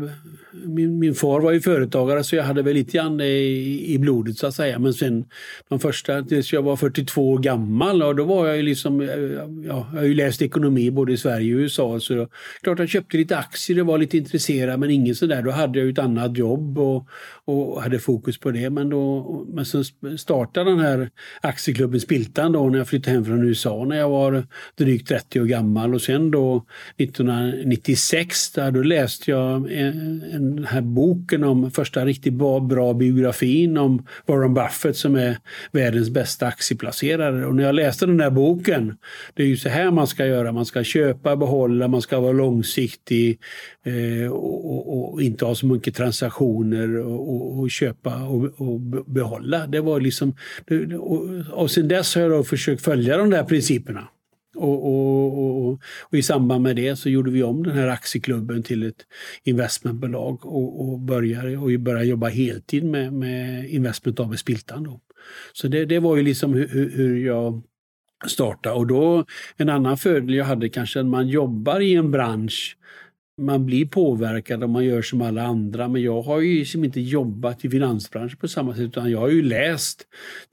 min, 0.64 0.98
min 0.98 1.14
far 1.14 1.40
var 1.40 1.52
ju 1.52 1.60
företagare 1.60 2.24
så 2.24 2.36
jag 2.36 2.44
hade 2.44 2.62
väl 2.62 2.74
lite 2.74 2.96
grann 2.96 3.20
eh, 3.20 3.26
i, 3.26 3.94
i 3.94 3.98
blodet 3.98 4.38
så 4.38 4.46
att 4.46 4.54
säga. 4.54 4.78
Men 4.78 4.94
sen 4.94 5.24
de 5.68 5.80
första, 5.80 6.22
tills 6.22 6.52
jag 6.52 6.62
var 6.62 6.76
42 6.76 7.32
år 7.32 7.38
gammal 7.38 8.02
och 8.02 8.16
då 8.16 8.24
var 8.24 8.46
jag 8.46 8.56
ju 8.56 8.62
liksom, 8.62 9.00
eh, 9.00 9.08
ja, 9.08 9.86
jag 9.92 9.98
har 9.98 10.04
ju 10.04 10.14
läst 10.14 10.42
ekonomi 10.42 10.90
både 10.90 11.12
i 11.12 11.16
Sverige 11.16 11.54
och 11.54 11.58
USA 11.58 12.00
så 12.00 12.14
då, 12.14 12.28
klart 12.62 12.78
jag 12.78 12.88
köpte 12.88 13.16
lite 13.16 13.36
aktier 13.36 13.80
och 13.80 13.86
var 13.86 13.98
lite 13.98 14.16
intresserad 14.16 14.80
men 14.80 14.90
ingen 14.90 15.14
sådär. 15.14 15.42
Då 15.42 15.50
hade 15.50 15.78
jag 15.78 15.86
ju 15.86 15.92
ett 15.92 15.98
annat 15.98 16.38
jobb 16.38 16.78
och, 16.78 17.08
och 17.48 17.82
hade 17.82 17.98
fokus 17.98 18.38
på 18.38 18.50
det. 18.50 18.70
Men, 18.70 18.90
då, 18.90 19.46
men 19.48 19.64
sen 19.64 19.84
startade 20.18 20.70
den 20.70 20.80
här 20.80 21.10
aktieklubben 21.40 22.00
Spiltan 22.00 22.52
då 22.52 22.68
när 22.68 22.78
jag 22.78 22.88
flyttade 22.88 23.14
hem 23.14 23.24
från 23.24 23.44
USA 23.44 23.84
när 23.84 23.96
jag 23.96 24.08
var 24.08 24.46
drygt 24.74 25.08
30 25.08 25.40
år 25.40 25.44
gammal 25.44 25.94
och 25.94 26.02
sen 26.02 26.30
då 26.30 26.64
1996 26.96 28.52
där, 28.52 28.70
då 28.70 28.82
läste 28.82 29.30
jag 29.30 29.72
en, 29.72 30.18
den 30.32 30.64
här 30.64 30.80
boken 30.80 31.44
om 31.44 31.70
första 31.70 32.04
riktigt 32.04 32.34
bra, 32.34 32.60
bra 32.60 32.94
biografin 32.94 33.76
om 33.78 34.06
Warren 34.26 34.54
Buffett 34.54 34.96
som 34.96 35.14
är 35.14 35.38
världens 35.72 36.10
bästa 36.10 36.46
aktieplacerare. 36.46 37.46
Och 37.46 37.54
när 37.54 37.64
jag 37.64 37.74
läste 37.74 38.06
den 38.06 38.20
här 38.20 38.30
boken, 38.30 38.96
det 39.34 39.42
är 39.42 39.46
ju 39.46 39.56
så 39.56 39.68
här 39.68 39.90
man 39.90 40.06
ska 40.06 40.26
göra. 40.26 40.52
Man 40.52 40.66
ska 40.66 40.84
köpa, 40.84 41.36
behålla, 41.36 41.88
man 41.88 42.02
ska 42.02 42.20
vara 42.20 42.32
långsiktig 42.32 43.38
eh, 43.84 44.32
och, 44.32 44.72
och, 44.72 45.12
och, 45.12 45.22
inte 45.22 45.44
ha 45.44 45.54
så 45.54 45.66
mycket 45.66 45.94
transaktioner 45.94 46.98
och, 46.98 47.37
och 47.42 47.70
köpa 47.70 48.24
och, 48.24 48.80
behålla. 49.06 49.66
Det 49.66 49.80
var 49.80 50.00
liksom, 50.00 50.34
och, 51.00 51.24
och 51.62 51.70
sen 51.70 51.88
dess 51.88 52.14
har 52.14 52.22
jag 52.22 52.46
försökt 52.46 52.82
följa 52.82 53.16
de 53.16 53.30
där 53.30 53.44
principerna. 53.44 54.08
Och, 54.56 54.86
och, 54.86 55.38
och, 55.38 55.80
och, 56.00 56.18
i 56.18 56.22
samband 56.22 56.62
med 56.62 56.76
det 56.76 56.96
så 56.96 57.08
gjorde 57.08 57.30
vi 57.30 57.42
om 57.42 57.62
den 57.62 57.76
här 57.76 57.88
aktieklubben 57.88 58.62
till 58.62 58.82
ett 58.82 59.06
investmentbolag 59.44 60.46
och, 60.46 60.88
och 60.88 60.98
började, 60.98 61.56
och 61.56 61.80
började 61.80 62.04
jobba 62.06 62.28
heltid 62.28 62.84
med, 62.84 63.12
med 63.12 63.70
Investment 63.70 64.20
AB 64.20 64.38
Spiltan. 64.38 64.84
Då. 64.84 65.00
Så 65.52 65.68
det, 65.68 65.84
det 65.84 65.98
var 65.98 66.16
ju 66.16 66.22
liksom 66.22 66.54
hur, 66.54 66.90
hur 66.90 67.26
jag 67.26 67.62
startade. 68.26 68.74
Och 68.74 68.86
då 68.86 69.24
en 69.56 69.68
annan 69.68 69.96
fördel 69.96 70.34
jag 70.34 70.44
hade 70.44 70.68
kanske 70.68 71.02
när 71.02 71.10
man 71.10 71.28
jobbar 71.28 71.80
i 71.80 71.94
en 71.94 72.10
bransch 72.10 72.76
man 73.38 73.66
blir 73.66 73.86
påverkad 73.86 74.64
om 74.64 74.70
man 74.70 74.84
gör 74.84 75.02
som 75.02 75.22
alla 75.22 75.42
andra. 75.42 75.88
Men 75.88 76.02
jag 76.02 76.22
har 76.22 76.40
ju 76.40 76.58
liksom 76.58 76.84
inte 76.84 77.00
jobbat 77.00 77.64
i 77.64 77.70
finansbranschen 77.70 78.38
på 78.38 78.48
samma 78.48 78.74
sätt 78.74 78.82
utan 78.82 79.10
jag 79.10 79.18
har 79.18 79.28
ju 79.28 79.42
läst 79.42 80.06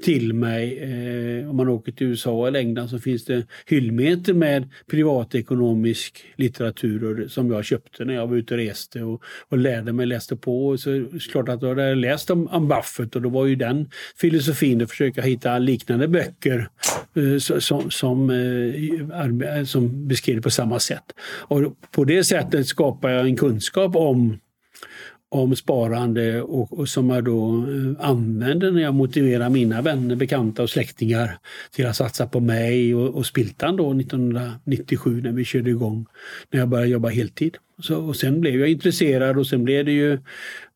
till 0.03 0.33
mig. 0.33 0.77
Eh, 0.77 1.49
om 1.49 1.57
man 1.57 1.69
åker 1.69 1.91
till 1.91 2.07
USA 2.07 2.47
eller 2.47 2.59
England 2.59 2.89
så 2.89 2.99
finns 2.99 3.25
det 3.25 3.47
hyllmeter 3.65 4.33
med 4.33 4.69
privatekonomisk 4.91 6.23
litteratur 6.35 7.27
som 7.27 7.51
jag 7.51 7.65
köpte 7.65 8.05
när 8.05 8.13
jag 8.13 8.27
var 8.27 8.37
ute 8.37 8.53
och 8.53 8.59
reste 8.59 9.03
och, 9.03 9.23
och 9.49 9.57
lärde 9.57 9.93
mig, 9.93 10.05
läste 10.05 10.35
på. 10.35 10.77
Så 10.77 10.89
det 10.89 10.95
är 10.97 11.31
klart 11.31 11.49
att 11.49 11.61
jag 11.61 11.69
hade 11.69 11.95
läst 11.95 12.29
om, 12.29 12.47
om 12.47 12.67
Buffett 12.67 13.15
och 13.15 13.21
då 13.21 13.29
var 13.29 13.45
ju 13.45 13.55
den 13.55 13.89
filosofin 14.17 14.81
att 14.81 14.89
försöka 14.89 15.21
hitta 15.21 15.57
liknande 15.57 16.07
böcker 16.07 16.69
eh, 17.15 17.59
som, 17.59 17.91
som, 17.91 18.29
eh, 18.29 19.63
som 19.63 20.07
beskriver 20.07 20.41
på 20.41 20.49
samma 20.49 20.79
sätt. 20.79 21.03
Och 21.47 21.61
på 21.91 22.03
det 22.03 22.23
sättet 22.23 22.67
skapar 22.75 23.09
jag 23.09 23.25
en 23.25 23.35
kunskap 23.35 23.95
om, 23.95 24.37
om 25.29 25.55
sparande 25.55 26.41
och, 26.41 26.79
och 26.79 26.89
som 26.89 27.09
jag 27.09 27.23
då 27.23 27.47
eh, 27.47 28.09
använder 28.09 28.71
när 28.71 28.81
jag 28.81 28.93
motiverar 28.93 29.49
mina 29.49 29.81
vänner, 29.81 30.15
bekanta 30.15 30.63
och 30.63 30.69
släktingar 30.69 31.37
till 31.71 31.87
att 31.87 31.95
satsa 31.95 32.27
på 32.27 32.39
mig 32.39 32.95
och, 32.95 33.15
och 33.15 33.25
Spiltan 33.25 33.75
då 33.75 33.93
1997 33.93 35.21
när 35.21 35.31
vi 35.31 35.45
körde 35.45 35.69
igång, 35.69 36.05
när 36.51 36.59
jag 36.59 36.69
började 36.69 36.89
jobba 36.89 37.09
heltid. 37.09 37.57
Så, 37.81 37.97
och 37.97 38.15
sen 38.15 38.41
blev 38.41 38.59
jag 38.59 38.69
intresserad 38.69 39.37
och 39.37 39.47
sen 39.47 39.63
blev 39.63 39.85
det 39.85 39.91
ju 39.91 40.19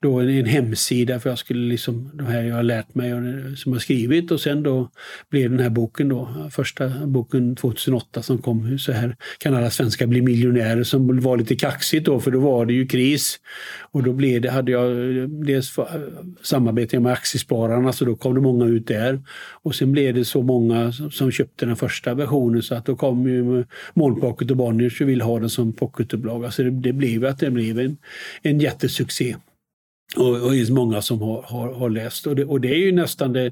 då 0.01 0.19
en, 0.19 0.29
en 0.29 0.45
hemsida 0.45 1.19
för 1.19 1.29
jag 1.29 1.39
skulle 1.39 1.67
liksom, 1.67 2.11
de 2.13 2.27
här 2.27 2.43
jag 2.43 2.55
har 2.55 2.63
lärt 2.63 2.95
mig 2.95 3.13
och 3.13 3.57
som 3.57 3.71
har 3.71 3.79
skrivit 3.79 4.31
och 4.31 4.41
sen 4.41 4.63
då 4.63 4.89
blev 5.29 5.51
den 5.51 5.59
här 5.59 5.69
boken 5.69 6.09
då, 6.09 6.49
första 6.51 6.89
boken 7.05 7.55
2008 7.55 8.21
som 8.21 8.37
kom, 8.37 8.79
så 8.79 8.91
här 8.91 9.15
kan 9.39 9.53
alla 9.53 9.69
svenskar 9.69 10.07
bli 10.07 10.21
miljonärer 10.21 10.83
som 10.83 11.19
var 11.21 11.37
lite 11.37 11.55
kaxigt 11.55 12.05
då 12.05 12.19
för 12.19 12.31
då 12.31 12.39
var 12.39 12.65
det 12.65 12.73
ju 12.73 12.87
kris. 12.87 13.39
Och 13.91 14.03
då 14.03 14.13
blev 14.13 14.41
det, 14.41 14.49
hade 14.49 14.71
jag 14.71 14.89
dels 15.29 15.75
samarbete 16.41 16.99
med 16.99 17.11
Aktiespararna 17.11 17.93
så 17.93 18.05
då 18.05 18.15
kom 18.15 18.35
det 18.35 18.41
många 18.41 18.65
ut 18.65 18.87
där. 18.87 19.21
Och 19.63 19.75
sen 19.75 19.91
blev 19.91 20.13
det 20.13 20.25
så 20.25 20.41
många 20.41 20.91
som, 20.91 21.11
som 21.11 21.31
köpte 21.31 21.65
den 21.65 21.75
första 21.75 22.13
versionen 22.13 22.61
så 22.61 22.75
att 22.75 22.85
då 22.85 22.95
kom 22.95 23.27
ju 23.27 23.65
Molnpocket 23.93 24.51
och 24.51 24.57
Bonniers 24.57 25.01
och 25.01 25.09
ville 25.09 25.23
ha 25.23 25.39
den 25.39 25.49
som 25.49 25.73
pocketupplaga. 25.73 26.51
Så 26.51 26.63
det, 26.63 26.88
det 26.89 26.93
blev 26.93 27.25
att 27.25 27.39
det 27.39 27.51
blev 27.51 27.79
en, 27.79 27.97
en 28.41 28.59
jättesuccé. 28.59 29.35
Och, 30.17 30.41
och 30.41 30.51
det 30.51 30.61
är 30.61 30.71
många 30.71 31.01
som 31.01 31.21
har, 31.21 31.41
har, 31.41 31.73
har 31.73 31.89
läst. 31.89 32.27
Och 32.27 32.35
det, 32.35 32.45
och 32.45 32.61
det, 32.61 32.69
är 32.69 32.77
ju 32.77 32.91
nästan 32.91 33.33
det. 33.33 33.45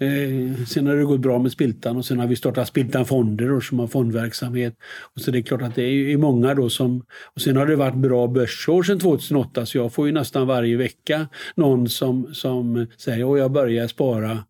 Eh, 0.00 0.64
sen 0.66 0.86
har 0.86 0.96
det 0.96 1.04
gått 1.04 1.20
bra 1.20 1.38
med 1.38 1.52
Spiltan 1.52 1.96
och 1.96 2.04
sen 2.04 2.18
har 2.18 2.26
vi 2.26 2.36
startat 2.36 2.68
Spiltan 2.68 3.06
Fonder 3.06 3.52
och 3.52 3.62
som 3.62 3.78
har 3.78 3.86
fondverksamhet. 3.86 4.74
Och 5.14 5.20
så 5.20 5.30
det 5.30 5.38
är 5.38 5.42
klart 5.42 5.62
att 5.62 5.74
det 5.74 5.82
är, 5.82 6.08
är 6.08 6.16
många 6.16 6.54
då 6.54 6.70
som... 6.70 7.04
Och 7.34 7.40
sen 7.40 7.56
har 7.56 7.66
det 7.66 7.76
varit 7.76 7.94
bra 7.94 8.26
börsår 8.26 8.82
sedan 8.82 9.00
2008 9.00 9.66
så 9.66 9.78
jag 9.78 9.92
får 9.92 10.06
ju 10.06 10.12
nästan 10.12 10.46
varje 10.46 10.76
vecka 10.76 11.28
någon 11.56 11.88
som, 11.88 12.34
som 12.34 12.86
säger 12.96 13.32
att 13.32 13.38
jag 13.38 13.52
börjar 13.52 13.88
spara 13.88 14.44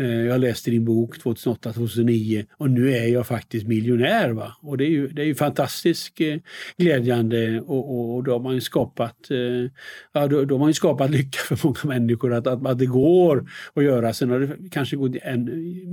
Eh, 0.00 0.06
jag 0.06 0.40
läste 0.40 0.70
din 0.70 0.84
bok 0.84 1.18
2008-2009 1.18 2.46
och 2.52 2.70
nu 2.70 2.92
är 2.92 3.06
jag 3.06 3.26
faktiskt 3.26 3.66
miljonär. 3.66 4.30
Va? 4.30 4.56
Och 4.60 4.78
det 4.78 4.84
är 4.84 4.88
ju, 4.88 5.08
det 5.08 5.22
är 5.22 5.26
ju 5.26 5.34
fantastiskt 5.34 6.20
eh, 6.20 6.36
glädjande 6.76 7.60
och, 7.60 7.90
och, 7.90 8.14
och, 8.14 8.24
då 8.24 8.32
har 8.32 8.40
man 8.40 8.54
ju 8.54 8.60
skapat, 8.60 9.30
eh, 9.30 9.70
ja, 10.12 10.26
då, 10.26 10.44
då, 10.44 10.54
har 10.54 10.58
man 10.58 10.68
ju 10.68 10.74
skapat 10.74 11.10
lycka 11.10 11.38
för 11.38 11.66
många 11.66 11.80
människor 11.84 12.32
att, 12.32 12.46
att, 12.46 12.66
att 12.66 12.78
det 12.78 12.86
går 12.86 13.50
att 13.74 13.84
göra. 13.84 14.12
Sen 14.12 14.30
har 14.30 14.40
det 14.40 14.70
kanske 14.70 14.96
gått 14.96 15.16
en, 15.22 15.44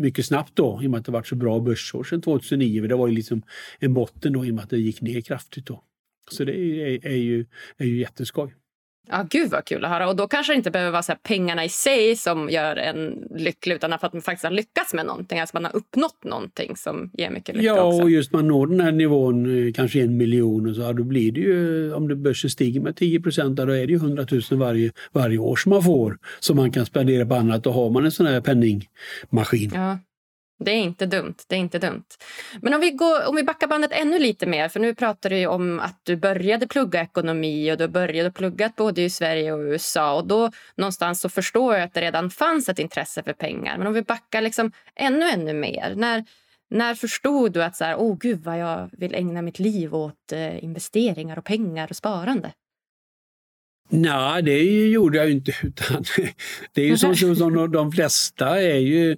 mycket 0.02 0.26
snabbt 0.26 0.56
då 0.56 0.80
i 0.84 0.88
och 0.88 0.92
med 0.92 1.00
att 1.00 1.06
det 1.06 1.12
varit 1.12 1.28
så 1.28 1.36
bra 1.36 1.60
börsår 1.60 2.04
sedan 2.04 2.22
2009. 2.22 2.88
Det 2.88 2.96
var 2.96 3.08
ju 3.08 3.14
liksom 3.14 3.42
en 3.80 3.94
botten 3.94 4.34
då 4.34 4.46
i 4.46 4.52
och 4.52 4.56
med 4.56 4.64
att 4.64 4.70
det 4.70 4.78
gick 4.78 5.02
ner 5.02 5.22
kraftigt 5.22 5.66
då. 5.66 5.84
Så 6.32 6.44
det 6.44 6.58
är, 6.58 7.06
är, 7.06 7.16
ju, 7.16 7.46
är 7.78 7.86
ju 7.86 8.00
jätteskoj. 8.00 8.54
Ja, 9.12 9.26
gud 9.30 9.50
vad 9.52 9.65
kul 9.65 9.86
att 9.86 9.91
höra. 9.91 10.10
Och 10.10 10.15
då 10.15 10.28
kanske 10.28 10.54
det 10.54 10.58
inte 10.58 10.72
behöver 10.72 10.91
vara 10.91 11.04
så 11.04 11.13
pengarna 11.24 11.65
i 11.65 11.69
sig 11.69 12.15
som 12.15 12.50
gör 12.50 12.76
en 12.76 13.24
lycklig 13.36 13.76
utan 13.76 14.00
för 14.00 14.08
att 14.08 14.13
man 14.13 14.22
faktiskt 14.22 14.43
har 14.43 14.52
lyckats 14.52 14.93
med 14.93 15.06
någonting. 15.06 15.39
Alltså 15.39 15.56
man 15.56 15.65
har 15.65 15.76
uppnått 15.76 16.24
någonting 16.24 16.76
som 16.76 17.12
ger 17.13 17.30
mycket 17.30 17.56
lycka 17.56 17.65
Ja, 17.67 17.84
också. 17.84 18.02
och 18.02 18.10
just 18.10 18.34
man 18.34 18.48
når 18.48 18.67
den 18.67 18.80
här 18.82 18.91
nivån, 18.91 19.67
eh, 19.67 19.74
kanske 19.74 20.02
en 20.02 20.17
miljon 20.17 20.69
och 20.69 20.76
så, 20.76 20.93
då 20.93 21.04
blir 21.04 21.32
det 21.32 21.39
ju, 21.39 21.93
om 21.93 22.08
det 22.08 22.15
börsen 22.15 22.50
stiger 22.50 22.82
med 22.82 22.95
10 22.95 23.22
procent, 23.22 23.56
då 23.56 23.63
är 23.63 23.88
det 23.88 23.93
ju 23.93 23.95
100 23.95 24.26
000 24.32 24.60
varje, 24.60 24.91
varje 25.12 25.38
år 25.38 25.56
som 25.56 25.69
man 25.69 25.84
får 25.84 26.17
som 26.39 26.56
man 26.56 26.72
kan 26.72 26.86
spendera 26.86 27.26
på 27.26 27.36
annat. 27.36 27.63
Då 27.63 27.72
har 27.72 27.89
man 27.89 28.06
en 28.06 28.12
sån 28.12 28.26
här 28.26 28.41
penningmaskin. 28.41 29.72
Ja. 29.74 29.98
Det 30.60 30.72
är 30.72 30.76
inte 30.76 31.06
dumt. 31.06 31.36
Det 31.48 31.56
är 31.56 31.60
inte 31.60 31.80
dumt. 31.80 32.04
Men 32.62 32.74
om 32.74 32.82
vi, 32.82 32.91
går, 32.91 33.28
om 33.28 33.36
vi 33.36 33.43
backar 33.43 33.67
bandet 33.67 33.91
ännu 33.91 34.19
lite 34.19 34.45
mer. 34.45 34.69
För 34.69 34.80
Nu 34.80 34.95
pratar 34.95 35.30
du 35.30 35.45
om 35.45 35.80
att 35.80 36.00
du 36.04 36.15
började 36.15 36.67
plugga 36.67 37.02
ekonomi 37.02 37.72
och 37.72 37.78
du 37.78 37.88
började 37.88 38.32
plugga 38.32 38.72
både 38.78 39.02
i 39.02 39.10
Sverige 39.10 39.54
och 39.54 39.60
USA. 39.60 40.13
Och 40.13 40.28
då 40.28 40.52
någonstans 40.76 41.22
så 41.22 41.30
förstår 41.30 41.76
jag 41.76 41.84
att 41.84 41.93
det 41.93 42.02
redan 42.02 42.30
fanns 42.30 42.69
ett 42.69 42.80
intresse 42.80 43.24
för 43.24 43.34
pengar. 43.34 43.78
Men 43.78 43.88
om 43.88 43.93
vi 43.93 44.02
backar 44.02 44.41
liksom 44.41 44.72
ännu, 44.95 45.30
ännu 45.30 45.54
mer. 45.54 45.93
När, 45.95 46.26
när 46.69 46.95
förstod 46.95 47.52
du 47.52 47.63
att 47.63 47.76
så 47.76 47.84
här, 47.84 47.95
oh, 47.95 48.17
gud 48.17 48.43
vad 48.43 48.60
jag 48.60 48.89
vill 48.91 49.15
ägna 49.15 49.41
mitt 49.41 49.60
liv 49.60 49.95
åt 49.95 50.32
eh, 50.32 50.63
investeringar 50.63 51.38
och 51.38 51.45
pengar 51.45 51.88
och 51.89 51.95
sparande? 51.95 52.52
Nej, 53.91 54.43
det 54.43 54.88
gjorde 54.88 55.17
jag 55.17 55.32
inte. 55.32 55.54
Utan 55.63 56.04
det 56.73 56.82
är 56.82 56.86
ju 56.86 56.97
som, 56.97 57.15
som 57.15 57.71
de 57.71 57.91
flesta 57.91 58.62
är 58.62 58.78
ju, 58.78 59.17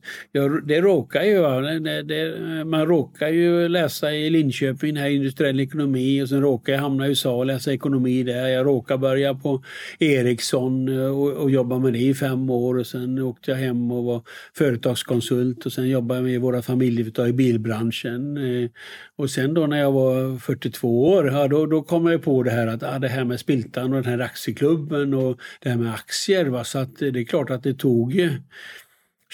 det 0.66 0.82
råkar 0.82 1.24
ju 1.24 1.42
det, 1.80 2.04
det, 2.04 2.66
man 2.66 2.86
råkar 2.86 3.28
ju 3.28 3.68
läsa 3.68 4.12
i 4.12 4.30
Linköping, 4.30 4.98
här 4.98 5.10
industriell 5.10 5.60
ekonomi 5.60 6.24
och 6.24 6.30
sen 6.30 6.42
råkar 6.42 6.74
jag 6.74 6.80
hamna 6.80 7.06
i 7.06 7.10
USA 7.10 7.36
och 7.36 7.46
läsa 7.46 7.74
ekonomi 7.74 8.24
där. 8.24 8.48
Jag 8.48 8.66
råkar 8.66 8.98
börja 8.98 9.34
på 9.34 9.64
Ericsson 10.00 11.00
eh, 11.00 11.20
och, 11.20 11.32
och 11.32 11.52
jobba 11.52 11.80
med 11.80 11.94
det 11.94 12.00
i 12.00 12.14
fem 12.14 12.50
år 12.50 12.78
och 12.78 12.88
sen 12.88 13.20
åkte 13.20 13.52
jag 13.52 13.58
hem 13.58 13.92
och 13.92 14.04
var 14.04 14.22
företagskonsult 14.58 15.66
och 15.66 15.74
sen 15.74 15.90
jobbade 15.90 16.20
jag 16.20 16.24
med 16.24 16.42
våra 16.42 16.62
familjeföretag 16.62 17.30
i 17.30 17.34
bilbranschen. 17.34 18.38
Eh, 18.38 18.70
och 19.16 19.30
sen 19.30 19.54
då 19.54 19.68
när 19.68 19.80
jag 19.80 19.92
var 19.92 20.38
42 20.38 21.08
år, 21.08 21.28
ja, 21.28 21.48
då, 21.48 21.66
då 21.66 21.82
kom 21.82 22.08
jag 22.08 22.24
på 22.24 22.44
det 22.44 22.52
här 22.52 22.68
att 22.68 22.82
ja, 22.82 23.00
det 23.00 23.08
här 23.08 23.24
med 23.24 23.40
Spiltan 23.40 23.94
och 23.94 24.04
den 24.04 24.12
här 24.12 24.18
klubben 24.62 25.14
och 25.14 25.40
det 25.60 25.70
här 25.70 25.78
med 25.78 25.94
aktier. 25.94 26.46
Va? 26.46 26.64
Så 26.64 26.80
att 26.80 27.00
det 27.00 27.08
är 27.08 27.26
klart 27.26 27.50
att 27.50 27.64
det 27.64 27.74
tog 27.74 28.38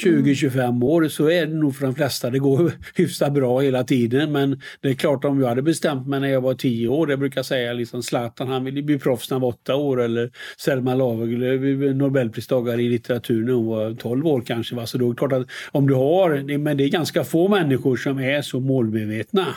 20-25 0.04 0.84
år 0.84 1.08
så 1.08 1.30
är 1.30 1.46
det 1.46 1.54
nog 1.54 1.76
för 1.76 1.86
de 1.86 1.96
flesta. 1.96 2.30
Det 2.30 2.40
går 2.40 2.72
hyfsat 2.96 3.34
bra 3.34 3.60
hela 3.60 3.84
tiden 3.84 4.32
men 4.32 4.62
det 4.82 4.90
är 4.90 4.94
klart 4.94 5.26
om 5.26 5.42
jag 5.42 5.48
hade 5.48 5.62
bestämt 5.62 6.08
mig 6.08 6.20
när 6.20 6.28
jag 6.28 6.42
var 6.42 6.54
10 6.54 6.88
år, 6.88 7.10
jag 7.10 7.20
brukar 7.20 7.44
säga 7.44 7.74
liksom 7.74 8.04
Zlatan 8.04 8.48
han 8.48 8.64
ville 8.64 8.82
bli 8.82 9.00
proffs 9.00 9.30
när 9.30 9.36
han 9.36 9.42
var 9.42 9.50
8 9.50 9.76
år 9.76 10.02
eller 10.02 10.32
Selma 10.58 10.96
Lagerlöf 10.96 11.96
nobelpristagare 11.96 12.82
i 12.82 12.90
litteratur 12.90 13.46
när 13.46 13.54
hon 13.54 13.68
var 13.68 13.94
12 13.94 14.28
år 14.28 14.42
kanske. 14.42 14.76
Va? 14.76 14.86
Så 14.86 14.98
då 14.98 15.06
är 15.06 15.10
det 15.10 15.16
klart 15.16 15.32
att 15.32 15.48
om 15.72 15.88
du 15.88 15.94
har, 15.94 16.58
men 16.58 16.78
det 16.78 16.84
är 16.84 16.90
ganska 16.90 17.24
få 17.24 17.48
människor 17.48 17.96
som 17.96 18.20
är 18.20 18.42
så 18.42 18.60
målmedvetna 18.60 19.48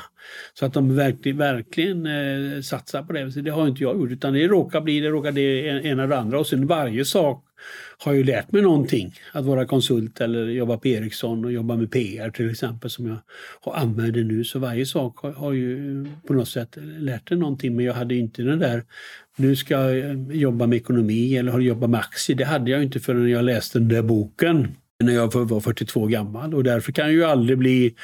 så 0.54 0.66
att 0.66 0.72
de 0.72 0.96
verkligen, 0.96 1.38
verkligen 1.38 2.06
eh, 2.06 2.60
satsar 2.60 3.02
på 3.02 3.12
det. 3.12 3.32
Så 3.32 3.40
det 3.40 3.50
har 3.50 3.68
inte 3.68 3.82
jag 3.82 3.96
gjort 3.96 4.10
utan 4.10 4.32
det 4.32 4.48
råkar 4.48 4.80
bli 4.80 5.00
det, 5.00 5.08
råkar 5.08 5.32
det 5.32 5.66
ena 5.86 6.04
eller 6.04 6.16
andra 6.16 6.38
och 6.38 6.46
sen 6.46 6.66
varje 6.66 7.04
sak 7.04 7.44
har 7.98 8.12
ju 8.12 8.24
lärt 8.24 8.52
mig 8.52 8.62
någonting. 8.62 9.14
Att 9.32 9.44
vara 9.44 9.66
konsult 9.66 10.20
eller 10.20 10.46
jobba 10.46 10.76
på 10.76 10.88
Ericsson 10.88 11.44
och 11.44 11.52
jobba 11.52 11.76
med 11.76 11.90
PR 11.90 12.30
till 12.30 12.50
exempel 12.50 12.90
som 12.90 13.06
jag 13.06 13.18
använder 13.64 14.22
nu. 14.22 14.44
Så 14.44 14.58
varje 14.58 14.86
sak 14.86 15.18
har, 15.18 15.32
har 15.32 15.52
ju 15.52 16.06
på 16.26 16.32
något 16.32 16.48
sätt 16.48 16.76
lärt 16.98 17.30
mig 17.30 17.38
någonting 17.38 17.76
men 17.76 17.84
jag 17.84 17.94
hade 17.94 18.14
inte 18.14 18.42
den 18.42 18.58
där 18.58 18.84
nu 19.36 19.56
ska 19.56 19.74
jag 19.74 20.32
jobba 20.32 20.66
med 20.66 20.76
ekonomi 20.76 21.36
eller 21.36 21.58
jobba 21.58 21.86
med 21.86 22.00
aktier. 22.00 22.36
Det 22.36 22.44
hade 22.44 22.70
jag 22.70 22.82
inte 22.82 23.00
förrän 23.00 23.30
jag 23.30 23.44
läste 23.44 23.78
den 23.78 23.88
där 23.88 24.02
boken 24.02 24.68
när 25.00 25.12
jag 25.12 25.34
var 25.34 25.60
42 25.60 26.06
gammal 26.06 26.54
och 26.54 26.64
därför 26.64 26.92
kan 26.92 27.04
jag 27.04 27.14
ju 27.14 27.24
aldrig 27.24 27.58
bli 27.58 27.94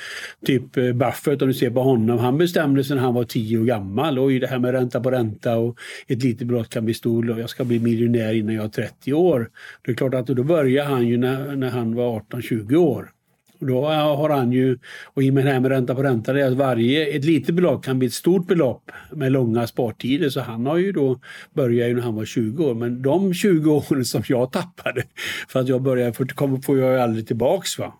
typ 0.46 0.76
eh, 0.76 0.92
Buffett 0.92 1.42
om 1.42 1.48
du 1.48 1.54
ser 1.54 1.70
på 1.70 1.82
honom. 1.82 2.18
Han 2.18 2.38
bestämde 2.38 2.84
sig 2.84 2.96
när 2.96 3.02
han 3.02 3.14
var 3.14 3.24
10 3.24 3.58
år 3.58 3.64
gammal. 3.64 4.18
Oj, 4.18 4.38
det 4.38 4.46
här 4.46 4.58
med 4.58 4.72
ränta 4.72 5.00
på 5.00 5.10
ränta 5.10 5.56
och 5.56 5.78
ett 6.06 6.22
litet 6.22 6.46
brott 6.46 6.68
kan 6.68 6.84
bli 6.84 6.94
stort 6.94 7.30
och 7.30 7.40
jag 7.40 7.50
ska 7.50 7.64
bli 7.64 7.78
miljonär 7.78 8.34
innan 8.34 8.54
jag 8.54 8.64
är 8.64 8.68
30 8.68 9.12
år. 9.12 9.50
Det 9.84 9.90
är 9.90 9.94
klart 9.94 10.14
att 10.14 10.26
då 10.26 10.42
började 10.42 10.88
han 10.88 11.08
ju 11.08 11.16
när, 11.16 11.56
när 11.56 11.70
han 11.70 11.94
var 11.94 12.20
18-20 12.20 12.76
år. 12.76 13.10
Och 13.60 13.66
då 13.66 13.86
har 13.86 14.28
han 14.30 14.52
ju, 14.52 14.78
och 15.04 15.22
i 15.22 15.30
och 15.30 15.34
med 15.34 15.46
det 15.46 15.52
här 15.52 15.60
med 15.60 15.70
ränta 15.70 15.94
på 15.94 16.02
ränta, 16.02 16.32
det 16.32 16.42
är 16.42 16.46
att 16.46 16.56
varje, 16.56 17.06
ett 17.06 17.24
litet 17.24 17.54
belopp 17.54 17.84
kan 17.84 17.98
bli 17.98 18.08
ett 18.08 18.14
stort 18.14 18.46
belopp 18.46 18.90
med 19.12 19.32
långa 19.32 19.66
spartider. 19.66 20.28
Så 20.28 20.40
han 20.40 20.66
har 20.66 20.76
ju 20.76 20.92
då 20.92 21.20
börjat 21.54 21.88
ju 21.88 21.94
när 21.94 22.02
han 22.02 22.14
var 22.14 22.24
20 22.24 22.64
år. 22.64 22.74
Men 22.74 23.02
de 23.02 23.34
20 23.34 23.74
åren 23.74 24.04
som 24.04 24.22
jag 24.28 24.52
tappade, 24.52 25.02
för 25.48 25.60
att 25.60 25.68
jag 25.68 25.82
började, 25.82 26.12
för 26.12 26.24
kommer 26.24 26.58
får 26.58 26.78
jag 26.78 26.92
ju 26.92 26.98
aldrig 27.00 27.26
tillbaks. 27.26 27.78
Va? 27.78 27.92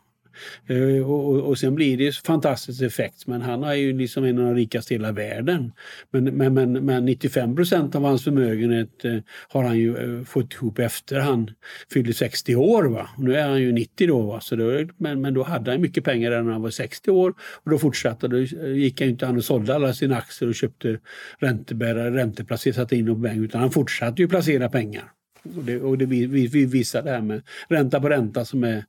Eh, 0.67 1.11
och, 1.11 1.29
och, 1.29 1.41
och 1.41 1.59
sen 1.59 1.75
blir 1.75 1.97
det 1.99 2.17
fantastisk 2.17 2.83
effekt. 2.83 3.27
Men 3.27 3.43
han 3.43 3.65
är 3.65 3.75
ju 3.75 3.99
liksom 3.99 4.25
en 4.25 4.39
av 4.39 4.45
de 4.45 4.55
rikaste 4.55 4.95
i 4.95 4.97
hela 4.97 5.13
världen. 5.13 5.73
Men, 6.11 6.25
men, 6.25 6.55
men, 6.55 6.73
men 6.73 7.05
95 7.05 7.57
procent 7.57 7.95
av 7.95 8.03
hans 8.03 8.25
förmögenhet 8.25 9.05
eh, 9.05 9.19
har 9.49 9.65
han 9.65 9.79
ju 9.79 9.97
eh, 9.97 10.25
fått 10.25 10.55
ihop 10.55 10.79
efter 10.79 11.21
han 11.21 11.51
fyllde 11.93 12.13
60 12.13 12.57
år. 12.57 12.85
Va? 12.85 13.09
Nu 13.19 13.37
är 13.37 13.49
han 13.49 13.61
ju 13.61 13.73
90 13.73 14.09
då. 14.09 14.23
Va? 14.23 14.41
Så 14.41 14.57
då 14.57 14.87
men, 14.97 15.21
men 15.21 15.35
då 15.35 15.43
hade 15.43 15.71
han 15.71 15.81
mycket 15.81 16.05
pengar 16.05 16.31
redan 16.31 16.45
när 16.45 16.53
han 16.53 16.63
var 16.63 16.71
60 16.71 17.11
år. 17.11 17.35
Och 17.65 17.71
då 17.71 17.79
fortsatte. 17.79 18.29
Då 18.29 18.39
gick 18.39 19.01
han 19.01 19.11
inte 19.11 19.27
han 19.27 19.37
och 19.37 19.45
sålde 19.45 19.75
alla 19.75 19.93
sina 19.93 20.17
aktier 20.17 20.49
och 20.49 20.55
köpte 20.55 20.99
räntebärare, 21.39 22.17
ränteplacerare, 22.17 22.77
satte 22.77 22.97
in 22.97 23.07
dem 23.07 23.15
på 23.15 23.21
bank. 23.21 23.39
Utan 23.39 23.61
han 23.61 23.71
fortsatte 23.71 24.23
ju 24.23 24.29
placera 24.29 24.69
pengar. 24.69 25.13
Och 25.57 25.65
det, 25.65 25.81
och 25.81 25.99
det 25.99 26.07
vi, 26.07 26.27
vi 26.27 26.67
visar 26.67 27.03
det 27.03 27.11
här 27.11 27.21
med 27.21 27.43
ränta 27.69 28.01
på 28.01 28.09
ränta 28.09 28.45
som 28.45 28.65
är, 28.65 28.85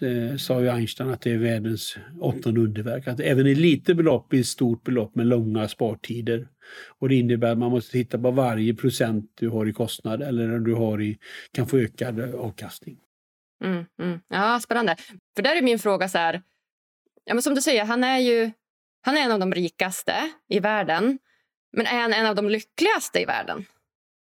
eh, 0.00 0.36
sa 0.36 0.60
ju 0.60 0.68
Einstein 0.68 1.10
att 1.10 1.20
det 1.20 1.30
är 1.30 1.38
världens 1.38 1.96
åttonde 2.20 2.60
underverk. 2.60 3.06
Att 3.08 3.20
även 3.20 3.46
ett 3.46 3.58
litet 3.58 3.96
belopp 3.96 4.28
blir 4.28 4.40
ett 4.40 4.46
stort 4.46 4.84
belopp 4.84 5.14
med 5.14 5.26
långa 5.26 5.68
spartider. 5.68 6.48
Och 6.98 7.08
det 7.08 7.14
innebär 7.14 7.52
att 7.52 7.58
man 7.58 7.70
måste 7.70 7.92
titta 7.92 8.18
på 8.18 8.30
varje 8.30 8.74
procent 8.74 9.30
du 9.34 9.48
har 9.48 9.66
i 9.66 9.72
kostnad 9.72 10.22
eller 10.22 10.58
du 10.58 10.74
har 10.74 11.00
i, 11.02 11.18
kan 11.52 11.66
få 11.66 11.78
ökad 11.78 12.34
avkastning. 12.34 12.98
Mm, 13.64 13.84
mm. 14.02 14.20
Ja, 14.28 14.60
spännande. 14.62 14.96
För 15.36 15.42
där 15.42 15.56
är 15.56 15.62
min 15.62 15.78
fråga 15.78 16.08
så 16.08 16.18
här, 16.18 16.42
ja, 17.24 17.34
men 17.34 17.42
som 17.42 17.54
du 17.54 17.60
säger, 17.60 17.84
han 17.84 18.04
är 18.04 18.18
ju 18.18 18.50
han 19.02 19.16
är 19.16 19.20
en 19.20 19.32
av 19.32 19.38
de 19.38 19.54
rikaste 19.54 20.30
i 20.48 20.60
världen. 20.60 21.18
Men 21.72 21.86
är 21.86 22.00
han 22.00 22.12
en 22.12 22.26
av 22.26 22.34
de 22.34 22.48
lyckligaste 22.48 23.20
i 23.20 23.24
världen? 23.24 23.64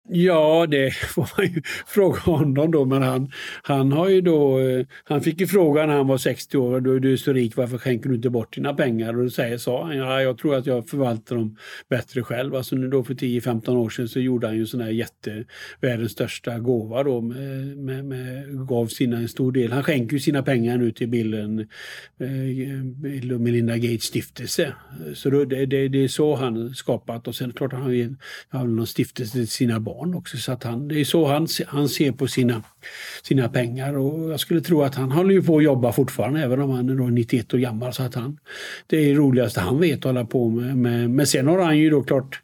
Ja, 0.09 0.67
det 0.67 0.91
får 1.15 1.31
man 1.37 1.47
ju 1.47 1.63
fråga 1.87 2.21
honom 2.21 2.71
då. 2.71 2.85
Men 2.85 3.03
han, 3.03 3.33
han 3.63 3.93
har 3.93 4.09
ju 4.09 4.21
då, 4.21 4.61
eh, 4.61 4.87
han 5.05 5.21
fick 5.21 5.41
ju 5.41 5.47
frågan 5.47 5.89
när 5.89 5.97
han 5.97 6.07
var 6.07 6.19
60 6.19 6.59
år, 6.59 6.81
då 6.81 6.93
är 6.93 7.01
du 7.01 7.19
så 7.19 7.33
rik, 7.33 7.57
varför 7.57 7.79
skänker 7.79 8.09
du 8.09 8.15
inte 8.15 8.31
bort 8.31 8.55
dina 8.55 8.75
pengar? 8.75 9.17
Och 9.19 9.25
då 9.25 9.31
säger, 9.31 9.59
sa 9.59 9.85
han, 9.85 9.97
ja, 9.97 10.23
jag 10.23 10.39
tror 10.39 10.55
att 10.55 10.67
jag 10.67 10.89
förvaltar 10.89 11.37
dem 11.37 11.57
bättre 11.89 12.23
själv. 12.23 12.55
Alltså 12.55 12.77
nu 12.77 12.89
då 12.89 13.05
för 13.05 13.15
10-15 13.15 13.77
år 13.77 13.91
sedan 13.91 14.09
så 14.09 14.21
gjorde 14.21 14.47
han 14.47 14.57
ju 14.57 14.67
sån 14.67 14.81
här 14.81 14.91
jätte, 14.91 15.45
världens 15.81 16.13
största 16.13 16.59
gåva 16.59 17.03
då, 17.03 17.21
med, 17.21 17.77
med, 17.77 18.05
med, 18.05 18.67
gav 18.69 18.87
sina 18.87 19.17
en 19.17 19.29
stor 19.29 19.53
del. 19.53 19.73
Han 19.73 19.83
skänker 19.83 20.13
ju 20.13 20.21
sina 20.21 20.43
pengar 20.43 20.79
nu 20.79 20.93
till 20.93 21.09
bilden 21.09 21.69
Bill 23.03 23.33
och 23.33 23.41
Melinda 23.41 23.77
Gates 23.77 24.03
stiftelse. 24.03 24.75
Så 25.15 25.31
då, 25.31 25.45
det, 25.45 25.67
det, 25.67 25.89
det 25.89 26.05
är 26.05 26.09
så 26.09 26.35
han 26.35 26.75
skapat 26.75 27.29
och 27.29 27.35
sen 27.35 27.53
klart 27.53 27.73
han 27.73 27.83
har 27.83 27.91
ju 27.91 28.15
någon 28.53 28.87
stiftelse 28.87 29.33
till 29.33 29.49
sina 29.49 29.81
barn 29.81 29.89
barn 29.95 30.14
också. 30.14 30.36
Så 30.36 30.53
att 30.53 30.64
han, 30.64 30.88
det 30.88 31.01
är 31.01 31.05
så 31.05 31.26
han, 31.26 31.49
han 31.66 31.88
ser 31.88 32.12
på 32.12 32.28
sina, 32.28 32.62
sina 33.22 33.49
pengar 33.49 33.99
och 33.99 34.31
jag 34.31 34.41
skulle 34.41 34.61
tro 34.61 34.83
att 34.83 34.95
han 34.95 35.12
håller 35.12 35.35
ju 35.35 35.43
på 35.43 35.57
att 35.57 35.64
jobba 35.64 35.93
fortfarande 35.93 36.43
även 36.43 36.61
om 36.61 36.70
han 36.70 36.89
är 36.89 36.95
då 36.95 37.05
91 37.05 37.55
år 37.55 37.59
gammal. 37.59 37.93
Så 37.93 38.03
att 38.03 38.14
han, 38.14 38.39
det 38.87 38.97
är 38.97 39.09
det 39.09 39.14
roligaste 39.14 39.61
han 39.61 39.81
vet 39.81 39.99
att 39.99 40.05
hålla 40.05 40.24
på 40.24 40.49
med. 40.49 40.76
Men, 40.76 41.16
Men 41.16 41.26
sen 41.26 41.47
har 41.47 41.59
han 41.59 41.78
ju 41.78 41.91
då 41.91 42.03
klart 42.03 42.43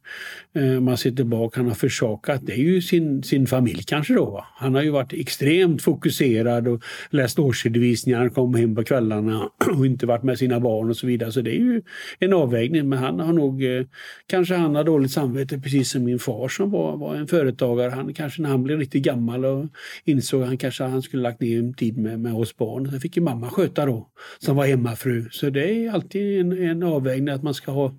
Eh, 0.57 0.80
man 0.80 0.97
ser 0.97 1.11
tillbaka, 1.11 1.61
han 1.61 1.68
har 1.68 1.74
försakat, 1.74 2.41
det 2.47 2.53
är 2.53 2.57
ju 2.57 2.82
sin, 2.82 3.22
sin 3.22 3.47
familj 3.47 3.82
kanske 3.82 4.14
då. 4.14 4.24
Va? 4.24 4.47
Han 4.55 4.74
har 4.74 4.82
ju 4.82 4.91
varit 4.91 5.12
extremt 5.12 5.82
fokuserad 5.82 6.68
och 6.68 6.82
läst 7.11 7.39
årsredovisningar, 7.39 8.28
kom 8.28 8.55
hem 8.55 8.74
på 8.74 8.84
kvällarna 8.84 9.51
och 9.76 9.87
inte 9.87 10.07
varit 10.07 10.22
med 10.22 10.39
sina 10.39 10.61
barn 10.61 10.91
och 10.91 10.97
så 10.97 11.07
vidare. 11.07 11.32
Så 11.32 11.41
det 11.41 11.51
är 11.51 11.61
ju 11.61 11.82
en 12.18 12.32
avvägning. 12.32 12.89
Men 12.89 12.99
han 12.99 13.20
har 13.20 13.32
nog, 13.32 13.64
eh, 13.64 13.84
kanske 14.26 14.55
han 14.55 14.74
har 14.74 14.84
dåligt 14.84 15.12
samvete 15.12 15.59
precis 15.59 15.91
som 15.91 16.05
min 16.05 16.18
far 16.18 16.49
som 16.49 16.70
var, 16.70 16.97
var 16.97 17.14
en 17.14 17.26
företagare. 17.26 17.91
Han 17.91 18.14
kanske 18.14 18.43
när 18.43 18.51
han 18.51 18.62
blev 18.62 18.78
riktigt 18.78 19.03
gammal 19.03 19.45
och 19.45 19.66
insåg 20.05 20.26
insåg 20.27 20.43
han 20.43 20.59
kanske 20.59 20.85
han 20.85 21.03
skulle 21.03 21.22
lagt 21.22 21.41
ner 21.41 21.72
tid 21.72 21.99
med, 21.99 22.20
med 22.20 22.35
oss 22.35 22.57
barn. 22.57 22.85
Det 22.85 23.01
fick 23.01 23.16
ju 23.16 23.22
mamma 23.22 23.51
sköta 23.51 23.87
då, 23.87 24.11
som 24.39 24.57
var 24.57 24.66
hemmafru. 24.66 25.29
Så 25.31 25.51
det 25.51 25.70
är 25.70 25.93
alltid 25.93 26.41
en, 26.41 26.53
en 26.70 26.83
avvägning 26.83 27.35
att 27.35 27.43
man 27.43 27.55
ska 27.55 27.72
ha 27.72 27.95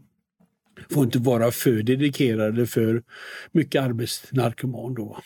får 0.89 1.03
inte 1.03 1.19
vara 1.19 1.51
för 1.51 1.83
dedikerade 1.83 2.67
för 2.67 3.03
mycket 3.51 3.81
arbetsnarkoman 3.81 4.93
då. 4.93 5.17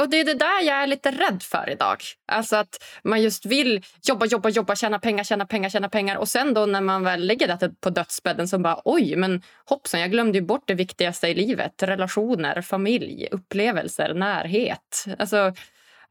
Och 0.00 0.10
Det 0.10 0.20
är 0.20 0.24
det 0.24 0.34
där 0.34 0.62
jag 0.62 0.82
är 0.82 0.86
lite 0.86 1.10
rädd 1.10 1.42
för 1.42 1.70
idag. 1.70 1.96
Alltså 2.32 2.56
att 2.56 2.78
man 3.04 3.22
just 3.22 3.46
vill 3.46 3.84
jobba, 4.02 4.26
jobba, 4.26 4.48
jobba, 4.48 4.74
tjäna 4.74 4.98
pengar, 4.98 5.24
tjäna 5.24 5.46
pengar, 5.46 5.68
tjäna 5.70 5.88
pengar. 5.88 6.16
Och 6.16 6.28
sen 6.28 6.54
då 6.54 6.66
när 6.66 6.80
man 6.80 7.04
väl 7.04 7.26
lägger 7.26 7.48
det 7.48 7.70
på 7.80 7.90
dödsbädden 7.90 8.48
så 8.48 8.58
bara 8.58 8.80
oj, 8.84 9.16
men 9.16 9.42
hoppsan, 9.64 10.00
jag 10.00 10.10
glömde 10.10 10.38
ju 10.38 10.44
bort 10.44 10.64
det 10.66 10.74
viktigaste 10.74 11.28
i 11.28 11.34
livet. 11.34 11.82
Relationer, 11.82 12.62
familj, 12.62 13.28
upplevelser, 13.30 14.14
närhet. 14.14 15.04
Alltså 15.18 15.54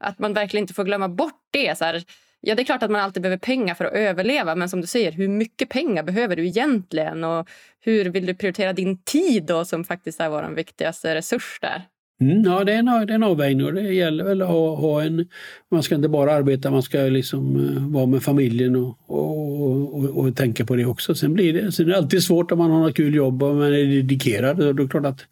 att 0.00 0.18
man 0.18 0.34
verkligen 0.34 0.64
inte 0.64 0.74
får 0.74 0.84
glömma 0.84 1.08
bort 1.08 1.40
det. 1.50 1.78
Så 1.78 1.84
här, 1.84 2.04
Ja, 2.42 2.54
det 2.54 2.62
är 2.62 2.64
klart 2.64 2.82
att 2.82 2.90
man 2.90 3.00
alltid 3.00 3.22
behöver 3.22 3.38
pengar 3.38 3.74
för 3.74 3.84
att 3.84 3.92
överleva. 3.92 4.54
Men 4.54 4.68
som 4.68 4.80
du 4.80 4.86
säger, 4.86 5.12
hur 5.12 5.28
mycket 5.28 5.68
pengar 5.68 6.02
behöver 6.02 6.36
du 6.36 6.46
egentligen? 6.46 7.24
Och 7.24 7.48
hur 7.80 8.04
vill 8.04 8.26
du 8.26 8.34
prioritera 8.34 8.72
din 8.72 9.02
tid 9.02 9.44
då, 9.44 9.64
som 9.64 9.84
faktiskt 9.84 10.20
är 10.20 10.28
vår 10.28 10.54
viktigaste 10.54 11.14
resurs 11.14 11.58
där? 11.60 11.82
Mm, 12.20 12.42
ja, 12.42 12.64
det 12.64 12.72
är, 12.72 12.78
en, 12.78 12.86
det 12.86 12.92
är 12.92 13.10
en 13.10 13.22
avvägning 13.22 13.66
och 13.66 13.74
det 13.74 13.82
gäller 13.82 14.24
väl 14.24 14.42
att 14.42 14.48
ha, 14.48 14.76
ha, 14.76 15.02
en... 15.02 15.28
Man 15.70 15.82
ska 15.82 15.94
inte 15.94 16.08
bara 16.08 16.32
arbeta, 16.32 16.70
man 16.70 16.82
ska 16.82 16.98
liksom 16.98 17.56
eh, 17.56 17.92
vara 17.92 18.06
med 18.06 18.22
familjen 18.22 18.76
och, 18.76 18.98
och, 19.06 19.94
och, 19.94 20.18
och, 20.18 20.36
tänka 20.36 20.64
på 20.64 20.76
det 20.76 20.84
också. 20.84 21.14
Sen 21.14 21.34
blir 21.34 21.52
det, 21.52 21.72
sen 21.72 21.86
är 21.86 21.90
det 21.90 21.96
alltid 21.96 22.22
svårt 22.22 22.52
om 22.52 22.58
man 22.58 22.70
har 22.70 22.80
något 22.80 22.96
kul 22.96 23.14
jobb 23.14 23.42
och 23.42 23.54
man 23.54 23.66
är 23.66 23.84
dedikerad. 23.84 24.56
Då 24.56 24.68
är 24.68 24.72
det 24.72 24.88
klart 24.88 25.06
att 25.06 25.26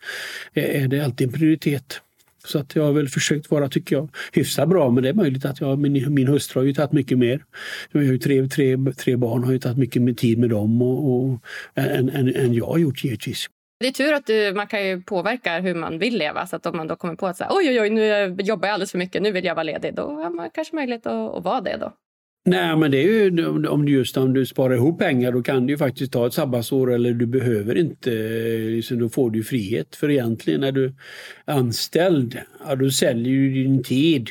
eh, 0.52 0.82
är 0.82 0.88
det 0.88 1.00
alltid 1.00 1.26
en 1.26 1.32
prioritet. 1.32 2.00
Så 2.44 2.58
att 2.58 2.76
jag 2.76 2.84
har 2.84 2.92
väl 2.92 3.08
försökt 3.08 3.50
vara, 3.50 3.68
tycker 3.68 3.96
jag, 3.96 4.08
hyfsat 4.32 4.68
bra. 4.68 4.90
Men 4.90 5.02
det 5.02 5.08
är 5.08 5.14
möjligt 5.14 5.44
att 5.44 5.60
jag, 5.60 5.78
min, 5.78 6.14
min 6.14 6.28
hustru 6.28 6.60
har 6.60 6.66
ju 6.66 6.74
tagit 6.74 6.92
mycket 6.92 7.18
mer. 7.18 7.44
Jag 7.92 8.00
har 8.00 8.04
ju 8.04 8.18
tre, 8.18 8.48
tre, 8.48 8.76
tre 8.96 9.16
barn, 9.16 9.44
har 9.44 9.52
ju 9.52 9.58
tagit 9.58 9.78
mycket 9.78 10.02
mer 10.02 10.12
tid 10.12 10.38
med 10.38 10.50
dem 10.50 10.82
och, 10.82 11.14
och, 11.14 11.40
än, 11.74 12.08
än, 12.08 12.34
än 12.34 12.54
jag 12.54 12.66
har 12.66 12.78
gjort 12.78 13.04
givetvis. 13.04 13.46
Det 13.80 13.86
är 13.86 13.92
tur 13.92 14.12
att 14.12 14.26
du, 14.26 14.52
man 14.54 14.66
kan 14.66 14.86
ju 14.86 15.02
påverka 15.02 15.58
hur 15.58 15.74
man 15.74 15.98
vill 15.98 16.18
leva. 16.18 16.46
Så 16.46 16.56
att 16.56 16.66
om 16.66 16.76
man 16.76 16.86
då 16.86 16.96
kommer 16.96 17.14
på 17.14 17.26
att 17.26 17.36
så 17.36 17.44
här, 17.44 17.50
oj, 17.54 17.68
oj, 17.68 17.80
oj, 17.80 17.90
nu 17.90 18.36
jobbar 18.38 18.68
jag 18.68 18.74
alldeles 18.74 18.90
för 18.90 18.98
mycket, 18.98 19.22
nu 19.22 19.32
vill 19.32 19.44
jag 19.44 19.54
vara 19.54 19.62
ledig. 19.62 19.94
Då 19.94 20.02
har 20.02 20.30
man 20.30 20.50
kanske 20.50 20.76
möjlighet 20.76 21.06
att, 21.06 21.36
att 21.36 21.44
vara 21.44 21.60
det 21.60 21.76
då. 21.76 21.92
Nej, 22.44 22.76
men 22.76 22.90
det 22.90 22.98
är 22.98 23.02
ju 23.30 23.66
om 23.68 23.86
du 23.86 23.92
just 23.92 24.16
om 24.16 24.32
du 24.34 24.46
sparar 24.46 24.74
ihop 24.74 24.98
pengar 24.98 25.32
då 25.32 25.42
kan 25.42 25.66
du 25.66 25.72
ju 25.72 25.78
faktiskt 25.78 26.12
ta 26.12 26.26
ett 26.26 26.32
sabbatsår 26.32 26.92
eller 26.94 27.12
du 27.14 27.26
behöver 27.26 27.78
inte, 27.78 28.12
eh, 28.12 28.70
liksom, 28.70 28.98
då 28.98 29.08
får 29.08 29.30
du 29.30 29.44
frihet. 29.44 29.96
För 29.96 30.10
egentligen 30.10 30.60
när 30.60 30.72
du 30.72 30.84
är 31.46 31.54
anställd, 31.54 32.38
ja, 32.66 32.74
då 32.74 32.90
säljer 32.90 33.32
du 33.32 33.50
din 33.52 33.82
tid 33.82 34.30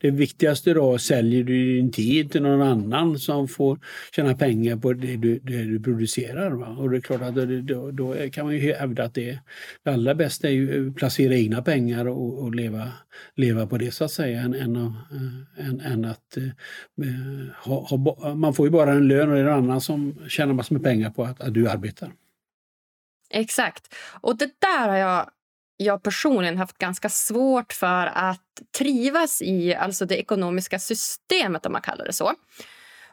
det 0.00 0.10
viktigaste 0.10 0.74
då, 0.74 0.98
säljer 0.98 1.44
du 1.44 1.76
din 1.76 1.92
tid 1.92 2.32
till 2.32 2.42
någon 2.42 2.62
annan 2.62 3.18
som 3.18 3.48
får 3.48 3.78
tjäna 4.16 4.34
pengar 4.34 4.76
på 4.76 4.92
det 4.92 5.16
du, 5.16 5.38
det 5.38 5.64
du 5.64 5.80
producerar. 5.80 6.50
Va? 6.50 6.66
Och 6.66 6.90
det 6.90 6.96
är 6.96 7.00
klart 7.00 7.22
att 7.22 7.34
då, 7.66 7.90
då, 7.90 8.14
kan 8.32 8.44
man 8.46 8.54
ju 8.54 8.74
hävda 8.74 9.04
att 9.04 9.14
det, 9.14 9.38
det 9.84 9.90
allra 9.90 10.14
bästa 10.14 10.48
är 10.48 10.52
ju 10.52 10.88
att 10.88 10.96
placera 10.96 11.34
egna 11.34 11.62
pengar 11.62 12.08
och, 12.08 12.42
och 12.42 12.54
leva, 12.54 12.92
leva 13.34 13.66
på 13.66 13.78
det 13.78 13.90
så 13.90 14.04
att 14.04 14.10
säga 14.10 14.40
än, 14.40 14.54
än, 14.54 14.76
eh, 14.76 15.66
än, 15.68 15.80
än 15.80 16.04
att 16.04 16.36
äh, 16.36 16.44
ha, 17.64 17.86
ha, 17.86 18.34
man 18.34 18.54
får 18.54 18.66
ju 18.66 18.70
bara 18.70 18.92
en 18.92 19.08
lön 19.08 19.28
och 19.28 19.34
det 19.34 19.40
är 19.40 19.44
någon 19.44 19.64
annan 19.64 19.80
som 19.80 20.14
tjänar 20.28 20.54
massor 20.54 20.74
med 20.74 20.84
pengar 20.84 21.10
på 21.10 21.24
att, 21.24 21.40
att 21.40 21.54
du 21.54 21.68
arbetar. 21.68 22.12
Exakt. 23.30 23.94
Och 24.20 24.38
det 24.38 24.50
där 24.58 24.88
har 24.88 24.96
jag 24.96 25.30
jag 25.80 26.02
personligen 26.02 26.58
haft 26.58 26.78
ganska 26.78 27.08
svårt 27.08 27.72
för 27.72 28.06
att 28.14 28.62
trivas 28.78 29.42
i 29.42 29.74
alltså 29.74 30.06
det 30.06 30.16
ekonomiska 30.16 30.78
systemet, 30.78 31.66
om 31.66 31.72
man 31.72 31.82
kallar 31.82 32.04
det 32.04 32.12
så. 32.12 32.32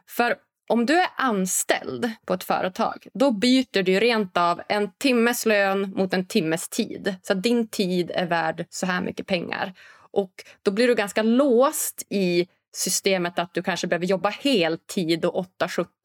För 0.08 0.36
om 0.68 0.86
du 0.86 1.00
är 1.00 1.10
anställd 1.16 2.12
på 2.26 2.34
ett 2.34 2.44
företag 2.44 3.08
då 3.14 3.32
byter 3.32 3.84
du 3.84 4.00
rent 4.00 4.38
av 4.38 4.62
en 4.70 4.92
timmes 4.92 5.46
lön 5.46 5.94
mot 5.96 6.14
en 6.14 6.28
timmes 6.28 6.70
tid. 6.70 7.16
Så 7.22 7.34
din 7.34 7.68
tid 7.68 8.12
är 8.12 8.26
värd 8.26 8.66
så 8.70 8.86
här 8.86 9.02
mycket 9.02 9.28
pengar. 9.28 9.74
Och 10.12 10.32
Då 10.62 10.72
blir 10.72 10.88
du 10.88 10.96
ganska 10.96 11.24
låst 11.24 12.04
i 12.10 12.48
systemet 12.76 13.40
att 13.40 13.54
du 13.54 13.64
kanske 13.64 13.88
behöver 13.88 14.06
jobba 14.06 14.30
heltid 14.30 15.26
och 15.26 15.46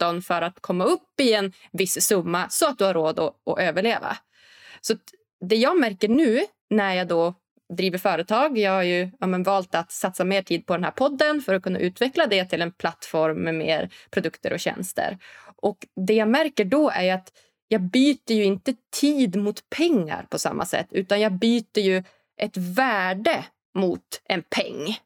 8-17 0.00 0.20
för 0.20 0.42
att 0.42 0.60
komma 0.60 0.84
upp 0.84 1.20
i 1.20 1.32
en 1.32 1.52
viss 1.72 2.06
summa 2.06 2.48
så 2.48 2.68
att 2.68 2.78
du 2.78 2.84
har 2.84 2.94
råd 2.94 3.18
att, 3.18 3.34
att 3.46 3.58
överleva. 3.58 4.16
Så 4.80 4.94
det 5.40 5.56
jag 5.56 5.80
märker 5.80 6.08
nu 6.08 6.40
när 6.70 6.94
jag 6.94 7.08
då 7.08 7.34
driver 7.76 7.98
företag. 7.98 8.58
Jag 8.58 8.72
har 8.72 8.82
ju 8.82 9.10
ja, 9.20 9.26
valt 9.26 9.74
att 9.74 9.92
satsa 9.92 10.24
mer 10.24 10.42
tid 10.42 10.66
på 10.66 10.72
den 10.72 10.84
här 10.84 10.90
podden 10.90 11.42
för 11.42 11.54
att 11.54 11.62
kunna 11.62 11.78
utveckla 11.78 12.26
det 12.26 12.44
till 12.44 12.62
en 12.62 12.72
plattform 12.72 13.38
med 13.38 13.54
mer 13.54 13.90
produkter 14.10 14.52
och 14.52 14.60
tjänster. 14.60 15.18
Och 15.56 15.86
Det 16.06 16.14
jag 16.14 16.28
märker 16.28 16.64
då 16.64 16.90
är 16.90 17.14
att 17.14 17.32
jag 17.68 17.80
byter 17.80 18.32
ju 18.32 18.44
inte 18.44 18.74
tid 19.00 19.36
mot 19.36 19.70
pengar 19.70 20.26
på 20.30 20.38
samma 20.38 20.66
sätt 20.66 20.86
utan 20.90 21.20
jag 21.20 21.32
byter 21.32 21.78
ju 21.78 22.04
ett 22.36 22.56
värde 22.56 23.44
mot 23.74 24.22
en 24.24 24.42
peng. 24.42 24.98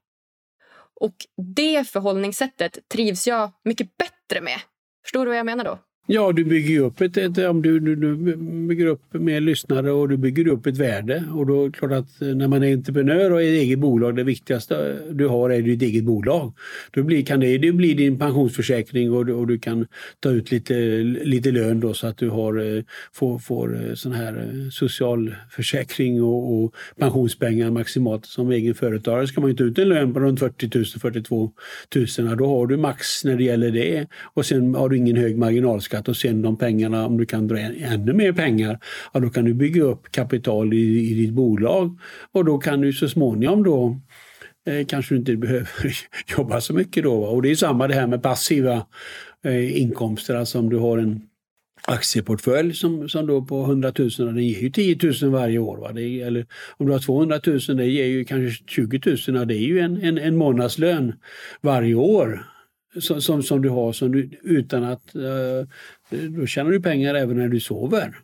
Och 1.00 1.14
Det 1.56 1.88
förhållningssättet 1.88 2.88
trivs 2.88 3.26
jag 3.26 3.52
mycket 3.64 3.96
bättre 3.96 4.40
med. 4.40 4.58
Förstår 5.02 5.24
du 5.24 5.30
vad 5.30 5.38
jag 5.38 5.46
menar 5.46 5.64
då? 5.64 5.78
Ja, 6.06 6.32
du 6.32 6.44
bygger 6.44 6.80
upp 6.80 7.00
ett, 7.00 7.16
ett 7.16 7.38
om 7.38 7.62
du, 7.62 7.80
du, 7.80 7.96
du, 7.96 8.36
bygger 8.68 8.86
upp 8.86 9.00
mer 9.12 9.40
lyssnare 9.40 9.92
och 9.92 10.08
du 10.08 10.16
bygger 10.16 10.48
upp 10.48 10.66
ett 10.66 10.76
värde. 10.76 11.24
Och 11.34 11.46
då 11.46 11.62
är 11.62 11.66
det 11.66 11.72
klart 11.72 11.92
att 11.92 12.22
eh, 12.22 12.28
när 12.28 12.48
man 12.48 12.62
är 12.62 12.72
entreprenör 12.72 13.32
och 13.32 13.42
är 13.42 13.46
ett 13.46 13.60
eget 13.62 13.78
bolag, 13.78 14.16
det 14.16 14.24
viktigaste 14.24 14.98
du 15.10 15.28
har 15.28 15.50
är 15.50 15.62
ditt 15.62 15.82
eget 15.82 16.04
bolag. 16.04 16.52
Då 16.90 17.02
blir, 17.02 17.24
kan 17.24 17.40
det, 17.40 17.58
det 17.58 17.72
blir 17.72 17.94
din 17.94 18.18
pensionsförsäkring 18.18 19.12
och, 19.12 19.28
och 19.28 19.46
du 19.46 19.58
kan 19.58 19.86
ta 20.20 20.30
ut 20.30 20.50
lite, 20.50 20.74
lite 21.02 21.50
lön 21.50 21.80
då 21.80 21.94
så 21.94 22.06
att 22.06 22.16
du 22.16 22.28
har, 22.28 22.76
eh, 22.76 22.82
får, 23.12 23.38
får 23.38 23.88
eh, 23.88 23.94
sån 23.94 24.12
här 24.12 24.68
socialförsäkring 24.70 26.22
och, 26.22 26.64
och 26.64 26.74
pensionspengar 26.98 27.70
maximalt. 27.70 28.26
Som 28.26 28.50
egen 28.50 28.74
företagare 28.74 29.26
ska 29.26 29.40
man 29.40 29.50
inte 29.50 29.62
ta 29.62 29.68
ut 29.68 29.78
en 29.78 29.88
lön 29.88 30.14
på 30.14 30.20
runt 30.20 30.40
40 30.40 30.70
000, 30.74 30.84
42 30.84 31.50
000. 32.18 32.36
Då 32.36 32.46
har 32.46 32.66
du 32.66 32.76
max 32.76 33.24
när 33.24 33.36
det 33.36 33.44
gäller 33.44 33.70
det 33.70 34.06
och 34.34 34.46
sen 34.46 34.74
har 34.74 34.88
du 34.88 34.96
ingen 34.96 35.16
hög 35.16 35.38
marginalskatt 35.38 35.93
ökat 35.94 36.08
och 36.08 36.16
sen 36.16 36.42
de 36.42 36.56
pengarna, 36.56 37.06
om 37.06 37.16
du 37.16 37.26
kan 37.26 37.48
dra 37.48 37.58
ännu 37.58 38.12
mer 38.12 38.32
pengar, 38.32 38.78
ja, 39.12 39.20
då 39.20 39.30
kan 39.30 39.44
du 39.44 39.54
bygga 39.54 39.82
upp 39.82 40.12
kapital 40.12 40.74
i, 40.74 41.10
i 41.10 41.14
ditt 41.14 41.32
bolag 41.32 41.98
och 42.32 42.44
då 42.44 42.58
kan 42.58 42.80
du 42.80 42.92
så 42.92 43.08
småningom 43.08 43.62
då 43.62 44.00
eh, 44.66 44.86
kanske 44.86 45.14
du 45.14 45.18
inte 45.18 45.36
behöver 45.36 45.96
jobba 46.38 46.60
så 46.60 46.74
mycket 46.74 47.04
då. 47.04 47.24
Och 47.24 47.42
det 47.42 47.50
är 47.50 47.54
samma 47.54 47.88
det 47.88 47.94
här 47.94 48.06
med 48.06 48.22
passiva 48.22 48.86
eh, 49.44 49.80
inkomster, 49.80 50.34
alltså 50.34 50.58
om 50.58 50.70
du 50.70 50.78
har 50.78 50.98
en 50.98 51.22
aktieportfölj 51.86 52.74
som, 52.74 53.08
som 53.08 53.26
då 53.26 53.42
på 53.42 53.64
100 53.64 53.92
000, 53.98 54.34
det 54.34 54.42
ger 54.42 54.60
ju 54.60 54.70
10 54.70 54.98
000 55.22 55.30
varje 55.30 55.58
år. 55.58 55.76
Va? 55.76 55.92
Det 55.92 56.20
eller 56.20 56.46
om 56.78 56.86
du 56.86 56.92
har 56.92 56.98
200 56.98 57.40
000, 57.46 57.58
det 57.76 57.86
ger 57.86 58.06
ju 58.06 58.24
kanske 58.24 58.64
20 58.66 59.00
000, 59.28 59.46
det 59.46 59.54
är 59.54 59.66
ju 59.66 59.78
en, 59.80 60.02
en, 60.02 60.18
en 60.18 60.36
månadslön 60.36 61.12
varje 61.60 61.94
år 61.94 62.53
som, 63.00 63.20
som, 63.20 63.42
som, 63.42 63.62
du 63.62 63.68
har 63.68 63.92
som 63.92 64.12
du, 64.12 64.30
utan 64.42 64.84
att... 64.84 65.16
Uh, 65.16 65.66
då 66.28 66.46
tjänar 66.46 66.70
du 66.70 66.80
pengar 66.80 67.14
även 67.14 67.36
när 67.36 67.48
du 67.48 67.60
sover 67.60 68.14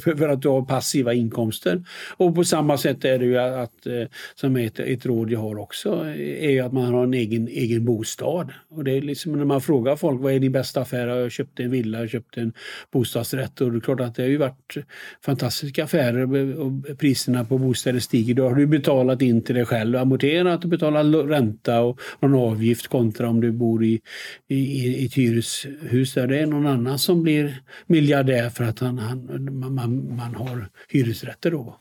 för 0.00 0.28
att 0.28 0.42
du 0.42 0.48
har 0.48 0.62
passiva 0.62 1.14
inkomster. 1.14 1.84
Och 2.16 2.34
på 2.34 2.44
samma 2.44 2.78
sätt 2.78 3.04
är 3.04 3.18
det 3.18 3.24
ju 3.24 3.38
att, 3.38 3.86
eh, 3.86 3.92
som 4.34 4.56
ett, 4.56 4.80
ett 4.80 5.06
råd 5.06 5.30
jag 5.30 5.40
har 5.40 5.58
också, 5.58 6.06
eh, 6.06 6.50
är 6.50 6.62
att 6.62 6.72
man 6.72 6.94
har 6.94 7.04
en 7.04 7.14
egen, 7.14 7.48
egen 7.48 7.84
bostad. 7.84 8.52
Och 8.68 8.84
det 8.84 8.92
är 8.92 9.00
liksom 9.00 9.32
när 9.32 9.44
man 9.44 9.60
frågar 9.60 9.96
folk 9.96 10.20
vad 10.20 10.32
är 10.32 10.38
din 10.38 10.52
bästa 10.52 10.80
affär? 10.80 11.06
Jag 11.06 11.32
köpte 11.32 11.62
en 11.62 11.70
villa, 11.70 11.98
jag 11.98 12.10
köpte 12.10 12.40
en 12.40 12.52
bostadsrätt 12.92 13.60
och 13.60 13.72
det 13.72 13.78
är 13.78 13.80
klart 13.80 14.00
att 14.00 14.14
det 14.14 14.22
har 14.22 14.28
ju 14.28 14.36
varit 14.36 14.76
fantastiska 15.24 15.84
affärer 15.84 16.58
och 16.60 16.98
priserna 16.98 17.44
på 17.44 17.58
bostäder 17.58 18.00
stiger. 18.00 18.34
Då 18.34 18.48
har 18.48 18.54
du 18.54 18.66
betalat 18.66 19.22
in 19.22 19.42
till 19.42 19.54
dig 19.54 19.64
själv, 19.64 19.96
amorterat 19.96 20.64
och 20.64 20.70
betalat 20.70 21.28
ränta 21.28 21.80
och 21.80 22.00
någon 22.20 22.34
avgift 22.34 22.88
kontra 22.88 23.28
om 23.28 23.40
du 23.40 23.52
bor 23.52 23.84
i, 23.84 24.00
i, 24.48 24.56
i 24.56 25.06
ett 25.06 25.14
hyreshus 25.14 26.14
där 26.14 26.26
det 26.26 26.38
är 26.38 26.46
någon 26.46 26.66
annan 26.66 26.98
som 26.98 27.22
blir 27.22 27.60
miljardär 27.86 28.50
för 28.50 28.64
att 28.68 28.78
han, 28.78 28.98
han, 28.98 29.74
man, 29.74 30.16
man 30.16 30.34
har 30.34 30.68
hyresrätter 30.88 31.50
då. 31.50 31.80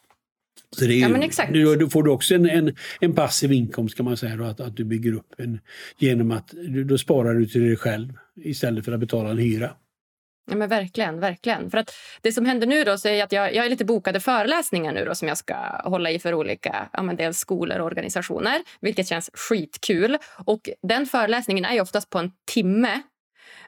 Så 0.71 0.85
det 0.85 0.93
är, 0.93 1.09
ja, 1.09 1.17
exakt. 1.17 1.53
Då 1.79 1.89
får 1.89 2.03
du 2.03 2.11
också 2.11 2.35
en, 2.35 2.49
en, 2.49 2.75
en 2.99 3.13
passiv 3.13 3.51
inkomst 3.51 3.97
kan 3.97 4.05
man 4.05 4.17
säga, 4.17 4.35
då, 4.35 4.43
att, 4.43 4.59
att 4.59 4.77
du 4.77 4.83
bygger 4.83 5.13
upp 5.13 5.33
en 5.37 5.59
genom 5.97 6.31
att 6.31 6.53
då 6.85 6.97
sparar 6.97 7.33
du 7.33 7.45
till 7.45 7.61
dig 7.61 7.75
själv 7.75 8.13
istället 8.35 8.85
för 8.85 8.91
att 8.91 8.99
betala 8.99 9.29
en 9.29 9.37
hyra. 9.37 9.71
Ja, 10.51 10.55
men 10.55 10.69
verkligen, 10.69 11.19
verkligen. 11.19 11.71
För 11.71 11.77
att 11.77 11.91
det 12.21 12.31
som 12.31 12.45
händer 12.45 12.67
nu 12.67 12.83
då 12.83 12.97
så 12.97 13.07
är 13.07 13.23
att 13.23 13.31
jag, 13.31 13.55
jag 13.55 13.65
är 13.65 13.69
lite 13.69 13.85
bokade 13.85 14.19
föreläsningar 14.19 14.93
nu 14.93 15.05
då 15.05 15.15
som 15.15 15.27
jag 15.27 15.37
ska 15.37 15.55
hålla 15.83 16.11
i 16.11 16.19
för 16.19 16.33
olika 16.33 16.89
ja, 16.93 17.01
men 17.01 17.15
dels 17.15 17.37
skolor 17.37 17.79
och 17.79 17.85
organisationer, 17.85 18.61
vilket 18.81 19.07
känns 19.07 19.29
skitkul. 19.33 20.17
Och 20.45 20.69
den 20.83 21.05
föreläsningen 21.05 21.65
är 21.65 21.81
oftast 21.81 22.09
på 22.09 22.19
en 22.19 22.31
timme 22.51 23.01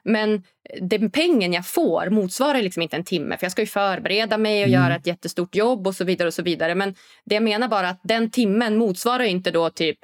men 0.08 0.42
den 0.80 1.10
pengen 1.10 1.52
jag 1.52 1.66
får 1.66 2.10
motsvarar 2.10 2.62
liksom 2.62 2.82
inte 2.82 2.96
en 2.96 3.04
timme 3.04 3.36
för 3.36 3.44
jag 3.44 3.52
ska 3.52 3.62
ju 3.62 3.66
förbereda 3.66 4.38
mig 4.38 4.62
och 4.62 4.68
mm. 4.68 4.82
göra 4.82 4.96
ett 4.96 5.06
jättestort 5.06 5.54
jobb 5.54 5.86
och 5.86 5.94
så 5.94 6.04
vidare. 6.04 6.28
och 6.28 6.34
så 6.34 6.42
vidare. 6.42 6.74
Men 6.74 6.94
det 7.24 7.34
jag 7.34 7.42
menar 7.42 7.68
bara 7.68 7.88
att 7.88 8.00
den 8.02 8.30
timmen 8.30 8.76
motsvarar 8.76 9.24
inte 9.24 9.50
då 9.50 9.70
typ 9.70 9.98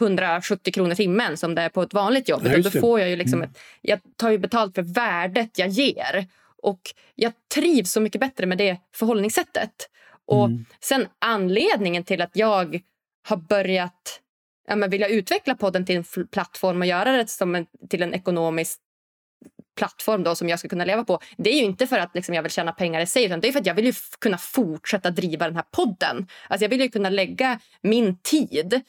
170 0.00 0.72
kronor 0.72 0.94
timmen 0.94 1.36
som 1.36 1.54
det 1.54 1.62
är 1.62 1.68
på 1.68 1.82
ett 1.82 1.94
vanligt 1.94 2.28
jobb. 2.28 2.42
Ja, 2.44 2.62
då 2.62 2.70
får 2.70 3.00
jag 3.00 3.10
ju 3.10 3.16
liksom 3.16 3.38
mm. 3.38 3.50
ett, 3.50 3.58
jag 3.80 4.00
tar 4.16 4.30
ju 4.30 4.38
betalt 4.38 4.74
för 4.74 4.82
värdet 4.82 5.58
jag 5.58 5.68
ger. 5.68 6.26
Och 6.62 6.80
jag 7.14 7.32
trivs 7.54 7.92
så 7.92 8.00
mycket 8.00 8.20
bättre 8.20 8.46
med 8.46 8.58
det 8.58 8.76
förhållningssättet. 8.94 9.88
Och 10.26 10.44
mm. 10.44 10.64
sen 10.80 11.06
anledningen 11.18 12.04
till 12.04 12.22
att 12.22 12.36
jag 12.36 12.80
har 13.28 13.36
börjat 13.36 14.20
ja, 14.68 14.76
men 14.76 14.90
vilja 14.90 15.08
utveckla 15.08 15.54
podden 15.54 15.86
till 15.86 15.96
en 15.96 16.26
plattform 16.26 16.80
och 16.80 16.86
göra 16.86 17.12
det 17.12 17.30
som 17.30 17.54
en, 17.54 17.66
till 17.90 18.02
en 18.02 18.14
ekonomisk 18.14 18.80
plattform 19.76 20.22
då 20.22 20.34
som 20.34 20.48
jag 20.48 20.58
ska 20.58 20.68
kunna 20.68 20.84
leva 20.84 21.04
på. 21.04 21.20
Det 21.36 21.50
är 21.50 21.56
ju 21.56 21.64
inte 21.64 21.86
för 21.86 21.98
att 21.98 22.14
liksom, 22.14 22.34
jag 22.34 22.42
vill 22.42 22.52
tjäna 22.52 22.72
pengar 22.72 23.00
i 23.00 23.06
sig 23.06 23.24
utan 23.24 23.40
det 23.40 23.48
är 23.48 23.52
för 23.52 23.60
att 23.60 23.66
jag 23.66 23.74
vill 23.74 23.92
kunna 24.20 24.38
fortsätta 24.38 25.10
driva 25.10 25.46
den 25.46 25.56
här 25.56 25.64
podden. 25.70 26.26
Alltså, 26.48 26.64
jag 26.64 26.70
vill 26.70 26.80
ju 26.80 26.88
kunna 26.88 27.10
lägga 27.10 27.60
min 27.80 28.18
tid 28.18 28.80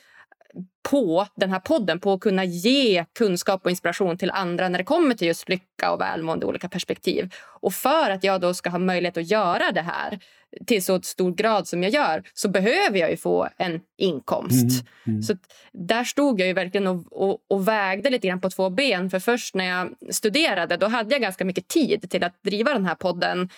på 0.90 1.28
den 1.36 1.52
här 1.52 1.60
podden, 1.60 2.00
på 2.00 2.14
att 2.14 2.20
kunna 2.20 2.44
ge 2.44 3.06
kunskap 3.16 3.66
och 3.66 3.72
inspiration 3.72 4.18
till 4.18 4.32
andra 4.32 4.70
när 4.70 4.78
det 4.78 4.84
kommer 4.84 5.16
till 5.16 5.28
just 5.28 5.50
lycka 5.50 5.92
och 5.92 6.02
välmående 6.02 6.46
i 6.46 6.50
olika 6.50 6.70
perspektiv. 6.70 7.34
Och 7.44 7.74
för 7.74 8.10
att 8.10 8.24
jag 8.24 8.42
då 8.42 8.54
ska 8.54 8.70
ha 8.70 8.80
möjlighet 8.80 9.18
att 9.18 9.32
göra 9.32 9.72
det 9.72 9.82
här 9.82 10.20
till 10.66 10.84
så 10.84 11.02
stor 11.02 11.32
grad 11.32 11.68
som 11.68 11.84
jag 11.84 11.91
gör 11.91 12.24
så 12.34 12.50
behöver 12.50 13.00
jag 13.00 13.12
ju 13.12 13.18
få 13.18 13.50
en 13.58 13.80
inkomst. 13.98 14.64
Mm, 14.64 14.86
mm. 15.08 15.24
Så 15.24 15.36
där 15.74 16.04
stod 16.04 16.39
jag 16.39 16.48
ju 16.48 16.54
verkligen 16.54 16.88
och, 16.88 17.30
och, 17.30 17.39
och, 17.48 17.68
vägde 17.68 18.10
lite 18.10 18.28
grann 18.28 18.41
på 18.41 18.50
två 18.50 18.70
ben. 18.70 19.10
För 19.10 19.20
först 19.20 19.56
när 19.56 19.66
jag 19.66 20.14
studerade 20.16 20.78
då 20.78 20.88
hade 20.88 21.12
jag 21.12 21.22
ganska 21.22 21.45
mycket 21.45 21.68
tid 21.68 22.10
till 22.10 22.24
att 22.24 22.43
driva 22.43 22.74
den 22.74 22.86
här 22.86 22.95
podden 22.95 23.50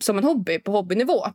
som 0.00 0.18
en 0.18 0.24
hobby 0.24 0.58
på 0.58 0.72
hobbynivå. 0.72 1.26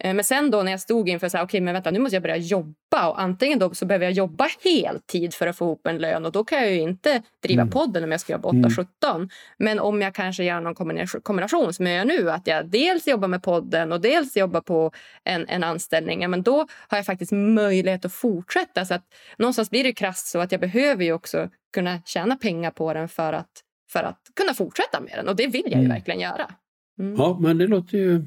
Eh, 0.00 0.14
men 0.14 0.24
sen 0.24 0.50
då 0.50 0.62
när 0.62 0.70
jag 0.70 0.80
stod 0.80 1.08
inför 1.08 1.28
så 1.28 1.36
här, 1.36 1.44
okay, 1.44 1.60
men 1.60 1.74
vänta, 1.74 1.90
nu 1.90 1.98
måste 1.98 2.16
jag 2.16 2.22
börja 2.22 2.36
jobba 2.36 3.08
och 3.08 3.20
antingen 3.20 3.58
då 3.58 3.74
så 3.74 3.86
behöver 3.86 4.06
jag 4.06 4.12
jobba 4.12 4.48
heltid 4.64 5.34
för 5.34 5.46
att 5.46 5.56
få 5.56 5.64
ihop 5.64 5.86
en 5.86 5.98
lön 5.98 6.24
och 6.24 6.32
då 6.32 6.44
kan 6.44 6.58
jag 6.58 6.70
ju 6.70 6.80
inte 6.80 7.22
driva 7.42 7.62
mm. 7.62 7.72
podden 7.72 8.04
om 8.04 8.10
jag 8.10 8.20
ska 8.20 8.32
jobba 8.32 8.48
8-17. 8.48 8.86
Mm. 9.14 9.28
Men 9.58 9.78
om 9.78 10.02
jag 10.02 10.14
kanske 10.14 10.44
gör 10.44 10.60
någon 10.60 10.74
kombination 11.22 11.72
som 11.72 11.86
jag 11.86 11.96
gör 11.96 12.04
nu, 12.04 12.30
att 12.30 12.46
jag 12.46 12.66
dels 12.66 13.06
jobbar 13.06 13.28
med 13.28 13.42
podden 13.42 13.92
och 13.92 14.00
dels 14.00 14.36
jobbar 14.36 14.60
på 14.60 14.92
en, 15.24 15.48
en 15.48 15.64
anställning, 15.64 16.30
men 16.30 16.42
då 16.42 16.66
har 16.88 16.98
jag 16.98 17.06
faktiskt 17.06 17.32
möjlighet 17.32 18.04
att 18.04 18.12
fortsätta. 18.12 18.84
Så 18.84 18.94
att 18.94 19.04
någonstans 19.38 19.70
blir 19.70 19.84
det 19.84 19.92
krasst 19.92 20.26
så 20.26 20.38
att 20.38 20.52
jag 20.52 20.60
behöver 20.60 21.04
ju 21.04 21.12
också 21.12 21.50
kunna 21.72 22.02
tjäna 22.04 22.36
pengar 22.36 22.70
på 22.70 22.94
den 22.94 23.08
för 23.08 23.32
att, 23.32 23.50
för 23.92 24.02
att 24.02 24.20
kunna 24.36 24.54
fortsätta 24.54 25.00
med 25.00 25.12
den 25.16 25.28
och 25.28 25.36
det 25.36 25.46
vill 25.46 25.64
jag 25.64 25.80
ju 25.80 25.84
mm. 25.84 25.90
verkligen 25.90 26.20
göra. 26.20 26.50
Mm. 26.98 27.14
Ja, 27.18 27.38
men 27.40 27.58
det 27.58 27.66
låter 27.66 27.98
ju, 27.98 28.26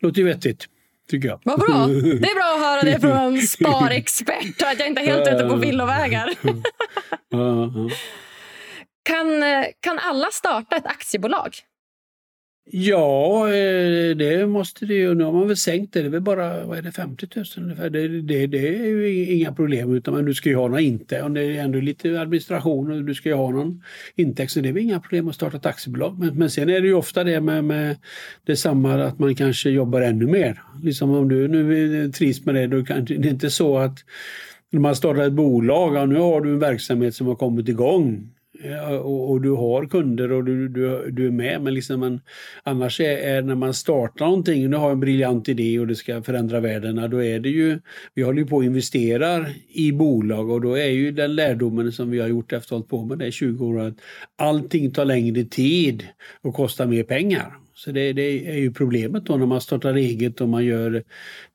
låter 0.00 0.18
ju 0.18 0.24
vettigt 0.24 0.68
tycker 1.08 1.28
jag. 1.28 1.40
Vad 1.44 1.60
bra! 1.60 1.86
Det 2.20 2.30
är 2.30 2.34
bra 2.34 2.54
att 2.54 2.66
höra 2.66 2.82
det 2.82 3.00
från 3.00 3.16
en 3.16 3.42
sparexpert 3.42 4.62
att 4.62 4.78
jag 4.78 4.88
inte 4.88 5.00
är 5.00 5.06
helt 5.06 5.28
ute 5.28 5.48
på 5.48 5.56
villovägar. 5.56 6.34
kan, 9.04 9.26
kan 9.80 9.98
alla 9.98 10.30
starta 10.30 10.76
ett 10.76 10.86
aktiebolag? 10.86 11.56
Ja, 12.70 13.48
eh, 13.48 14.16
det 14.16 14.46
måste 14.46 14.86
det 14.86 14.94
ju. 14.94 15.14
Nu 15.14 15.24
har 15.24 15.32
man 15.32 15.46
väl 15.46 15.56
sänkt 15.56 15.92
det. 15.92 16.00
Det 16.00 16.06
är 16.06 16.10
väl 16.10 16.20
bara 16.20 16.66
vad 16.66 16.78
är 16.78 16.82
det, 16.82 16.92
50 16.92 17.26
000 17.36 17.44
ungefär. 17.56 17.90
Det, 17.90 18.08
det, 18.08 18.46
det 18.46 18.68
är 18.68 18.86
ju 18.86 19.32
inga 19.32 19.52
problem. 19.52 19.94
Utan 19.94 20.14
men 20.14 20.24
du 20.24 20.34
ska 20.34 20.48
ju 20.48 20.56
ha 20.56 20.68
några 20.68 20.80
inte. 20.80 21.22
Och 21.22 21.30
det 21.30 21.40
är 21.40 21.64
ändå 21.64 21.80
lite 21.80 22.20
administration 22.20 22.92
och 22.92 23.04
du 23.04 23.14
ska 23.14 23.28
ju 23.28 23.34
ha 23.34 23.50
någon 23.50 23.82
intäkt. 24.14 24.52
Så 24.52 24.60
det 24.60 24.68
är 24.68 24.72
väl 24.72 24.82
inga 24.82 25.00
problem 25.00 25.28
att 25.28 25.34
starta 25.34 25.56
ett 25.56 25.66
aktiebolag. 25.66 26.18
Men, 26.18 26.38
men 26.38 26.50
sen 26.50 26.68
är 26.68 26.80
det 26.80 26.86
ju 26.86 26.94
ofta 26.94 27.24
det 27.24 27.40
med, 27.40 27.64
med 27.64 27.96
detsamma 28.46 28.94
att 28.94 29.18
man 29.18 29.34
kanske 29.34 29.70
jobbar 29.70 30.00
ännu 30.00 30.26
mer. 30.26 30.62
Liksom 30.82 31.10
om 31.10 31.28
du 31.28 31.48
nu 31.48 32.12
trivs 32.12 32.44
med 32.44 32.54
det, 32.54 32.66
då 32.66 32.84
kan 32.84 33.04
det 33.04 33.14
är 33.14 33.26
inte 33.26 33.50
så 33.50 33.78
att 33.78 33.98
när 34.70 34.80
man 34.80 34.96
startar 34.96 35.22
ett 35.22 35.32
bolag, 35.32 36.02
och 36.02 36.08
nu 36.08 36.18
har 36.18 36.40
du 36.40 36.50
en 36.50 36.58
verksamhet 36.58 37.14
som 37.14 37.26
har 37.26 37.34
kommit 37.34 37.68
igång 37.68 38.35
och, 39.02 39.30
och, 39.30 39.40
du 39.40 39.50
har 39.50 39.86
kunder 39.86 40.32
och 40.32 40.44
du, 40.44 40.68
du, 40.68 41.10
du 41.10 41.26
är 41.26 41.30
med. 41.30 41.62
Men 41.62 41.74
liksom 41.74 42.00
man, 42.00 42.20
annars 42.62 43.00
är, 43.00 43.18
är, 43.18 43.42
när 43.42 43.54
man 43.54 43.74
startar 43.74 44.26
någonting, 44.26 44.64
och 44.64 44.70
nu 44.70 44.76
har 44.76 44.90
en 44.90 45.00
briljant 45.00 45.48
idé 45.48 45.78
och 45.78 45.86
det 45.86 45.94
ska 45.94 46.22
förändra 46.22 46.60
världen, 46.60 47.10
då 47.10 47.24
är 47.24 47.40
det 47.40 47.48
ju, 47.48 47.78
vi 48.14 48.22
håller 48.22 48.38
ju 48.38 48.46
på 48.46 48.56
och 48.56 48.64
investerar 48.64 49.54
i 49.68 49.92
bolag 49.92 50.50
och 50.50 50.60
då 50.60 50.74
är 50.74 50.90
ju 50.90 51.10
den 51.10 51.34
lärdomen 51.34 51.92
som 51.92 52.10
vi 52.10 52.20
har 52.20 52.28
gjort 52.28 52.52
efter 52.52 52.66
att 52.66 52.70
ha 52.70 52.76
hållit 52.76 52.88
på 52.88 53.04
med 53.04 53.18
det 53.18 53.26
i 53.26 53.32
20 53.32 53.66
år 53.66 53.80
att 53.80 53.94
allting 54.36 54.90
tar 54.90 55.04
längre 55.04 55.44
tid 55.44 56.06
och 56.42 56.54
kostar 56.54 56.86
mer 56.86 57.02
pengar. 57.02 57.65
Så 57.78 57.92
det, 57.92 58.12
det, 58.12 58.48
är 58.50 58.58
ju 58.58 58.72
problemet 58.72 59.26
då 59.26 59.36
när 59.36 59.46
man 59.46 59.60
startar 59.60 59.94
eget 59.94 60.40
och 60.40 60.48
man 60.48 60.64
gör... 60.64 60.94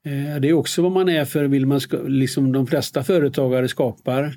Eh, 0.05 0.39
det 0.41 0.49
är 0.49 0.53
också 0.53 0.81
vad 0.81 0.91
man 0.91 1.09
är 1.09 1.25
för, 1.25 1.43
vill 1.43 1.65
man 1.65 1.81
ska, 1.81 1.97
liksom 1.97 2.51
de 2.51 2.67
flesta 2.67 3.03
företagare 3.03 3.67
skapar 3.67 4.33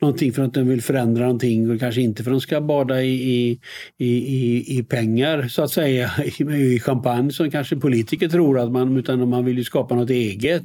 någonting 0.00 0.32
för 0.32 0.42
att 0.42 0.54
de 0.54 0.68
vill 0.68 0.82
förändra 0.82 1.22
någonting 1.22 1.70
och 1.70 1.80
kanske 1.80 2.00
inte 2.00 2.24
för 2.24 2.30
att 2.30 2.34
de 2.34 2.40
ska 2.40 2.60
bada 2.60 3.02
i, 3.02 3.60
i, 3.98 4.06
i, 4.06 4.78
i 4.78 4.82
pengar 4.82 5.48
så 5.48 5.62
att 5.62 5.70
säga, 5.70 6.10
i, 6.38 6.42
i 6.74 6.80
champagne 6.80 7.32
som 7.32 7.50
kanske 7.50 7.76
politiker 7.76 8.28
tror 8.28 8.58
att 8.58 8.72
man, 8.72 8.96
utan 8.96 9.28
man 9.28 9.44
vill 9.44 9.58
ju 9.58 9.64
skapa 9.64 9.94
något 9.94 10.10
eget. 10.10 10.64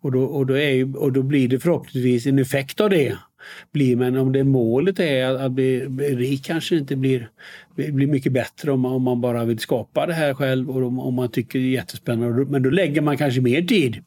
Och 0.00 0.12
då, 0.12 0.22
och 0.22 0.46
då, 0.46 0.58
är, 0.58 0.96
och 0.96 1.12
då 1.12 1.22
blir 1.22 1.48
det 1.48 1.58
förhoppningsvis 1.58 2.26
en 2.26 2.38
effekt 2.38 2.80
av 2.80 2.90
det 2.90 3.16
bli. 3.72 3.96
Men 3.96 4.16
om 4.16 4.32
det 4.32 4.44
målet 4.44 5.00
är 5.00 5.34
att 5.34 5.52
bli 5.52 5.80
rik 5.98 6.44
kanske 6.44 6.76
inte 6.76 6.96
blir, 6.96 7.30
blir 7.74 8.06
mycket 8.06 8.32
bättre 8.32 8.72
om 8.72 8.80
man, 8.80 8.92
om 8.92 9.02
man 9.02 9.20
bara 9.20 9.44
vill 9.44 9.58
skapa 9.58 10.06
det 10.06 10.14
här 10.14 10.34
själv 10.34 10.70
och 10.70 10.86
om, 10.86 10.98
om 10.98 11.14
man 11.14 11.30
tycker 11.30 11.58
det 11.58 11.64
är 11.64 11.70
jättespännande. 11.70 12.44
Men 12.44 12.62
då 12.62 12.70
lägger 12.70 13.00
man 13.00 13.16
kanske 13.16 13.40
mer 13.40 13.62
tid 13.62 14.04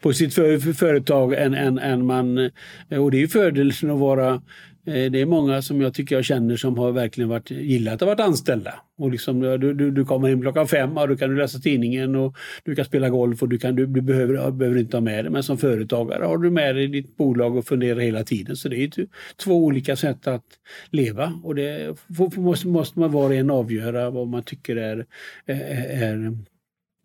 på 0.00 0.12
sitt 0.12 0.34
för, 0.34 0.72
företag 0.72 1.34
än, 1.34 1.54
än, 1.54 1.78
än 1.78 2.06
man... 2.06 2.50
Och 2.90 3.10
det 3.10 3.16
är 3.16 3.20
ju 3.20 3.28
fördelen 3.28 3.90
att 3.90 3.98
vara 3.98 4.42
Eh, 4.86 5.10
det 5.10 5.20
är 5.20 5.26
många 5.26 5.62
som 5.62 5.80
jag 5.80 5.94
tycker 5.94 6.14
jag 6.14 6.24
känner 6.24 6.56
som 6.56 6.78
har 6.78 6.92
verkligen 6.92 7.28
varit, 7.28 7.50
gillat 7.50 7.94
att 7.94 8.00
ha 8.00 8.06
varit 8.06 8.20
anställda. 8.20 8.74
Och 8.98 9.10
liksom, 9.10 9.40
du, 9.40 9.74
du, 9.74 9.90
du 9.90 10.04
kommer 10.04 10.28
in 10.28 10.40
klockan 10.40 10.68
fem 10.68 10.98
och 10.98 11.08
då 11.08 11.16
kan 11.16 11.30
du 11.30 11.36
läsa 11.36 11.58
tidningen 11.58 12.16
och 12.16 12.36
du 12.64 12.74
kan 12.74 12.84
spela 12.84 13.08
golf 13.08 13.42
och 13.42 13.48
du, 13.48 13.58
kan, 13.58 13.76
du, 13.76 13.86
du 13.86 14.00
behöver, 14.00 14.50
behöver 14.50 14.80
inte 14.80 14.96
ha 14.96 15.00
med 15.00 15.24
det. 15.24 15.30
Men 15.30 15.42
som 15.42 15.58
företagare 15.58 16.24
har 16.24 16.38
du 16.38 16.50
med 16.50 16.74
dig 16.74 16.88
ditt 16.88 17.16
bolag 17.16 17.56
och 17.56 17.66
funderar 17.66 18.00
hela 18.00 18.24
tiden. 18.24 18.56
Så 18.56 18.68
det 18.68 18.76
är 18.76 19.06
två 19.36 19.64
olika 19.64 19.96
sätt 19.96 20.26
att 20.26 20.46
leva 20.90 21.40
och 21.42 21.54
det 21.54 21.96
måste, 22.36 22.68
måste 22.68 22.98
man 22.98 23.12
var 23.12 23.24
och 23.24 23.34
en 23.34 23.50
avgöra 23.50 24.10
vad 24.10 24.28
man 24.28 24.42
tycker 24.42 24.76
är, 24.76 25.06
är, 25.46 26.36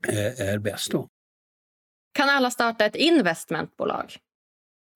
är, 0.07 0.41
är 0.41 0.57
bäst. 0.57 0.91
Då. 0.91 1.07
Kan 2.13 2.29
alla 2.29 2.51
starta 2.51 2.85
ett 2.85 2.95
investmentbolag? 2.95 4.15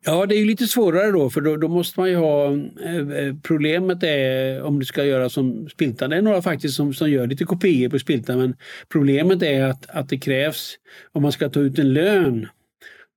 Ja, 0.05 0.25
det 0.25 0.35
är 0.35 0.45
lite 0.45 0.67
svårare 0.67 1.11
då 1.11 1.29
för 1.29 1.41
då, 1.41 1.57
då, 1.57 1.67
måste 1.67 1.99
man 1.99 2.09
ju 2.09 2.15
ha... 2.15 2.53
Eh, 2.85 3.09
eh, 3.09 3.35
problemet 3.43 4.03
är 4.03 4.61
om 4.61 4.79
du 4.79 4.85
ska 4.85 5.05
göra 5.05 5.29
som 5.29 5.69
Spiltan. 5.69 6.09
Det 6.09 6.15
är 6.15 6.21
några 6.21 6.41
faktiskt 6.41 6.75
som, 6.75 6.93
som 6.93 7.11
gör 7.11 7.27
lite 7.27 7.45
kopior 7.45 7.89
på 7.89 7.99
Spiltan 7.99 8.37
men 8.37 8.55
problemet 8.89 9.43
är 9.43 9.63
att, 9.63 9.89
att 9.89 10.09
det 10.09 10.17
krävs 10.17 10.75
om 11.11 11.21
man 11.21 11.31
ska 11.31 11.49
ta 11.49 11.59
ut 11.59 11.79
en 11.79 11.93
lön 11.93 12.47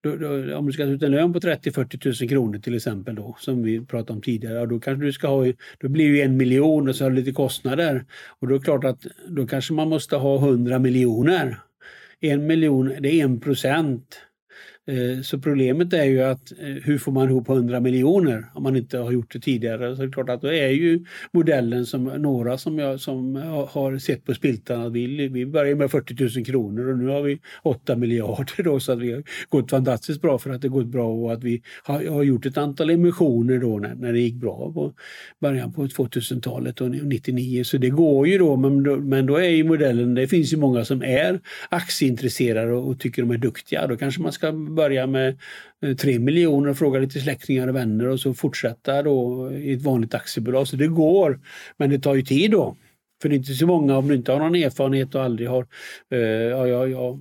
då, 0.03 0.17
då, 0.17 0.57
om 0.57 0.67
du 0.67 0.73
ska 0.73 0.85
ta 0.85 0.91
ut 0.91 1.03
en 1.03 1.11
lön 1.11 1.33
på 1.33 1.41
30-40 1.41 2.23
000 2.23 2.29
kronor 2.29 2.59
till 2.59 2.75
exempel 2.75 3.15
då, 3.15 3.37
som 3.41 3.63
vi 3.63 3.87
pratade 3.87 4.13
om 4.13 4.23
tidigare, 4.23 4.67
då 4.67 4.81
kanske 4.81 5.05
du 5.05 5.13
ska 5.13 5.29
ha, 5.29 5.53
då 5.79 5.89
blir 5.89 6.13
det 6.13 6.23
en 6.23 6.37
miljon 6.37 6.89
och 6.89 6.97
så 6.97 7.05
har 7.05 7.11
du 7.11 7.17
lite 7.17 7.33
kostnader. 7.33 8.05
Och 8.41 8.49
då 8.49 8.55
är 8.55 8.59
det 8.59 8.65
klart 8.65 8.85
att 8.85 9.07
då 9.29 9.47
kanske 9.47 9.73
man 9.73 9.89
måste 9.89 10.17
ha 10.17 10.39
100 10.39 10.79
miljoner. 10.79 11.61
En 12.21 12.47
miljon, 12.47 12.93
det 13.01 13.21
är 13.21 13.25
en 13.25 13.41
procent 13.41 14.21
Eh, 14.89 15.23
så 15.23 15.39
problemet 15.39 15.93
är 15.93 16.05
ju 16.05 16.23
att 16.23 16.53
eh, 16.53 16.67
hur 16.67 16.99
får 16.99 17.13
man 17.13 17.29
ihop 17.29 17.49
100 17.49 17.81
miljoner 17.81 18.47
om 18.55 18.63
man 18.63 18.77
inte 18.77 18.99
har 18.99 19.13
gjort 19.13 19.33
det 19.33 19.41
tidigare? 19.41 19.97
Så 19.97 20.03
det 20.03 20.09
är 20.09 20.13
klart 20.13 20.29
att 20.29 20.43
då 20.43 20.53
är 20.53 20.69
ju 20.69 21.05
modellen 21.33 21.87
som 21.87 22.05
några 22.05 22.59
som 22.59 22.79
jag 22.79 23.01
som 23.01 23.37
har 23.71 23.99
sett 23.99 24.25
på 24.25 24.35
Spiltan 24.35 24.81
att 24.81 24.93
vi, 24.93 25.29
vi 25.29 25.47
börjar 25.47 25.75
med 25.75 25.91
40 25.91 26.39
000 26.39 26.45
kronor 26.45 26.91
och 26.91 26.99
nu 26.99 27.07
har 27.07 27.23
vi 27.23 27.39
8 27.63 27.97
miljarder 27.97 28.63
då 28.63 28.81
så 28.81 28.93
att 28.93 28.99
vi 28.99 29.13
har 29.13 29.23
gått 29.49 29.71
fantastiskt 29.71 30.23
bra 30.23 30.39
för 30.39 30.51
att 30.51 30.63
det 30.63 30.69
gått 30.69 30.87
bra 30.87 31.09
och 31.09 31.33
att 31.33 31.45
vi 31.45 31.63
har, 31.83 32.07
har 32.07 32.23
gjort 32.23 32.47
ett 32.47 32.59
antal 32.59 32.91
emissioner 32.91 33.59
då 33.59 33.79
när, 33.79 33.95
när 33.95 34.13
det 34.13 34.21
gick 34.21 34.35
bra 34.35 34.73
på 34.73 34.93
början 35.41 35.73
på 35.73 35.87
2000-talet 35.87 36.81
och 36.81 36.91
99 36.91 37.65
så 37.65 37.79
det 37.79 37.91
går 37.91 38.29
ju 38.29 38.39
då 38.39 38.57
men, 38.57 38.83
då 38.83 38.97
men 38.97 39.27
då 39.27 39.37
är 39.37 39.49
ju 39.49 39.65
modellen, 39.65 40.15
det 40.15 40.29
finns 40.29 40.53
ju 40.53 40.57
många 40.57 40.85
som 40.85 41.03
är 41.03 41.41
aktieintresserade 41.69 42.73
och, 42.73 42.89
och 42.89 43.01
tycker 43.01 43.23
de 43.23 43.31
är 43.31 43.39
duktiga. 43.39 43.87
Då 43.87 43.97
kanske 43.97 44.23
man 44.23 44.33
ska 44.33 44.53
börja 44.77 45.07
med 45.07 45.39
3 46.01 46.13
eh, 46.13 46.21
miljoner 46.21 46.71
och 46.71 46.79
fråga 46.79 47.01
lite 47.01 47.21
släktingar 47.21 47.69
och 47.69 47.77
vänner 47.77 48.09
och 48.09 48.21
så 48.21 48.35
fortsätta 48.35 49.03
då 49.03 49.51
i 49.53 49.73
ett 49.73 49.83
vanligt 49.83 50.15
aktiebolag. 50.15 50.69
Så 50.69 50.77
det 50.77 50.87
går, 50.87 51.41
men 51.77 51.91
det 51.91 51.99
tar 51.99 52.15
ju 52.15 52.23
tid 52.23 52.51
då. 52.51 52.77
För 53.23 53.29
det 53.29 53.35
är 53.35 53.37
inte 53.37 53.55
så 53.55 53.67
många, 53.67 53.97
om 53.97 54.09
du 54.09 54.15
inte 54.15 54.33
har 54.33 54.39
någon 54.39 54.55
erfarenhet 54.55 55.15
och 55.15 55.23
aldrig 55.23 55.49
har, 55.49 55.67
uh, 56.15 56.19
ja, 56.21 56.67
ja, 56.67 56.87
ja, 56.87 57.19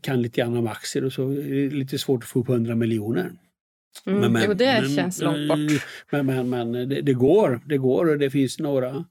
kan 0.00 0.22
lite 0.22 0.40
grann 0.40 0.56
om 0.56 0.66
aktier 0.66 1.04
och 1.04 1.12
så 1.12 1.30
är 1.30 1.70
det 1.70 1.76
lite 1.76 1.98
svårt 1.98 2.22
att 2.22 2.28
få 2.28 2.40
upp 2.40 2.48
100 2.48 2.74
miljoner. 2.74 3.30
Mm, 4.06 4.20
men, 4.20 4.32
men, 4.32 4.42
jo, 4.46 4.54
det 4.54 4.80
men, 4.80 4.96
känns 4.96 5.22
långt 5.22 5.48
bort. 5.48 5.58
Men, 6.10 6.26
men, 6.26 6.50
men 6.50 6.72
det, 6.72 7.00
det, 7.00 7.12
går, 7.12 7.60
det 7.66 7.76
går 7.76 8.10
och 8.10 8.18
det 8.18 8.30
finns 8.30 8.58
några 8.58 9.04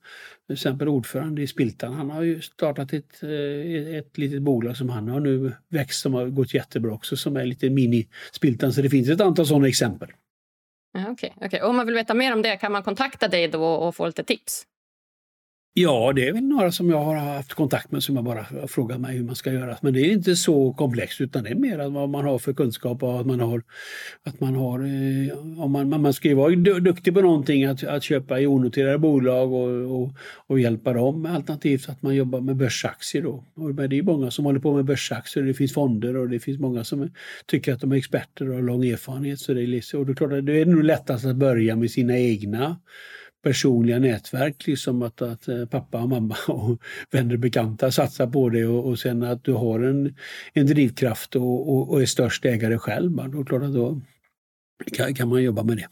till 0.48 0.54
exempel 0.54 0.88
ordförande 0.88 1.41
i 1.41 1.48
Spiltan, 1.48 1.94
han 1.94 2.10
har 2.10 2.22
ju 2.22 2.41
startat 2.41 2.94
ett, 2.94 3.24
eh, 3.24 3.98
ett 3.98 4.18
litet 4.18 4.41
bolag 4.41 4.78
som 4.78 4.89
han 4.89 5.08
har 5.08 5.20
nu 5.20 5.54
växt 5.70 6.02
som 6.02 6.14
har 6.14 6.26
gått 6.26 6.54
jättebra 6.54 6.94
också 6.94 7.18
som 7.18 7.38
är 7.38 7.46
lite 7.46 7.70
mini-Spiltan. 7.70 8.72
Så 8.72 8.82
det 8.82 8.89
finns 8.89 9.10
ett 9.10 9.22
antal 9.22 9.46
sådana 9.46 9.68
exempel. 9.68 10.10
Okej, 10.98 11.34
okay, 11.36 11.48
okay. 11.48 11.62
om 11.62 11.76
man 11.76 11.86
vill 11.86 11.96
veta 11.96 12.14
mer 12.14 12.34
om 12.34 12.41
det 12.41 12.58
kan 12.58 12.72
man 12.72 12.84
kontakta 12.84 13.28
dig 13.28 13.48
då 13.48 13.66
och 13.66 13.96
få 13.96 14.06
lite 14.06 14.24
tips? 14.24 14.66
Ja, 15.76 16.14
det 16.16 16.28
är 16.28 16.34
väl 16.34 16.44
några 16.44 16.72
som 16.72 16.90
jag 16.90 17.04
har 17.04 17.16
haft 17.16 17.54
kontakt 17.54 17.92
med 17.92 18.04
som 18.04 18.16
jag 18.16 18.26
bara 18.26 18.68
frågar 18.68 18.98
mig 18.98 19.18
hur 19.18 19.24
man 19.24 19.36
ska 19.36 19.52
göra. 19.52 19.78
Men 19.82 19.94
det 19.94 20.00
är 20.00 20.12
inte 20.12 20.36
så 20.36 20.74
komplext 20.74 21.22
utan 21.22 21.44
det 21.44 21.50
är 21.50 21.56
mer 21.56 21.90
vad 21.90 22.10
man 22.10 22.26
har 22.26 22.38
för 22.40 22.54
kunskap 22.54 23.04
och 23.04 23.20
att 23.20 23.26
man 23.26 23.40
har... 23.40 23.64
Att 24.24 24.40
man, 24.40 24.56
har 24.56 24.80
eh, 24.80 25.62
om 25.64 25.72
man, 25.72 26.02
man 26.02 26.14
ska 26.14 26.28
ju 26.28 26.34
vara 26.34 26.56
duktig 26.80 27.14
på 27.14 27.22
någonting, 27.22 27.66
att, 27.66 27.84
att 27.84 28.04
köpa 28.04 28.40
i 28.40 28.48
onoterade 28.48 28.98
bolag 28.98 29.54
och, 29.54 30.02
och, 30.02 30.14
och 30.48 30.60
hjälpa 30.60 30.94
dem. 30.94 31.26
Alternativt 31.26 31.90
att 31.90 32.02
man 32.02 32.16
jobbar 32.16 32.42
med 32.42 32.56
börsaktier. 32.56 33.22
Då. 33.22 33.44
Och 33.56 33.76
det 33.76 33.98
är 33.98 34.04
många 34.04 34.32
som 34.32 34.46
håller 34.46 34.60
på 34.60 34.74
med 34.74 34.86
börsaktier. 34.86 35.44
Det 35.44 35.54
finns 35.54 35.74
fonder 35.74 36.16
och 36.16 36.30
det 36.30 36.40
finns 36.40 36.60
många 36.60 36.84
som 36.84 37.10
tycker 37.46 37.74
att 37.74 37.82
de 37.82 37.92
är 37.92 37.96
experter 37.96 38.50
och 38.50 38.56
har 38.56 38.62
lång 38.62 38.86
erfarenhet. 38.86 39.40
Så 39.40 39.54
det 39.54 39.62
är, 39.62 39.96
och 39.96 40.06
det 40.06 40.12
är 40.12 40.16
klart 40.16 40.46
det 40.46 40.62
är 40.62 40.66
nog 40.66 40.84
lättast 40.84 41.26
att 41.26 41.36
börja 41.36 41.76
med 41.76 41.92
sina 41.92 42.18
egna 42.18 42.78
personliga 43.44 44.00
nätverk, 44.00 44.68
liksom 44.68 45.02
att, 45.02 45.22
att 45.22 45.48
eh, 45.48 45.66
pappa 45.66 46.02
och 46.02 46.10
mamma 46.10 46.36
och 46.48 46.82
vänner 47.12 47.34
och 47.34 47.39
bekanta 47.39 47.91
satsar 47.91 48.28
på 48.28 48.50
det 48.50 48.66
och, 48.66 48.88
och 48.88 49.00
sen 49.00 49.24
att 49.24 49.44
du 49.44 49.54
har 49.54 49.80
en, 49.80 50.16
en 50.54 50.68
drivkraft 50.68 51.36
och, 51.36 51.74
och, 51.74 51.89
och 51.89 52.02
är 52.02 52.06
störst 52.06 52.46
ägare 52.46 52.78
själv, 52.78 53.30
då, 53.32 53.46
klart 53.46 53.62
då 53.62 54.02
kan, 54.94 55.14
kan 55.14 55.30
man 55.30 55.44
jobba 55.44 55.64
med 55.64 55.78
det. 55.78 55.88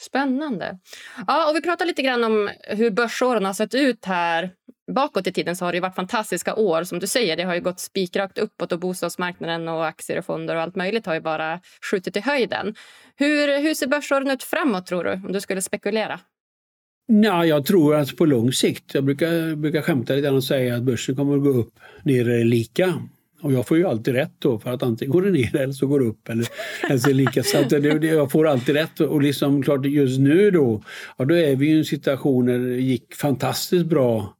Spännande. 0.00 0.78
Ja, 1.26 1.50
och 1.50 1.56
vi 1.56 1.60
pratar 1.60 1.86
lite 1.86 2.02
grann 2.02 2.24
om 2.24 2.50
hur 2.68 2.90
börsåren 2.90 3.44
har 3.44 3.52
sett 3.52 3.74
ut 3.74 4.04
här. 4.04 4.50
Bakåt 4.94 5.26
i 5.26 5.32
tiden 5.32 5.56
så 5.56 5.64
har 5.64 5.72
det 5.72 5.80
varit 5.80 5.94
fantastiska 5.94 6.54
år. 6.54 6.84
Som 6.84 6.98
du 6.98 7.06
säger, 7.06 7.36
det 7.36 7.42
har 7.42 7.54
ju 7.54 7.60
gått 7.60 7.80
spikrakt 7.80 8.38
uppåt 8.38 8.72
och 8.72 8.80
bostadsmarknaden 8.80 9.68
och 9.68 9.86
aktier 9.86 10.18
och 10.18 10.24
fonder 10.24 10.56
och 10.56 10.62
allt 10.62 10.76
möjligt 10.76 11.06
har 11.06 11.14
ju 11.14 11.20
bara 11.20 11.60
skjutit 11.90 12.16
i 12.16 12.20
höjden. 12.20 12.74
Hur, 13.16 13.62
hur 13.62 13.74
ser 13.74 13.86
börsåren 13.86 14.30
ut 14.30 14.42
framåt 14.42 14.86
tror 14.86 15.04
du, 15.04 15.12
om 15.12 15.32
du 15.32 15.40
skulle 15.40 15.62
spekulera? 15.62 16.20
Nej, 17.12 17.48
jag 17.48 17.66
tror 17.66 17.94
att 17.94 18.16
på 18.16 18.24
lång 18.24 18.52
sikt, 18.52 18.94
jag 18.94 19.04
brukar, 19.04 19.56
brukar 19.56 19.82
skämta 19.82 20.14
lite 20.14 20.30
och 20.30 20.44
säga 20.44 20.76
att 20.76 20.82
börsen 20.82 21.16
kommer 21.16 21.36
att 21.36 21.42
gå 21.42 21.48
upp 21.48 21.72
ner 22.02 22.44
lika. 22.44 22.94
Och 23.42 23.52
jag 23.52 23.66
får 23.66 23.76
ju 23.76 23.86
alltid 23.86 24.14
rätt 24.14 24.32
då 24.38 24.58
för 24.58 24.70
att 24.70 24.82
antingen 24.82 25.12
går 25.12 25.22
det 25.22 25.30
ner 25.30 25.56
eller 25.56 25.72
så 25.72 25.86
går 25.86 26.00
det 26.00 26.06
upp. 26.06 26.28
Eller, 26.28 26.46
eller 26.90 27.14
lika. 27.14 27.42
Så 27.42 27.58
att 27.58 27.70
det, 27.70 28.04
jag 28.06 28.30
får 28.30 28.48
alltid 28.48 28.74
rätt. 28.74 29.00
Och 29.00 29.22
liksom 29.22 29.62
klart 29.62 29.86
just 29.86 30.20
nu 30.20 30.50
då, 30.50 30.82
ja, 31.16 31.24
då 31.24 31.34
är 31.34 31.56
vi 31.56 31.68
i 31.68 31.78
en 31.78 31.84
situation 31.84 32.46
där 32.46 32.58
det 32.58 32.80
gick 32.80 33.14
fantastiskt 33.14 33.86
bra 33.86 34.36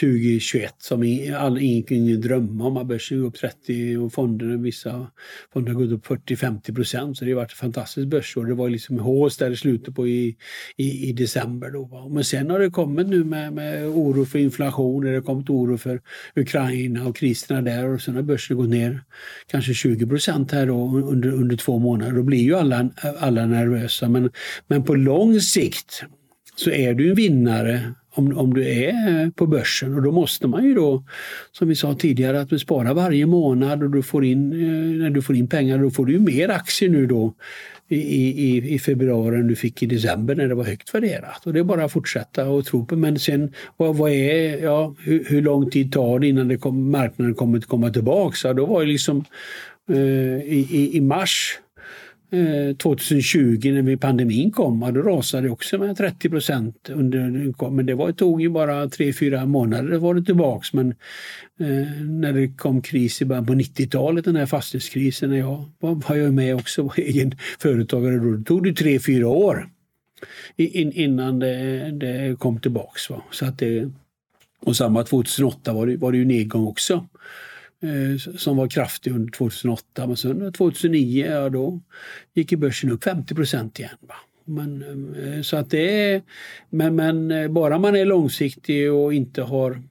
2021 0.00 0.74
som 0.78 1.02
ingen 1.02 1.82
kunde 1.82 2.16
drömma 2.16 2.66
om. 2.66 2.88
Börsen 2.88 3.18
gick 3.18 3.26
upp 3.26 3.34
30 3.34 3.96
och 3.96 4.12
fonderna, 4.12 4.56
vissa 4.56 5.06
fonder 5.52 5.72
har 5.72 5.80
gått 5.80 5.92
upp 5.92 6.06
40-50 6.06 6.74
procent. 6.74 7.18
Så 7.18 7.24
det 7.24 7.30
har 7.30 7.36
varit 7.36 7.52
ett 7.52 7.58
fantastiskt 7.58 8.08
börsår. 8.08 8.44
Det 8.44 8.54
var 8.54 8.68
liksom 8.68 8.98
hås 8.98 9.36
där 9.36 9.50
i 9.50 9.56
slutet 9.56 9.94
på 9.94 10.08
i, 10.08 10.36
i, 10.76 11.08
i 11.08 11.12
december. 11.12 11.70
Då. 11.70 12.08
Men 12.08 12.24
sen 12.24 12.50
har 12.50 12.58
det 12.58 12.70
kommit 12.70 13.06
nu 13.06 13.24
med, 13.24 13.52
med 13.52 13.86
oro 13.86 14.24
för 14.24 14.38
inflation, 14.38 15.04
det 15.04 15.14
har 15.14 15.20
kommit 15.20 15.50
oro 15.50 15.78
för 15.78 16.00
Ukraina 16.36 17.06
och 17.06 17.16
kriserna 17.16 17.62
där 17.62 17.88
och 17.88 18.00
sen 18.00 18.14
har 18.14 18.22
börsen 18.22 18.56
gått 18.56 18.68
ner 18.68 19.00
kanske 19.46 19.74
20 19.74 20.06
procent 20.06 20.52
här 20.52 20.66
då 20.66 21.02
under, 21.04 21.30
under 21.32 21.56
två 21.56 21.78
månader. 21.78 22.12
Då 22.12 22.22
blir 22.22 22.42
ju 22.42 22.54
alla, 22.54 22.90
alla 23.18 23.46
nervösa. 23.46 24.08
Men, 24.08 24.30
men 24.66 24.82
på 24.82 24.94
lång 24.94 25.40
sikt 25.40 26.04
så 26.56 26.70
är 26.70 26.94
du 26.94 27.10
en 27.10 27.14
vinnare 27.14 27.94
om, 28.16 28.38
om 28.38 28.54
du 28.54 28.68
är 28.68 29.22
eh, 29.22 29.30
på 29.30 29.46
börsen 29.46 29.94
och 29.94 30.02
då 30.02 30.12
måste 30.12 30.46
man 30.46 30.64
ju 30.64 30.74
då, 30.74 31.04
som 31.52 31.68
vi 31.68 31.74
sa 31.74 31.94
tidigare, 31.94 32.40
att 32.40 32.50
du 32.50 32.58
sparar 32.58 32.94
varje 32.94 33.26
månad 33.26 33.82
och 33.82 33.90
du 33.90 34.02
får 34.02 34.24
in, 34.24 34.52
eh, 34.52 35.02
när 35.02 35.10
du 35.10 35.22
får 35.22 35.36
in 35.36 35.48
pengar 35.48 35.78
då 35.78 35.90
får 35.90 36.06
du 36.06 36.12
ju 36.12 36.20
mer 36.20 36.48
aktier 36.48 36.90
nu 36.90 37.06
då 37.06 37.34
i, 37.88 37.96
i, 37.96 38.74
i 38.74 38.78
februari 38.78 39.36
än 39.36 39.46
du 39.46 39.56
fick 39.56 39.82
i 39.82 39.86
december 39.86 40.34
när 40.34 40.48
det 40.48 40.54
var 40.54 40.64
högt 40.64 40.94
värderat. 40.94 41.46
Och 41.46 41.52
det 41.52 41.60
är 41.60 41.64
bara 41.64 41.84
att 41.84 41.92
fortsätta 41.92 42.48
och 42.48 42.64
tro 42.64 42.86
på. 42.86 42.96
Men 42.96 43.18
sen 43.18 43.52
vad, 43.76 43.96
vad 43.96 44.10
är, 44.10 44.62
ja, 44.62 44.94
hur, 44.98 45.24
hur, 45.24 45.42
lång 45.42 45.70
tid 45.70 45.92
tar 45.92 46.18
det 46.18 46.28
innan 46.28 46.48
det 46.48 46.56
kom, 46.56 46.90
marknaden 46.90 47.34
kommer 47.34 47.58
att 47.58 47.66
komma 47.66 47.90
tillbaka? 47.90 48.36
Så 48.36 48.52
då 48.52 48.66
var 48.66 48.80
det 48.80 48.86
liksom 48.86 49.24
eh, 49.90 49.96
i, 49.96 50.66
i, 50.70 50.96
i 50.96 51.00
mars 51.00 51.58
Eh, 52.30 52.76
2020 52.76 53.72
när 53.72 53.96
pandemin 53.96 54.50
kom, 54.50 54.80
då 54.94 55.02
rasade 55.02 55.42
det 55.42 55.50
också 55.50 55.78
med 55.78 55.96
30 55.96 56.30
procent. 56.30 56.88
Men 57.70 57.86
det 57.86 57.94
var, 57.94 58.12
tog 58.12 58.42
ju 58.42 58.48
bara 58.48 58.86
3-4 58.86 59.46
månader 59.46 59.98
var 59.98 60.14
det 60.14 60.22
tillbaks. 60.22 60.72
Men 60.72 60.90
eh, 61.60 62.02
när 62.02 62.32
det 62.32 62.48
kom 62.48 62.82
kris 62.82 63.22
i 63.22 63.24
början 63.24 63.46
på 63.46 63.52
90-talet, 63.52 64.24
den 64.24 64.36
här 64.36 64.46
fastighetskrisen, 64.46 65.30
när 65.30 65.36
jag 65.36 65.64
var, 65.78 65.94
var 65.94 66.16
jag 66.16 66.34
med 66.34 66.54
också, 66.54 66.82
var 66.82 67.00
egen 67.00 67.34
företagare 67.58 68.16
då, 68.16 68.44
tog 68.44 68.64
det 68.64 68.72
3-4 68.72 69.24
år 69.24 69.68
in, 70.56 70.92
innan 70.92 71.38
det, 71.38 71.90
det 71.90 72.38
kom 72.38 72.60
tillbaks. 72.60 73.10
Va? 73.10 73.22
Så 73.30 73.46
att 73.46 73.58
det, 73.58 73.90
och 74.60 74.76
samma 74.76 75.04
2008 75.04 75.72
var 75.72 75.86
det, 75.86 75.96
var 75.96 76.12
det 76.12 76.18
ju 76.18 76.24
nedgång 76.24 76.66
också. 76.66 77.06
Eh, 77.82 78.36
som 78.36 78.56
var 78.56 78.68
kraftig 78.68 79.12
under 79.12 79.32
2008. 79.32 80.06
Men 80.06 80.16
sen 80.16 80.52
2009, 80.52 81.26
ja, 81.26 81.48
då 81.48 81.80
gick 82.34 82.52
börsen 82.52 82.90
upp 82.90 83.04
50 83.04 83.34
procent 83.34 83.78
igen. 83.78 83.96
Va? 84.00 84.14
Men, 84.44 85.14
eh, 85.14 85.42
så 85.42 85.56
att 85.56 85.70
det 85.70 86.12
är, 86.12 86.22
men, 86.70 86.96
men 86.96 87.30
eh, 87.30 87.48
bara 87.48 87.78
man 87.78 87.96
är 87.96 88.04
långsiktig 88.04 88.92
och 88.92 89.14
inte 89.14 89.42
har 89.42 89.82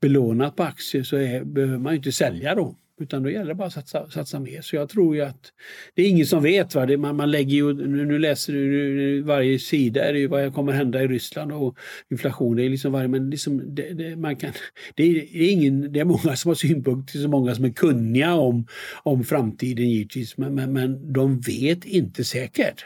belånat 0.00 0.56
på 0.56 0.62
aktier 0.62 1.02
så 1.02 1.16
är, 1.16 1.44
behöver 1.44 1.78
man 1.78 1.94
inte 1.94 2.12
sälja 2.12 2.54
då. 2.54 2.74
Utan 3.00 3.22
då 3.22 3.30
gäller 3.30 3.48
det 3.48 3.54
bara 3.54 3.66
att 3.66 3.72
satsa, 3.72 4.10
satsa 4.10 4.40
mer. 4.40 4.60
Så 4.60 4.76
jag 4.76 4.88
tror 4.88 5.16
ju 5.16 5.22
att 5.22 5.52
det 5.94 6.02
är 6.02 6.08
ingen 6.08 6.26
som 6.26 6.42
vet. 6.42 6.74
Va? 6.74 6.86
Det, 6.86 6.96
man, 6.96 7.16
man 7.16 7.30
lägger 7.30 7.56
ju, 7.56 7.74
nu, 7.74 8.06
nu 8.06 8.18
läser 8.18 8.52
du 8.52 8.68
nu, 8.68 9.22
varje 9.22 9.58
sida 9.58 10.04
är 10.04 10.12
det 10.12 10.18
ju 10.18 10.26
vad 10.26 10.54
kommer 10.54 10.72
hända 10.72 11.02
i 11.02 11.08
Ryssland 11.08 11.52
och 11.52 11.78
inflation. 12.10 12.56
Det 12.56 12.64
är 12.64 12.68
liksom 12.68 12.92
varje, 12.92 13.08
men 13.08 13.30
liksom 13.30 13.74
det, 13.74 13.92
det, 13.92 14.16
man 14.16 14.36
kan, 14.36 14.52
det, 14.94 15.02
är, 15.04 15.50
ingen, 15.50 15.92
det 15.92 16.00
är 16.00 16.04
många 16.04 16.36
som 16.36 16.48
har 16.48 16.54
synpunkter, 16.54 17.18
så 17.18 17.28
många 17.28 17.54
som 17.54 17.64
är 17.64 17.70
kunniga 17.70 18.34
om, 18.34 18.66
om 19.02 19.24
framtiden 19.24 19.90
givetvis. 19.90 20.36
Men, 20.36 20.54
men, 20.54 20.72
men 20.72 21.12
de 21.12 21.40
vet 21.40 21.84
inte 21.84 22.24
säkert. 22.24 22.84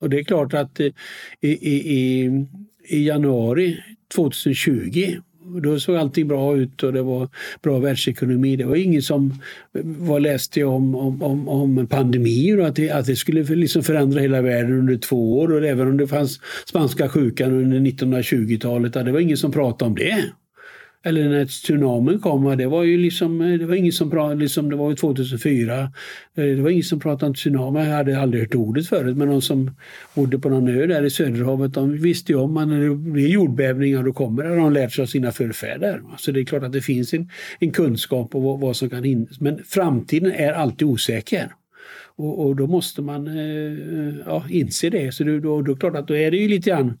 Och 0.00 0.10
det 0.10 0.18
är 0.18 0.24
klart 0.24 0.54
att 0.54 0.80
eh, 0.80 0.86
i, 1.40 1.48
i, 1.48 1.94
i, 1.98 2.30
i 2.88 3.06
januari 3.06 3.82
2020 4.14 5.20
då 5.60 5.80
såg 5.80 5.96
allting 5.96 6.28
bra 6.28 6.56
ut 6.56 6.82
och 6.82 6.92
det 6.92 7.02
var 7.02 7.28
bra 7.62 7.78
världsekonomi. 7.78 8.56
Det 8.56 8.64
var 8.64 8.76
ingen 8.76 9.02
som 9.02 9.40
var 9.82 10.20
läste 10.20 10.64
om, 10.64 10.94
om, 10.94 11.22
om, 11.22 11.48
om 11.48 11.86
pandemier 11.86 12.60
och 12.60 12.66
att 12.66 12.76
det, 12.76 12.90
att 12.90 13.06
det 13.06 13.16
skulle 13.16 13.42
liksom 13.42 13.82
förändra 13.82 14.20
hela 14.20 14.42
världen 14.42 14.78
under 14.78 14.96
två 14.96 15.38
år. 15.38 15.52
Och 15.52 15.64
även 15.64 15.88
om 15.88 15.96
det 15.96 16.06
fanns 16.06 16.40
spanska 16.66 17.08
sjukan 17.08 17.52
under 17.52 17.80
1920-talet, 17.80 18.92
det 18.92 19.12
var 19.12 19.20
ingen 19.20 19.36
som 19.36 19.52
pratade 19.52 19.88
om 19.88 19.94
det. 19.94 20.24
Eller 21.04 21.28
när 21.28 21.46
tsunamin 21.46 22.20
kom, 22.20 22.56
det 22.56 22.66
var 22.66 22.82
ju 22.82 22.98
liksom, 22.98 23.40
eh, 23.40 23.58
det 23.58 23.66
var 23.66 23.74
ingen 23.74 23.92
som 23.92 24.10
pratade, 24.10 24.40
liksom, 24.40 24.70
det 24.70 24.76
var 24.76 24.90
ju 24.90 24.96
2004. 24.96 25.82
Eh, 25.82 25.88
det 26.34 26.62
var 26.62 26.70
ingen 26.70 26.82
som 26.82 27.00
pratade 27.00 27.26
om 27.26 27.34
tsunami, 27.34 27.80
jag 27.80 27.96
hade 27.96 28.20
aldrig 28.20 28.42
hört 28.42 28.54
ordet 28.54 28.86
förut, 28.86 29.16
men 29.16 29.28
de 29.28 29.42
som 29.42 29.70
bodde 30.14 30.38
på 30.38 30.48
någon 30.48 30.68
ö 30.68 30.86
där 30.86 31.02
i 31.02 31.10
Söderhavet, 31.10 31.74
de 31.74 31.96
visste 31.96 32.32
ju 32.32 32.38
om 32.38 32.56
att 32.56 32.68
när 32.68 32.80
det 32.80 32.94
blir 32.94 33.28
jordbävningar 33.28 34.02
då 34.02 34.12
kommer 34.12 34.42
det, 34.42 34.48
De 34.48 34.60
har 34.60 34.70
lärt 34.70 34.92
sig 34.92 35.02
av 35.02 35.06
sina 35.06 35.32
förfäder. 35.32 36.02
Så 36.18 36.32
det 36.32 36.40
är 36.40 36.44
klart 36.44 36.62
att 36.62 36.72
det 36.72 36.82
finns 36.82 37.14
en, 37.14 37.30
en 37.60 37.70
kunskap 37.70 38.34
om 38.34 38.42
vad, 38.42 38.60
vad 38.60 38.76
som 38.76 38.90
kan 38.90 39.04
hindra. 39.04 39.34
Men 39.40 39.64
framtiden 39.64 40.32
är 40.32 40.52
alltid 40.52 40.88
osäker. 40.88 41.52
Och, 42.16 42.46
och, 42.46 42.56
då 42.56 42.66
måste 42.66 43.02
man 43.02 43.26
eh, 43.26 44.14
ja, 44.26 44.44
inse 44.50 44.90
det. 44.90 45.14
Så 45.14 45.24
det 45.24 45.40
då, 45.40 45.62
då, 45.62 45.76
klart 45.76 45.96
att 45.96 46.08
då 46.08 46.16
är 46.16 46.30
det 46.30 46.36
ju 46.36 46.48
lite 46.48 46.70
grann 46.70 46.98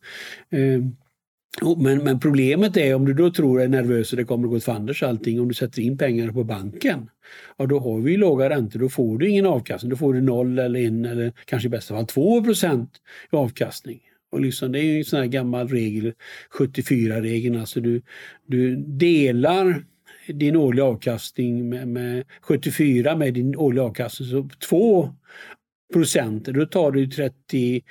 eh, 0.50 0.82
men, 1.60 2.04
men, 2.04 2.20
problemet 2.20 2.76
är 2.76 2.94
om 2.94 3.04
du 3.04 3.14
då 3.14 3.30
tror 3.30 3.60
är 3.60 3.68
nervös 3.68 4.12
och 4.12 4.16
det 4.16 4.24
kommer 4.24 4.44
att 4.44 4.50
gå 4.50 4.56
åt 4.56 4.64
fanders 4.64 5.02
allting, 5.02 5.40
om 5.40 5.48
du 5.48 5.54
sätter 5.54 5.82
in 5.82 5.98
pengar 5.98 6.32
på 6.32 6.44
banken, 6.44 7.10
ja 7.56 7.66
då 7.66 7.78
har 7.78 8.00
vi 8.00 8.16
låga 8.16 8.50
räntor, 8.50 8.80
då 8.80 8.88
får 8.88 9.18
du 9.18 9.28
ingen 9.28 9.46
avkastning. 9.46 9.90
Då 9.90 9.96
får 9.96 10.14
du 10.14 10.20
noll 10.20 10.58
eller 10.58 10.80
en 10.80 11.04
eller 11.04 11.32
kanske 11.44 11.66
i 11.66 11.70
bästa 11.70 11.94
fall 11.94 12.06
2 12.06 12.44
procent 12.44 12.90
i 13.32 13.36
avkastning. 13.36 14.00
Och 14.30 14.40
liksom, 14.40 14.72
det 14.72 14.80
är 14.80 14.98
en 14.98 15.04
sån 15.04 15.18
här 15.18 15.26
gammal 15.26 15.68
regel, 15.68 16.12
74-regeln, 16.58 17.60
alltså 17.60 17.80
du, 17.80 18.02
du 18.46 18.76
delar 18.76 19.84
din 20.26 20.56
årliga 20.56 20.84
avkastning 20.84 21.68
med, 21.68 21.88
med 21.88 22.24
74 22.42 23.16
med 23.16 23.34
din 23.34 23.56
årliga 23.56 23.84
avkastning, 23.84 24.28
så 24.28 24.48
2 24.68 25.14
procent, 25.92 26.44
då 26.44 26.66
tar 26.66 26.90
du 26.90 27.06
30, 27.06 27.82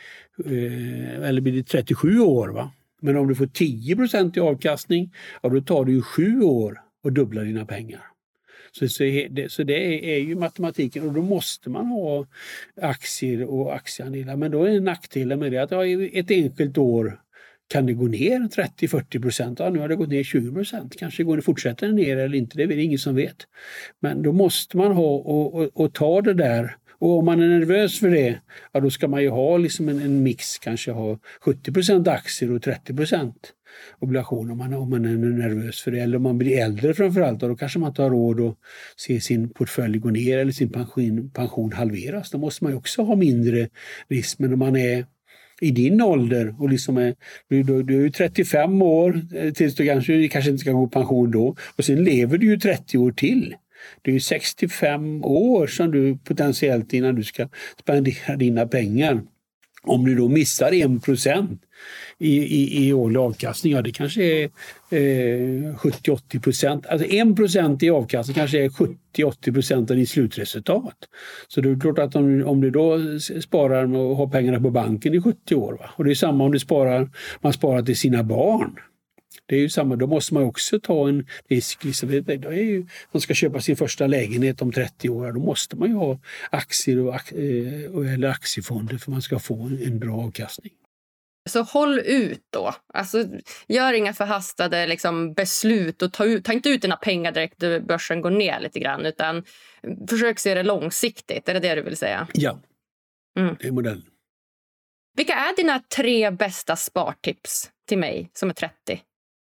eh, 0.45 1.29
eller 1.29 1.41
blir 1.41 1.53
det 1.53 1.63
37 1.63 2.19
år. 2.19 2.49
va? 2.49 2.71
Men 3.01 3.17
om 3.17 3.27
du 3.27 3.35
får 3.35 3.45
10% 3.45 4.37
i 4.37 4.39
avkastning, 4.39 5.13
ja, 5.41 5.49
då 5.49 5.61
tar 5.61 5.85
det 5.85 5.91
ju 5.91 6.01
sju 6.01 6.41
år 6.41 6.81
att 7.03 7.15
dubbla 7.15 7.41
dina 7.41 7.65
pengar. 7.65 8.01
Så, 8.71 8.87
så, 8.87 9.03
det, 9.03 9.51
så 9.51 9.63
det 9.63 10.13
är, 10.15 10.19
ju 10.19 10.35
matematiken 10.35 11.07
och 11.07 11.13
då 11.13 11.21
måste 11.21 11.69
man 11.69 11.85
ha 11.85 12.25
aktier 12.81 13.43
och 13.43 13.75
aktieandelar. 13.75 14.35
Men 14.35 14.51
då 14.51 14.63
är 14.63 14.79
nackdelen 14.79 15.39
med 15.39 15.51
det 15.51 15.57
att 15.57 15.71
ja, 15.71 15.85
ett 15.87 16.31
enskilt 16.31 16.77
år 16.77 17.19
kan 17.67 17.85
det 17.85 17.93
gå 17.93 18.07
ner 18.07 18.39
30-40 18.39 19.21
procent? 19.21 19.59
Ja, 19.59 19.69
nu 19.69 19.79
har 19.79 19.87
det 19.87 19.95
gått 19.95 20.09
ner 20.09 20.23
20 20.23 20.53
procent. 20.53 20.95
Kanske 20.99 21.23
går 21.23 21.35
det 21.35 21.41
fortsätter 21.41 21.87
ner 21.87 22.17
eller 22.17 22.37
inte, 22.37 22.57
det 22.57 22.63
är 22.63 22.67
det 22.67 22.83
ingen 22.83 22.99
som 22.99 23.15
vet. 23.15 23.47
Men 23.99 24.21
då 24.21 24.31
måste 24.31 24.77
man 24.77 24.91
ha 24.91 25.15
och, 25.15 25.55
och, 25.55 25.69
och 25.73 25.93
ta 25.93 26.21
det 26.21 26.33
där 26.33 26.75
och 27.01 27.19
om 27.19 27.25
man 27.25 27.39
är 27.39 27.47
nervös 27.47 27.99
för 27.99 28.09
det, 28.09 28.39
ja 28.71 28.79
då 28.79 28.89
ska 28.89 29.07
man 29.07 29.21
ju 29.21 29.29
ha 29.29 29.57
liksom 29.57 29.89
en, 29.89 30.01
en 30.01 30.23
mix, 30.23 30.57
kanske 30.57 30.91
ha 30.91 31.19
70% 31.45 32.09
aktier 32.09 32.51
och 32.51 32.61
30% 32.61 33.33
obligationer 33.99 34.51
om 34.51 34.57
man, 34.57 34.73
om 34.73 34.89
man 34.89 35.05
är 35.05 35.17
nervös 35.17 35.81
för 35.81 35.91
det. 35.91 35.99
Eller 35.99 36.17
om 36.17 36.23
man 36.23 36.37
blir 36.37 36.59
äldre 36.59 36.93
framförallt, 36.93 37.39
då 37.39 37.55
kanske 37.55 37.79
man 37.79 37.89
inte 37.89 38.01
har 38.01 38.09
råd 38.09 38.39
att 38.39 38.57
se 38.95 39.21
sin 39.21 39.49
portfölj 39.49 39.97
gå 39.97 40.09
ner 40.09 40.37
eller 40.37 40.51
sin 40.51 40.69
pension, 40.69 41.31
pension 41.33 41.73
halveras. 41.73 42.31
Då 42.31 42.37
måste 42.37 42.63
man 42.63 42.73
ju 42.73 42.77
också 42.77 43.03
ha 43.03 43.15
mindre 43.15 43.69
risk. 44.07 44.39
Men 44.39 44.53
om 44.53 44.59
man 44.59 44.75
är 44.75 45.05
i 45.61 45.71
din 45.71 46.01
ålder 46.01 46.55
och 46.59 46.69
liksom 46.69 46.97
är, 46.97 47.15
du, 47.49 47.63
du, 47.63 47.83
du 47.83 48.05
är 48.05 48.09
35 48.09 48.81
år 48.81 49.21
eh, 49.35 49.53
tills 49.53 49.75
du 49.75 49.85
kanske, 49.85 50.27
kanske 50.27 50.51
inte 50.51 50.61
ska 50.61 50.71
gå 50.71 50.87
i 50.87 50.89
pension 50.89 51.31
då 51.31 51.55
och 51.75 51.85
sen 51.85 52.03
lever 52.03 52.37
du 52.37 52.47
ju 52.47 52.57
30 52.57 52.97
år 52.97 53.11
till. 53.11 53.55
Det 54.01 54.15
är 54.15 54.19
65 54.19 55.23
år 55.23 55.67
som 55.67 55.91
du 55.91 56.17
potentiellt 56.17 56.93
innan 56.93 57.15
du 57.15 57.23
ska 57.23 57.47
spendera 57.79 58.35
dina 58.35 58.67
pengar. 58.67 59.21
Om 59.83 60.05
du 60.05 60.15
då 60.15 60.27
missar 60.27 60.95
1 60.95 61.03
procent 61.03 61.61
i, 62.17 62.37
i, 62.37 62.87
i 62.87 62.93
årlig 62.93 63.19
avkastning, 63.19 63.73
ja 63.73 63.81
det 63.81 63.91
kanske 63.91 64.23
är 64.23 64.43
eh, 64.89 65.75
70-80 65.75 66.41
procent. 66.41 66.85
Alltså 66.85 67.07
1 67.07 67.35
procent 67.35 67.83
i 67.83 67.89
avkastning 67.89 68.35
kanske 68.35 68.63
är 68.63 68.69
70-80 68.69 69.53
procent 69.53 69.91
av 69.91 69.97
ditt 69.97 70.09
slutresultat. 70.09 70.95
Så 71.47 71.61
det 71.61 71.69
är 71.69 71.79
klart 71.79 71.99
att 71.99 72.15
om, 72.15 72.43
om 72.47 72.61
du 72.61 72.69
då 72.69 72.99
sparar 73.41 73.95
och 73.95 74.15
har 74.15 74.27
pengarna 74.27 74.59
på 74.59 74.69
banken 74.69 75.13
i 75.13 75.21
70 75.21 75.55
år, 75.55 75.73
va? 75.73 75.89
och 75.95 76.03
det 76.03 76.11
är 76.11 76.15
samma 76.15 76.43
om 76.43 76.51
du 76.51 76.59
sparar, 76.59 77.09
man 77.41 77.53
sparar 77.53 77.81
till 77.81 77.97
sina 77.97 78.23
barn. 78.23 78.79
Det 79.51 79.55
är 79.57 79.59
ju 79.59 79.69
samma, 79.69 79.95
då 79.95 80.07
måste 80.07 80.33
man 80.33 80.43
också 80.43 80.79
ta 80.79 81.09
en 81.09 81.27
risk. 81.49 81.83
Liksom. 81.83 82.09
Det 82.09 82.45
är 82.45 82.53
ju, 82.53 82.85
man 83.11 83.21
ska 83.21 83.33
köpa 83.33 83.61
sin 83.61 83.75
första 83.75 84.07
lägenhet 84.07 84.61
om 84.61 84.71
30 84.71 85.09
år, 85.09 85.31
då 85.31 85.39
måste 85.39 85.75
man 85.75 85.89
ju 85.89 85.95
ha 85.95 86.19
aktier 86.49 86.99
och, 86.99 87.15
eh, 87.15 88.13
eller 88.13 88.27
aktiefonder 88.27 88.97
för 88.97 89.11
man 89.11 89.21
ska 89.21 89.39
få 89.39 89.55
en 89.85 89.99
bra 89.99 90.21
avkastning. 90.21 90.73
Så 91.49 91.61
håll 91.61 91.99
ut 91.99 92.43
då. 92.49 92.75
Alltså, 92.93 93.25
gör 93.67 93.93
inga 93.93 94.13
förhastade 94.13 94.87
liksom, 94.87 95.33
beslut 95.33 96.01
och 96.01 96.13
ta, 96.13 96.25
ut, 96.25 96.45
ta 96.45 96.53
inte 96.53 96.69
ut 96.69 96.81
dina 96.81 96.97
pengar 96.97 97.31
direkt 97.31 97.61
när 97.61 97.79
börsen 97.79 98.21
går 98.21 98.31
ner 98.31 98.59
lite 98.59 98.79
grann 98.79 99.05
utan 99.05 99.43
försök 100.09 100.39
se 100.39 100.53
det 100.53 100.63
långsiktigt. 100.63 101.49
Är 101.49 101.53
det 101.53 101.59
det 101.59 101.75
du 101.75 101.81
vill 101.81 101.97
säga? 101.97 102.27
Ja, 102.33 102.59
mm. 103.39 103.55
det 103.59 103.67
är 103.67 103.71
modellen. 103.71 104.05
Vilka 105.17 105.33
är 105.33 105.55
dina 105.55 105.79
tre 105.79 106.31
bästa 106.31 106.75
spartips 106.75 107.71
till 107.87 107.97
mig 107.97 108.29
som 108.33 108.49
är 108.49 108.53
30? 108.53 109.01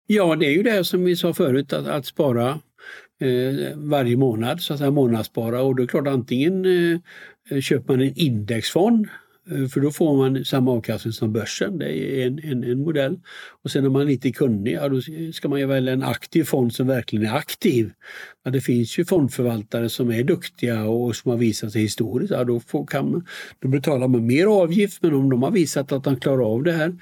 Ja, 0.06 0.36
det 0.36 0.46
är 0.46 0.50
ju 0.50 0.62
det 0.62 0.84
som 0.84 1.04
vi 1.04 1.16
sa 1.16 1.34
förut, 1.34 1.72
att, 1.72 1.86
att 1.86 2.06
spara 2.06 2.60
eh, 3.20 3.76
varje 3.76 4.16
månad, 4.16 4.60
så 4.60 4.72
att 4.72 4.78
säga 4.78 4.90
månadsspara. 4.90 5.62
Och 5.62 5.76
då 5.76 5.82
är 5.82 5.86
det 5.86 5.90
klart, 5.90 6.06
antingen 6.06 6.64
eh, 7.50 7.60
köper 7.60 7.92
man 7.94 8.02
en 8.02 8.12
indexfond 8.18 9.08
eh, 9.50 9.66
för 9.66 9.80
då 9.80 9.90
får 9.90 10.16
man 10.16 10.44
samma 10.44 10.72
avkastning 10.72 11.12
som 11.12 11.32
börsen. 11.32 11.78
Det 11.78 11.98
är 11.98 12.26
en, 12.26 12.40
en, 12.44 12.64
en 12.64 12.80
modell. 12.80 13.20
Och 13.62 13.70
sen 13.70 13.86
om 13.86 13.92
man 13.92 14.02
är 14.02 14.06
lite 14.06 14.32
kunnig, 14.32 14.72
ja, 14.72 14.88
då 14.88 15.00
ska 15.32 15.48
man 15.48 15.60
ju 15.60 15.66
välja 15.66 15.92
en 15.92 16.02
aktiv 16.02 16.44
fond 16.44 16.74
som 16.74 16.86
verkligen 16.86 17.26
är 17.26 17.36
aktiv. 17.36 17.90
Ja, 18.44 18.50
det 18.50 18.60
finns 18.60 18.98
ju 18.98 19.04
fondförvaltare 19.04 19.88
som 19.88 20.10
är 20.10 20.24
duktiga 20.24 20.84
och 20.84 21.16
som 21.16 21.30
har 21.30 21.38
visat 21.38 21.72
sig 21.72 21.82
historiskt. 21.82 22.32
Ja, 22.32 22.44
då, 22.44 22.60
får, 22.60 22.86
kan, 22.86 23.26
då 23.58 23.68
betalar 23.68 24.08
man 24.08 24.26
mer 24.26 24.46
avgift 24.46 25.02
men 25.02 25.14
om 25.14 25.30
de 25.30 25.42
har 25.42 25.50
visat 25.50 25.92
att 25.92 26.04
de 26.04 26.20
klarar 26.20 26.54
av 26.54 26.62
det 26.62 26.72
här 26.72 26.94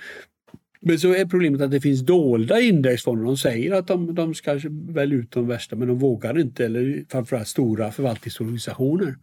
men 0.82 0.98
så 0.98 1.14
är 1.14 1.24
problemet 1.24 1.60
att 1.60 1.70
det 1.70 1.80
finns 1.80 2.00
dolda 2.00 2.60
indexfonder. 2.60 3.24
De 3.24 3.36
säger 3.36 3.72
att 3.72 3.86
de, 3.86 4.14
de 4.14 4.34
ska 4.34 4.60
välja 4.70 5.18
ut 5.18 5.30
de 5.30 5.46
värsta 5.46 5.76
men 5.76 5.88
de 5.88 5.98
vågar 5.98 6.38
inte. 6.38 6.64
Eller 6.64 7.04
framförallt 7.08 7.48
stora 7.48 7.92
förvaltningsorganisationer 7.92 9.14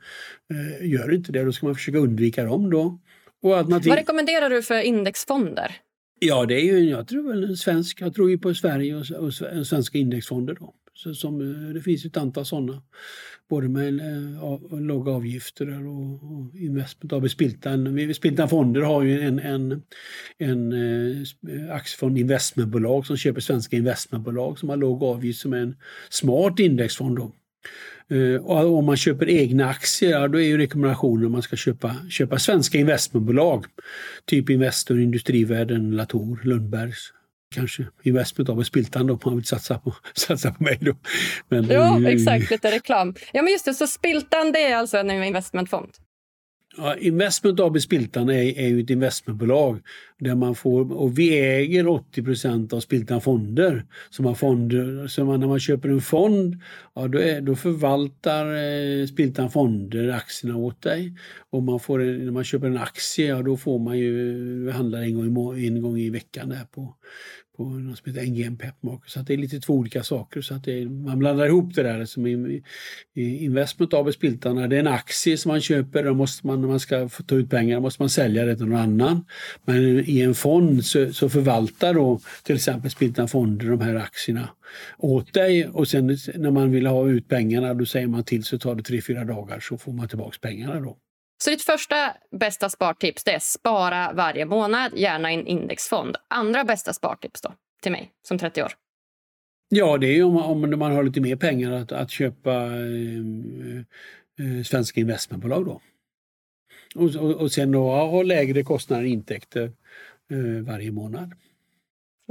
eh, 0.53 0.89
gör 0.89 1.13
inte 1.13 1.31
det. 1.31 1.43
Då 1.43 1.51
ska 1.51 1.65
man 1.65 1.75
försöka 1.75 1.97
undvika 1.97 2.43
dem 2.43 2.69
då. 2.69 2.99
Alternativ... 3.43 3.89
Vad 3.89 3.97
rekommenderar 3.97 4.49
du 4.49 4.61
för 4.61 4.81
indexfonder? 4.81 5.75
Ja, 6.19 6.45
det 6.45 6.55
är 6.55 6.63
ju, 6.63 6.89
jag 6.89 7.07
tror 7.07 7.29
väl 7.29 7.43
en 7.43 7.57
svensk, 7.57 8.01
jag 8.01 8.15
tror 8.15 8.29
ju 8.29 8.37
på 8.37 8.53
Sverige 8.53 8.95
och, 8.95 9.27
och 9.27 9.33
svenska 9.67 9.97
indexfonder. 9.97 10.57
Då. 10.59 10.73
Så 11.03 11.13
som, 11.13 11.41
eh, 11.41 11.73
det 11.73 11.81
finns 11.81 12.05
ett 12.05 12.17
antal 12.17 12.45
sådana. 12.45 12.81
Både 13.49 13.69
med 13.69 13.99
eh, 13.99 14.43
äh, 14.43 14.79
låga 14.79 15.11
avgifter 15.11 15.87
och, 15.87 16.13
och 16.13 16.55
investment 16.55 17.13
AB 17.13 17.29
Spiltan. 17.29 18.13
Spiltan 18.13 18.49
Fonder 18.49 18.81
har 18.81 19.03
ju 19.03 19.21
en, 19.21 19.39
en, 19.39 19.81
en 20.37 20.73
äh, 20.73 21.75
aktiefond 21.75 22.17
investmentbolag 22.17 23.05
som 23.05 23.17
köper 23.17 23.41
svenska 23.41 23.75
investmentbolag 23.75 24.59
som 24.59 24.69
har 24.69 24.77
låg 24.77 25.03
avgift 25.03 25.39
som 25.39 25.53
är 25.53 25.57
en 25.57 25.75
smart 26.09 26.59
indexfond. 26.59 27.17
Då. 27.17 27.35
Och 28.41 28.77
om 28.77 28.85
man 28.85 28.97
köper 28.97 29.29
egna 29.29 29.65
aktier, 29.69 30.27
då 30.27 30.39
är 30.39 30.47
ju 30.47 30.57
rekommendationen 30.57 31.25
att 31.25 31.31
man 31.31 31.41
ska 31.41 31.55
köpa, 31.55 31.95
köpa 32.09 32.39
svenska 32.39 32.77
investmentbolag. 32.77 33.65
Typ 34.25 34.49
Investor, 34.49 35.01
Industrivärden, 35.01 35.91
Latour, 35.91 36.39
Lundbergs 36.43 37.13
kanske 37.55 37.87
investment 38.03 38.49
av 38.49 38.63
Spiltan 38.63 39.07
då, 39.07 39.13
om 39.13 39.19
man 39.25 39.35
vill 39.35 39.45
satsa 39.45 39.79
på, 39.79 39.95
satsa 40.13 40.51
på 40.51 40.63
mig. 40.63 40.77
Då. 40.81 40.95
Men, 41.49 41.69
ja, 41.69 42.09
exakt. 42.09 42.51
Lite 42.51 42.71
reklam. 42.71 43.15
Ja, 43.33 43.41
men 43.41 43.51
just 43.51 43.65
det. 43.65 43.73
Så 43.73 43.87
Spiltan 43.87 44.51
det 44.51 44.63
är 44.63 44.75
alltså 44.75 44.97
en 44.97 45.11
investmentfond? 45.11 45.89
Ja, 46.81 46.95
Investment 46.95 47.59
AB 47.59 47.81
Spiltan 47.81 48.29
är, 48.29 48.59
är 48.59 48.67
ju 48.67 48.81
ett 48.81 48.89
investmentbolag 48.89 49.79
där 50.19 50.35
man 50.35 50.55
får, 50.55 50.93
och 50.93 51.19
vi 51.19 51.39
äger 51.39 51.87
80 51.87 52.23
procent 52.23 52.73
av 52.73 52.79
Spiltan 52.79 53.21
Fonder. 53.21 53.85
Så, 54.09 54.23
man 54.23 54.35
fonder, 54.35 55.07
så 55.07 55.25
man, 55.25 55.39
när 55.39 55.47
man 55.47 55.59
köper 55.59 55.89
en 55.89 56.01
fond, 56.01 56.61
ja, 56.95 57.07
då, 57.07 57.19
är, 57.19 57.41
då 57.41 57.55
förvaltar 57.55 58.45
eh, 58.45 59.05
Spiltan 59.05 59.51
Fonder 59.51 60.09
aktierna 60.09 60.57
åt 60.57 60.81
dig. 60.81 61.13
Och 61.49 61.63
man 61.63 61.79
får, 61.79 61.99
när 61.99 62.31
man 62.31 62.43
köper 62.43 62.67
en 62.67 62.77
aktie, 62.77 63.27
ja, 63.27 63.41
då 63.41 63.57
får 63.57 63.79
man 63.79 63.97
ju 63.97 64.71
handlar 64.71 65.01
en 65.01 65.15
gång 65.15 65.57
i, 65.57 65.67
en 65.67 65.81
gång 65.81 65.97
i 65.97 66.09
veckan 66.09 66.49
där 66.49 66.65
på, 66.71 66.95
på 67.59 67.65
något 67.65 67.97
som 67.97 68.13
heter 68.13 68.27
NGM 68.27 68.57
Pepmark. 68.57 69.01
Så 69.05 69.19
att 69.19 69.27
det 69.27 69.33
är 69.33 69.37
lite 69.37 69.59
två 69.59 69.73
olika 69.73 70.03
saker. 70.03 70.41
Så 70.41 70.53
att 70.53 70.67
är, 70.67 70.85
man 70.85 71.19
blandar 71.19 71.45
ihop 71.45 71.75
det 71.75 71.83
där. 71.83 72.05
Som 72.05 72.27
i, 72.27 72.63
i 73.15 73.45
investment 73.45 73.93
AB 73.93 74.13
Spiltarna, 74.13 74.67
det 74.67 74.75
är 74.75 74.79
en 74.79 74.87
aktie 74.87 75.37
som 75.37 75.49
man 75.49 75.61
köper. 75.61 76.03
Då 76.03 76.13
måste 76.13 76.47
man, 76.47 76.61
när 76.61 76.67
man 76.67 76.79
ska 76.79 77.09
få 77.09 77.23
ta 77.23 77.35
ut 77.35 77.49
pengar 77.49 77.79
måste 77.79 78.01
man 78.01 78.09
sälja 78.09 78.45
det 78.45 78.55
till 78.55 78.65
någon 78.65 78.79
annan. 78.79 79.25
Men 79.65 80.09
i 80.09 80.21
en 80.21 80.35
fond 80.35 80.85
så, 80.85 81.13
så 81.13 81.29
förvaltar 81.29 81.93
då 81.93 82.19
till 82.43 82.55
exempel 82.55 82.91
Spiltan 82.91 83.27
Fonder 83.27 83.69
de 83.69 83.81
här 83.81 83.95
aktierna 83.95 84.49
åt 84.97 85.33
dig 85.33 85.67
och 85.67 85.87
sen 85.87 86.17
när 86.35 86.51
man 86.51 86.71
vill 86.71 86.87
ha 86.87 87.09
ut 87.09 87.27
pengarna 87.27 87.73
då 87.73 87.85
säger 87.85 88.07
man 88.07 88.23
till 88.23 88.43
så 88.43 88.59
tar 88.59 88.75
det 88.75 88.83
tre, 88.83 89.01
fyra 89.01 89.23
dagar 89.23 89.59
så 89.59 89.77
får 89.77 89.93
man 89.93 90.07
tillbaka 90.07 90.37
pengarna 90.41 90.79
då. 90.79 90.97
Så 91.43 91.49
ditt 91.49 91.61
första 91.61 92.13
bästa 92.31 92.69
spartips 92.69 93.23
det 93.23 93.31
är 93.31 93.39
spara 93.39 94.13
varje 94.13 94.45
månad, 94.45 94.91
gärna 94.95 95.31
i 95.31 95.35
en 95.35 95.47
indexfond. 95.47 96.15
Andra 96.27 96.63
bästa 96.63 96.93
spartips 96.93 97.41
då, 97.41 97.53
till 97.81 97.91
mig 97.91 98.11
som 98.27 98.37
30 98.37 98.63
år? 98.63 98.71
Ja, 99.69 99.97
det 99.97 100.07
är 100.07 100.23
om, 100.23 100.37
om 100.37 100.79
man 100.79 100.91
har 100.91 101.03
lite 101.03 101.21
mer 101.21 101.35
pengar 101.35 101.71
att, 101.71 101.91
att 101.91 102.11
köpa 102.11 102.51
eh, 102.53 103.79
eh, 104.39 104.63
svenska 104.65 105.01
investmentbolag 105.01 105.65
då. 105.65 105.81
Och, 106.95 107.15
och, 107.15 107.31
och 107.31 107.51
sen 107.51 107.71
då 107.71 107.89
ha 107.89 108.23
lägre 108.23 108.63
kostnader 108.63 109.03
och 109.03 109.09
intäkter 109.09 109.71
eh, 110.31 110.63
varje 110.65 110.91
månad. 110.91 111.33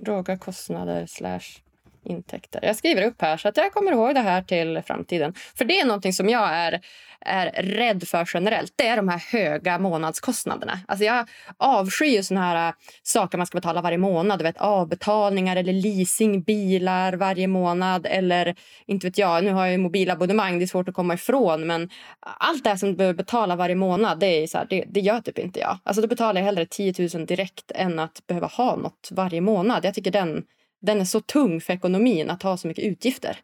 Låga 0.03 0.39
kostnader 0.39 1.07
slash 1.07 1.63
intäkter. 2.05 2.61
Jag 2.63 2.77
skriver 2.77 3.03
upp 3.03 3.23
här 3.23 3.37
så 3.37 3.49
att 3.49 3.57
jag 3.57 3.73
kommer 3.73 3.93
ihåg 3.93 4.15
det 4.15 4.21
här 4.21 4.43
till 4.43 4.83
framtiden. 4.87 5.35
För 5.55 5.65
det 5.65 5.81
är 5.81 5.87
någonting 5.87 6.13
som 6.13 6.29
jag 6.29 6.49
är, 6.51 6.81
är 7.21 7.63
rädd 7.63 8.09
för 8.09 8.29
generellt. 8.35 8.73
Det 8.77 8.87
är 8.87 8.97
de 8.97 9.09
här 9.09 9.19
höga 9.33 9.79
månadskostnaderna. 9.79 10.81
Alltså 10.89 11.05
jag 11.05 11.29
avskyr 11.57 12.23
såna 12.23 12.41
här 12.41 12.69
äh, 12.69 12.75
saker 13.03 13.39
man 13.39 13.47
ska 13.47 13.59
betala 13.59 13.83
varje 13.83 13.99
månad. 13.99 14.39
Du 14.39 14.43
vet, 14.43 14.59
avbetalningar 14.59 15.57
eller 15.57 15.73
leasingbilar 15.73 17.13
varje 17.13 17.47
månad. 17.47 18.07
Eller 18.07 18.55
inte 18.87 19.07
vet 19.07 19.19
jag, 19.19 19.45
nu 19.45 19.53
har 19.53 19.67
jag 19.67 19.81
mobilabonnemang. 19.81 20.59
Det 20.59 20.65
är 20.65 20.67
svårt 20.67 20.89
att 20.89 20.95
komma 20.95 21.15
ifrån. 21.15 21.67
Men 21.67 21.91
allt 22.21 22.65
det 22.65 22.79
som 22.79 22.89
du 22.89 22.97
behöver 22.97 23.17
betala 23.17 23.57
varje 23.57 23.75
månad, 23.75 24.21
det, 24.21 24.27
är 24.27 24.47
så 24.47 24.59
här, 24.59 24.67
det, 24.71 24.85
det 24.89 25.01
gör 25.01 25.21
typ 25.21 25.39
inte 25.39 25.61
jag. 25.61 25.79
Alltså 25.83 26.03
då 26.03 26.09
betalar 26.09 26.41
jag 26.41 26.47
hellre 26.47 26.67
10 26.67 27.09
000 27.15 27.27
direkt 27.27 27.71
än 27.75 27.99
att 27.99 28.27
behöva 28.27 28.47
ha 28.47 28.77
något 28.77 29.09
varje 29.13 29.41
månad. 29.41 29.85
Jag 29.85 29.95
tycker 29.95 30.11
den 30.11 30.45
den 30.81 31.01
är 31.01 31.05
så 31.05 31.21
tung 31.21 31.61
för 31.61 31.73
ekonomin 31.73 32.31
att 32.31 32.43
ha 32.43 32.57
så 32.57 32.69
mycket 32.69 32.85
utgifter. 32.85 33.39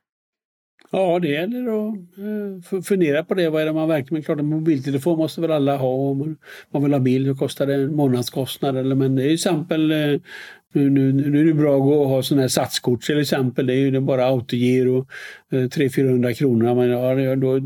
Ja, 0.90 1.18
det 1.18 1.28
gäller 1.28 1.88
att 1.88 1.94
eh, 2.74 2.82
fundera 2.82 3.24
på 3.24 3.34
det. 3.34 3.50
Vad 3.50 3.62
är 3.62 3.66
det 3.66 3.72
man 3.72 3.88
verkligen... 3.88 4.24
Klart, 4.24 4.38
en 4.38 4.46
mobiltelefon 4.46 5.18
måste 5.18 5.40
väl 5.40 5.50
alla 5.50 5.76
ha. 5.76 5.88
Om 5.88 6.36
man 6.70 6.82
vill 6.82 6.92
ha 6.92 7.00
bil 7.00 7.26
så 7.26 7.34
kostar 7.34 7.66
det 7.66 7.74
en 7.74 7.96
månadskostnad. 7.96 8.76
Eller, 8.76 8.94
men 8.94 9.16
det 9.16 9.22
är 9.22 9.24
till 9.24 9.34
exempel 9.34 9.90
eh, 9.90 10.20
nu, 10.74 10.90
nu, 10.90 11.12
nu 11.12 11.40
är 11.40 11.44
det 11.44 11.54
bra 11.54 11.76
att 11.76 12.08
ha 12.08 12.22
sådana 12.22 12.42
här 12.42 12.48
satskort 12.48 13.02
till 13.02 13.20
exempel. 13.20 13.66
Det 13.66 13.74
är 13.74 13.76
ju 13.76 14.00
bara 14.00 14.24
autogiro, 14.24 15.06
300-400 15.54 16.28
eh, 16.28 16.34
kronor. 16.34 16.74
Men 16.74 16.90
ja, 16.90 17.36
då, 17.36 17.58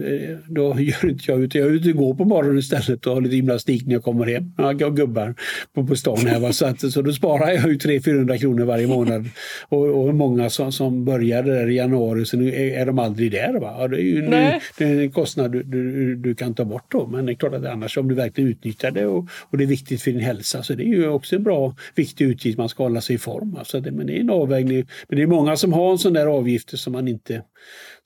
då 0.49 0.81
gör 0.81 1.11
inte 1.11 1.25
jag 1.27 1.43
utan 1.43 1.61
jag 1.61 1.71
är 1.71 1.75
ute 1.75 1.91
och 1.91 1.97
går 1.97 2.15
på 2.15 2.25
morgonen 2.25 2.59
istället 2.59 3.07
och 3.07 3.15
har 3.15 3.21
lite 3.21 3.37
gymnastik 3.37 3.87
när 3.87 3.93
jag 3.93 4.03
kommer 4.03 4.27
hem. 4.27 4.53
Jag 4.57 4.65
har 4.65 4.91
gubbar 4.91 5.35
på, 5.75 5.87
på 5.87 5.97
stan 5.97 6.27
här. 6.27 6.41
Va? 6.41 6.53
Så, 6.53 6.67
att, 6.67 6.93
så 6.93 7.03
då 7.03 7.13
sparar 7.13 7.51
jag 7.51 7.69
ju 7.69 7.77
300-400 7.77 8.39
kronor 8.39 8.65
varje 8.65 8.87
månad. 8.87 9.29
Och, 9.69 9.87
och 9.87 10.15
många 10.15 10.51
som, 10.51 10.73
som 10.73 11.05
började 11.05 11.55
där 11.55 11.71
i 11.71 11.77
januari 11.77 12.25
så 12.25 12.37
nu 12.37 12.49
är, 12.49 12.81
är 12.81 12.87
de 12.87 12.99
aldrig 12.99 13.33
där. 13.33 13.61
Va? 13.61 13.77
Ja, 13.79 13.89
det 13.89 13.97
är 13.97 14.01
ju 14.01 14.25
en, 14.25 15.01
en 15.01 15.11
kostnad 15.11 15.53
du, 15.53 15.63
du, 15.63 16.15
du, 16.17 16.35
kan 16.35 16.55
ta 16.55 16.65
bort 16.65 16.93
då. 16.93 17.07
Men 17.07 17.27
det 17.27 17.33
är 17.33 17.35
klart 17.35 17.55
att 17.55 17.65
annars 17.65 17.99
om 17.99 18.09
du 18.09 18.15
verkligen 18.15 18.51
utnyttjar 18.51 18.91
det 18.91 19.07
och, 19.07 19.29
och 19.51 19.59
det 19.59 19.65
är 19.65 19.69
viktigt 19.69 20.03
för 20.03 20.11
din 20.11 20.21
hälsa 20.21 20.63
så 20.63 20.75
det 20.75 20.83
är 20.83 20.87
ju 20.87 21.09
också 21.09 21.37
en 21.37 21.43
bra 21.43 21.77
viktig 21.95 22.25
utgift 22.25 22.59
man 22.59 22.69
ska 22.69 22.83
hålla 22.83 22.99
hålla 22.99 23.03
sig 23.03 23.15
i 23.15 23.19
form. 23.19 23.57
Alltså 23.59 23.81
det, 23.81 23.93
men 23.93 24.07
det 24.07 24.17
är 24.17 24.21
en 24.21 24.31
avvägning. 24.31 24.87
Men 25.09 25.17
det 25.17 25.23
är 25.23 25.27
många 25.27 25.57
som 25.57 25.73
har 25.73 25.93
en 25.93 25.99
sån 25.99 26.13
där 26.13 26.27
avgifter 26.27 26.77
som 26.77 26.93
man 26.93 27.09
inte, 27.09 27.43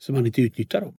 som 0.03 0.15
man 0.15 0.25
inte 0.25 0.41
utnyttjar. 0.41 0.81
dem. 0.81 0.95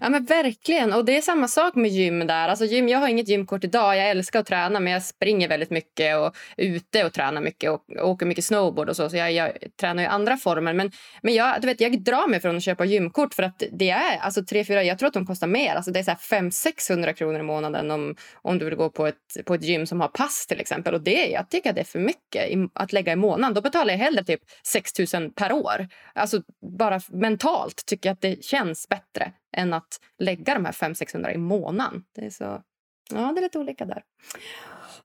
Ja 0.00 0.08
men 0.08 0.24
verkligen. 0.24 0.92
Och 0.92 1.04
det 1.04 1.16
är 1.16 1.20
samma 1.20 1.48
sak 1.48 1.74
med 1.74 1.90
gym 1.90 2.26
där. 2.26 2.48
Alltså 2.48 2.64
gym, 2.64 2.88
jag 2.88 2.98
har 2.98 3.08
inget 3.08 3.28
gymkort 3.28 3.64
idag. 3.64 3.96
Jag 3.96 4.10
älskar 4.10 4.40
att 4.40 4.46
träna 4.46 4.80
men 4.80 4.92
jag 4.92 5.02
springer 5.02 5.48
väldigt 5.48 5.70
mycket 5.70 6.16
och 6.16 6.36
ute 6.56 7.04
och 7.04 7.12
tränar 7.12 7.40
mycket 7.40 7.70
och, 7.70 7.84
och 8.00 8.10
åker 8.10 8.26
mycket 8.26 8.44
snowboard 8.44 8.88
och 8.88 8.96
så. 8.96 9.10
Så 9.10 9.16
jag, 9.16 9.32
jag 9.32 9.52
tränar 9.80 10.02
i 10.02 10.06
andra 10.06 10.36
former. 10.36 10.72
Men, 10.72 10.92
men 11.22 11.34
jag, 11.34 11.60
du 11.60 11.66
vet, 11.66 11.80
jag 11.80 12.02
drar 12.02 12.28
mig 12.28 12.40
från 12.40 12.56
att 12.56 12.62
köpa 12.62 12.84
gymkort 12.84 13.34
för 13.34 13.42
att 13.42 13.62
det 13.72 13.90
är 13.90 14.18
alltså 14.18 14.44
3 14.44 14.64
4 14.64 14.82
jag 14.82 14.98
tror 14.98 15.06
att 15.06 15.14
de 15.14 15.26
kostar 15.26 15.46
mer. 15.46 15.74
Alltså 15.74 15.90
det 15.90 15.98
är 15.98 16.02
så 16.02 16.10
500-600 16.10 17.12
kronor 17.12 17.40
i 17.40 17.42
månaden 17.42 17.90
om, 17.90 18.16
om 18.34 18.58
du 18.58 18.64
vill 18.64 18.74
gå 18.74 18.90
på 18.90 19.06
ett, 19.06 19.16
på 19.44 19.54
ett 19.54 19.62
gym 19.62 19.86
som 19.86 20.00
har 20.00 20.08
pass 20.08 20.46
till 20.46 20.60
exempel. 20.60 20.94
Och 20.94 21.00
det, 21.00 21.26
jag 21.26 21.50
tycker 21.50 21.70
att 21.70 21.76
det 21.76 21.82
är 21.82 21.84
för 21.84 21.98
mycket 21.98 22.48
i, 22.48 22.68
att 22.72 22.92
lägga 22.92 23.12
i 23.12 23.16
månaden. 23.16 23.54
Då 23.54 23.60
betalar 23.60 23.92
jag 23.92 23.98
hellre 23.98 24.24
typ 24.24 24.40
6 24.66 24.92
000 25.14 25.30
per 25.30 25.52
år. 25.52 25.88
Alltså 26.14 26.42
bara 26.82 27.00
mentalt 27.08 27.86
tycker 27.86 28.08
jag 28.08 28.14
att 28.14 28.20
det 28.20 28.44
känns 28.44 28.88
bättre 28.88 29.32
än 29.56 29.72
att 29.72 30.00
lägga 30.18 30.54
de 30.54 30.64
här 30.64 30.72
500-600 30.72 31.34
i 31.34 31.38
månaden. 31.38 32.04
Det 32.14 32.26
är, 32.26 32.30
så, 32.30 32.62
ja, 33.10 33.32
det 33.32 33.40
är 33.40 33.42
lite 33.42 33.58
olika 33.58 33.84
där. 33.84 34.02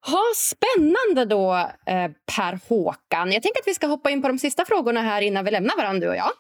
Ha, 0.01 0.23
spännande 0.35 1.25
då, 1.25 1.53
eh, 1.85 2.11
Per 2.35 2.59
Håkan. 2.69 3.31
Jag 3.31 3.43
tänker 3.43 3.59
att 3.59 3.67
vi 3.67 3.73
ska 3.73 3.87
hoppa 3.87 4.09
in 4.09 4.21
på 4.21 4.27
de 4.27 4.39
sista 4.39 4.65
frågorna 4.65 5.01
här 5.01 5.21
innan 5.21 5.45
vi 5.45 5.51
lämnar 5.51 5.77
varandra, 5.77 5.99
du 5.99 6.09
och 6.09 6.15
jag. 6.15 6.31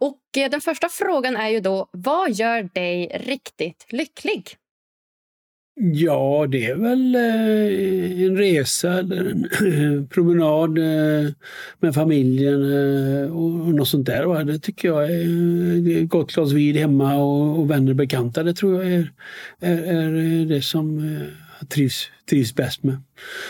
Och 0.00 0.42
eh, 0.42 0.50
den 0.50 0.60
första 0.60 0.88
frågan 0.88 1.36
är 1.36 1.48
ju 1.48 1.60
då, 1.60 1.88
vad 1.92 2.30
gör 2.30 2.62
dig 2.62 3.22
riktigt 3.24 3.86
lycklig? 3.88 4.56
Ja, 5.74 6.46
det 6.48 6.66
är 6.66 6.74
väl 6.74 7.14
eh, 7.14 8.26
en 8.26 8.36
resa 8.36 8.98
eller 8.98 9.30
en 9.30 9.44
eh, 9.44 10.06
promenad 10.06 10.78
eh, 10.78 11.32
med 11.80 11.94
familjen 11.94 12.62
och 13.30 13.74
något 13.74 13.88
sånt 13.88 14.06
där. 14.06 14.44
Det 14.44 14.58
tycker 14.58 14.88
jag 14.88 15.04
är 15.10 16.02
ett 16.02 16.08
gott 16.08 16.32
glas 16.32 16.52
vid 16.52 16.76
hemma 16.76 17.16
och 17.16 17.70
vänner 17.70 17.90
och 17.90 17.96
bekanta. 17.96 18.42
Det 18.42 18.54
tror 18.54 18.84
jag 18.84 18.92
är, 18.92 19.12
är, 19.60 20.14
är 20.14 20.46
det 20.46 20.62
som 20.62 21.18
jag 21.60 21.68
trivs, 21.68 22.10
trivs 22.30 22.54
bäst 22.54 22.82
med. 22.82 22.96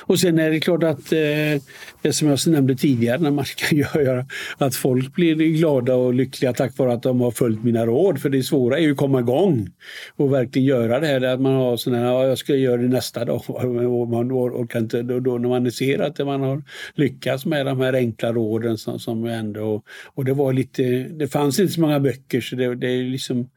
Och 0.00 0.20
sen 0.20 0.38
är 0.38 0.50
det 0.50 0.60
klart 0.60 0.82
att 0.82 1.12
eh, 1.12 1.62
det 2.02 2.12
som 2.12 2.28
jag 2.28 2.38
nämnde 2.46 2.74
tidigare, 2.74 3.18
när 3.18 3.30
man 3.30 3.44
kan 3.44 3.78
göra 3.94 4.26
att 4.58 4.74
folk 4.74 5.14
blir 5.14 5.34
glada 5.34 5.94
och 5.94 6.14
lyckliga 6.14 6.52
tack 6.52 6.78
vare 6.78 6.92
att 6.92 7.02
de 7.02 7.20
har 7.20 7.30
följt 7.30 7.64
mina 7.64 7.86
råd. 7.86 8.20
För 8.20 8.28
det 8.28 8.42
svåra 8.42 8.78
är 8.78 8.82
ju 8.82 8.92
att 8.92 8.96
komma 8.96 9.20
igång 9.20 9.68
och 10.16 10.32
verkligen 10.32 10.68
göra 10.68 11.00
det 11.00 11.06
här. 11.06 11.22
Att 11.22 11.40
man 11.40 11.52
har 11.52 11.76
sådana 11.76 12.02
här, 12.02 12.12
ja, 12.12 12.26
jag 12.26 12.38
ska 12.38 12.54
göra 12.54 12.76
det 12.76 12.88
nästa 12.88 13.24
dag. 13.24 13.42
Och 13.48 14.08
man 14.08 14.32
orkar 14.32 14.78
inte, 14.78 15.02
då, 15.02 15.20
då 15.20 15.38
när 15.38 15.48
man 15.48 15.72
ser 15.72 15.98
att 15.98 16.18
man 16.18 16.40
har 16.40 16.62
lyckats 16.94 17.46
med 17.46 17.66
de 17.66 17.80
här 17.80 17.92
enkla 17.92 18.32
råden 18.32 18.78
som, 18.78 18.98
som 18.98 19.24
ändå, 19.24 19.82
och 20.14 20.24
det 20.24 20.32
var 20.32 20.52
lite, 20.52 20.82
det 21.02 21.28
fanns 21.28 21.60
inte 21.60 21.72
så 21.72 21.80
många 21.80 22.00
böcker 22.00 22.40
så 22.40 22.56
det, 22.56 22.74
det 22.74 22.88
är 22.88 23.04
liksom, 23.04 23.50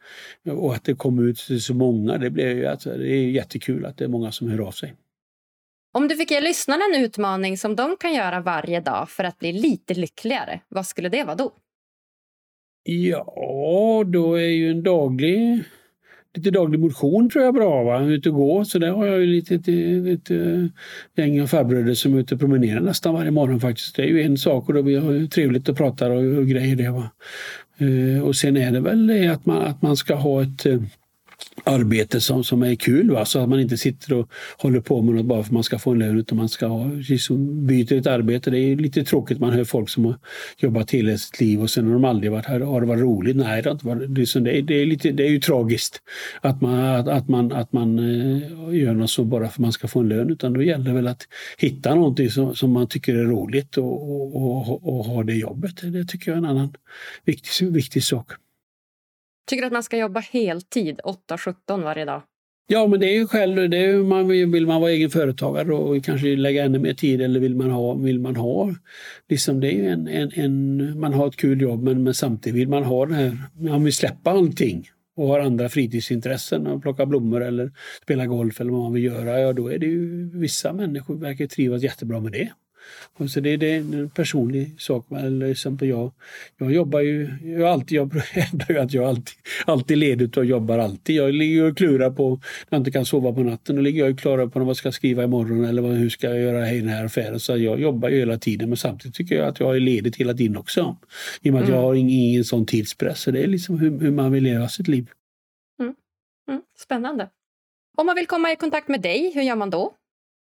och 0.49 0.76
att 0.76 0.84
det 0.84 0.93
kom 0.93 1.28
ut 1.30 1.38
så 1.38 1.74
många, 1.74 2.18
det 2.18 2.30
blev 2.30 2.68
alltså, 2.68 2.89
det 2.89 3.13
är 3.13 3.30
jättekul 3.30 3.86
att 3.86 3.97
det 3.97 4.03
är 4.03 4.09
många 4.09 4.32
som 4.32 4.49
hör 4.49 4.68
av 4.68 4.72
sig. 4.72 4.93
Om 5.95 6.07
du 6.07 6.15
fick 6.15 6.31
ge 6.31 6.41
lyssnarna 6.41 6.83
en 6.93 7.01
utmaning 7.03 7.57
som 7.57 7.75
de 7.75 7.97
kan 7.99 8.13
göra 8.13 8.39
varje 8.41 8.79
dag 8.79 9.09
för 9.09 9.23
att 9.23 9.39
bli 9.39 9.53
lite 9.53 9.93
lyckligare, 9.93 10.59
vad 10.69 10.85
skulle 10.85 11.09
det 11.09 11.23
vara 11.23 11.35
då? 11.35 11.51
Ja, 12.83 14.03
då 14.07 14.33
är 14.33 14.47
ju 14.47 14.71
en 14.71 14.83
daglig 14.83 15.63
lite 16.33 16.51
daglig 16.51 16.79
motion 16.79 17.29
tror 17.29 17.43
jag 17.43 17.49
är 17.49 17.59
bra. 17.59 17.83
Va? 17.83 18.01
Ut 18.01 18.25
och 18.25 18.33
gå. 18.33 18.65
Så 18.65 18.79
där 18.79 18.91
har 18.91 19.05
jag 19.05 19.19
ju 19.19 19.25
lite, 19.25 19.53
lite, 19.53 19.71
lite 19.71 20.69
gäng 21.15 21.41
av 21.41 21.47
farbröder 21.47 21.93
som 21.93 22.13
är 22.13 22.19
ute 22.19 22.33
och 22.35 22.39
promenerar 22.39 22.79
nästan 22.79 23.13
varje 23.13 23.31
morgon 23.31 23.59
faktiskt. 23.59 23.95
Det 23.95 24.03
är 24.03 24.07
ju 24.07 24.21
en 24.21 24.37
sak 24.37 24.67
och 24.67 24.73
då 24.73 24.83
blir 24.83 25.01
det 25.01 25.27
trevligt 25.27 25.69
att 25.69 25.77
prata 25.77 26.07
och, 26.07 26.37
och 26.37 26.47
grejer 26.47 26.75
det. 26.75 26.89
Va? 26.89 27.09
Uh, 27.81 28.23
och 28.23 28.35
sen 28.35 28.57
är 28.57 28.71
det 28.71 28.79
väl 28.79 29.07
det 29.07 29.27
att 29.27 29.45
man, 29.45 29.57
att 29.57 29.81
man 29.81 29.97
ska 29.97 30.15
ha 30.15 30.41
ett 30.41 30.65
uh, 30.65 30.81
arbete 31.66 32.22
som, 32.22 32.43
som 32.43 32.63
är 32.63 32.76
kul. 32.76 33.11
Va? 33.11 33.26
Så 33.26 33.39
att 33.39 33.49
man 33.49 33.59
inte 33.59 33.78
sitter 33.78 34.13
och 34.13 34.30
håller 34.57 34.80
på 34.80 35.01
med 35.01 35.16
något 35.16 35.26
bara 35.26 35.43
för 35.43 35.47
att 35.47 35.53
man 35.53 35.63
ska 35.63 35.80
få 35.80 35.91
en 35.91 35.99
lön 35.99 36.18
utan 36.18 36.38
man 36.38 36.49
ska 36.49 36.68
ha, 36.68 36.91
liksom, 37.09 37.68
byter 37.68 37.93
ett 37.93 38.07
arbete. 38.07 38.51
Det 38.51 38.59
är 38.59 38.76
lite 38.76 39.03
tråkigt 39.03 39.39
man 39.39 39.53
hör 39.53 39.63
folk 39.63 39.89
som 39.89 40.05
har 40.05 40.16
jobbat 40.57 40.91
hela 40.91 41.18
sitt 41.18 41.41
liv 41.41 41.61
och 41.61 41.70
sen 41.70 41.86
har 41.86 41.93
de 41.93 42.05
aldrig 42.05 42.32
varit 42.32 42.45
här. 42.45 42.59
Har 42.59 42.82
det 42.82 42.88
varit 42.88 43.01
roligt? 43.01 43.36
Nej, 43.36 43.61
det 43.61 43.70
har 43.70 44.16
liksom. 44.16 44.43
Det, 44.43 44.57
är, 44.57 44.61
det, 44.61 44.74
är, 44.74 44.86
lite, 44.86 45.11
det 45.11 45.24
är 45.24 45.30
ju 45.30 45.39
tragiskt 45.39 46.01
att 46.41 46.61
man, 46.61 46.80
att, 46.80 47.07
att 47.07 47.28
man, 47.28 47.51
att 47.51 47.74
man 47.74 47.99
eh, 47.99 48.76
gör 48.76 48.93
något 48.93 49.09
så 49.09 49.24
bara 49.24 49.47
för 49.47 49.53
att 49.53 49.59
man 49.59 49.72
ska 49.72 49.88
få 49.88 49.99
en 49.99 50.09
lön. 50.09 50.30
Utan 50.30 50.53
då 50.53 50.63
gäller 50.63 50.86
det 50.86 50.93
väl 50.93 51.07
att 51.07 51.24
hitta 51.57 51.95
någonting 51.95 52.30
som, 52.30 52.55
som 52.55 52.72
man 52.72 52.88
tycker 52.88 53.16
är 53.16 53.24
roligt 53.24 53.78
och, 53.78 54.11
och, 54.11 54.36
och, 54.36 54.97
och 54.97 55.05
ha 55.05 55.24
det 55.24 55.34
jobbet. 55.34 55.93
Det 55.93 56.05
tycker 56.05 56.32
jag 56.32 56.34
är 56.34 56.38
en 56.38 56.45
annan 56.45 56.74
viktig, 57.26 57.72
viktig 57.72 58.03
sak. 58.03 58.32
Tycker 59.45 59.61
du 59.61 59.67
att 59.67 59.73
man 59.73 59.83
ska 59.83 59.97
jobba 59.97 60.19
heltid, 60.19 60.99
8-17 61.03 61.83
varje 61.83 62.05
dag? 62.05 62.21
Ja, 62.67 62.87
men 62.87 62.99
det 62.99 63.07
är 63.07 63.13
ju 63.13 63.27
själv, 63.27 63.69
det 63.69 63.77
är, 63.77 63.97
man, 63.97 64.27
vill 64.27 64.67
man 64.67 64.81
vara 64.81 64.91
egen 64.91 65.09
företagare 65.09 65.73
och 65.73 66.03
kanske 66.03 66.35
lägga 66.35 66.63
ännu 66.63 66.79
mer 66.79 66.93
tid 66.93 67.21
eller 67.21 67.39
vill 67.39 67.55
man 67.55 67.71
ha, 67.71 67.93
vill 67.93 68.19
man 68.19 68.35
ha 68.35 68.75
liksom 69.29 69.59
det 69.59 69.67
är 69.67 69.71
ju 69.71 69.87
en, 69.87 70.07
en, 70.07 70.31
en, 70.33 70.99
man 70.99 71.13
har 71.13 71.27
ett 71.27 71.35
kul 71.35 71.61
jobb 71.61 71.83
men, 71.83 72.03
men 72.03 72.13
samtidigt 72.13 72.59
vill 72.59 72.69
man 72.69 72.83
ha 72.83 73.05
det 73.05 73.13
här, 73.13 73.37
man 73.59 73.83
vill 73.83 73.93
släppa 73.93 74.31
allting 74.31 74.87
och 75.15 75.27
har 75.27 75.39
andra 75.39 75.69
fritidsintressen, 75.69 76.67
och 76.67 76.81
plocka 76.81 77.05
blommor 77.05 77.43
eller 77.43 77.71
spela 78.03 78.25
golf 78.25 78.61
eller 78.61 78.71
vad 78.71 78.81
man 78.81 78.93
vill 78.93 79.03
göra, 79.03 79.39
ja 79.39 79.53
då 79.53 79.67
är 79.67 79.79
det 79.79 79.85
ju 79.85 80.29
vissa 80.39 80.73
människor 80.73 81.15
verkar 81.15 81.47
trivas 81.47 81.83
jättebra 81.83 82.19
med 82.19 82.31
det. 82.31 82.51
Och 83.17 83.29
så 83.29 83.39
det, 83.39 83.57
det 83.57 83.71
är 83.71 83.77
en 83.77 84.09
personlig 84.09 84.81
sak. 84.81 85.05
Eller 85.11 85.51
exempel 85.51 85.88
jag, 85.88 86.11
jag 86.57 86.71
jobbar 86.71 86.99
ju, 86.99 87.29
jag, 87.43 87.61
alltid, 87.61 87.97
jag 87.97 88.15
hävdar 88.31 88.65
ju 88.69 88.77
att 88.77 88.93
jag 88.93 89.03
alltid, 89.03 89.33
alltid 89.65 89.97
ledigt 89.97 90.38
och 90.38 90.45
jobbar 90.45 90.77
alltid. 90.77 91.15
Jag 91.15 91.33
ligger 91.33 91.63
och 91.63 91.77
klurar 91.77 92.11
på, 92.11 92.29
när 92.29 92.39
jag 92.69 92.79
inte 92.79 92.91
kan 92.91 93.05
sova 93.05 93.33
på 93.33 93.43
natten, 93.43 93.75
då 93.75 93.81
ligger 93.81 94.05
jag 94.05 94.13
och 94.13 94.19
klurar 94.19 94.47
på 94.47 94.59
vad 94.59 94.67
jag 94.67 94.75
ska 94.75 94.91
skriva 94.91 95.23
imorgon 95.23 95.65
eller 95.65 95.81
vad, 95.81 95.91
hur 95.91 96.09
ska 96.09 96.27
jag 96.27 96.39
göra 96.39 96.71
i 96.71 96.79
den 96.79 96.89
här 96.89 97.05
affären. 97.05 97.39
Så 97.39 97.57
jag 97.57 97.79
jobbar 97.79 98.09
ju 98.09 98.19
hela 98.19 98.38
tiden 98.38 98.69
men 98.69 98.77
samtidigt 98.77 99.15
tycker 99.15 99.36
jag 99.36 99.47
att 99.47 99.59
jag 99.59 99.75
är 99.75 99.79
ledigt 99.79 100.15
hela 100.15 100.33
tiden 100.33 100.57
också. 100.57 100.97
I 101.41 101.49
och 101.49 101.53
med 101.53 101.61
mm. 101.61 101.63
att 101.63 101.75
jag 101.75 101.81
har 101.81 101.95
ingen, 101.95 102.11
ingen 102.11 102.43
sån 102.43 102.65
tidspress. 102.65 103.21
Så 103.21 103.31
det 103.31 103.43
är 103.43 103.47
liksom 103.47 103.79
hur, 103.79 103.99
hur 103.99 104.11
man 104.11 104.31
vill 104.31 104.43
leva 104.43 104.69
sitt 104.69 104.88
liv. 104.88 105.09
Mm. 105.79 105.95
Mm. 106.49 106.61
Spännande. 106.77 107.29
Om 107.97 108.05
man 108.05 108.15
vill 108.15 108.27
komma 108.27 108.51
i 108.51 108.55
kontakt 108.55 108.88
med 108.88 109.01
dig, 109.01 109.31
hur 109.33 109.41
gör 109.41 109.55
man 109.55 109.69
då? 109.69 109.93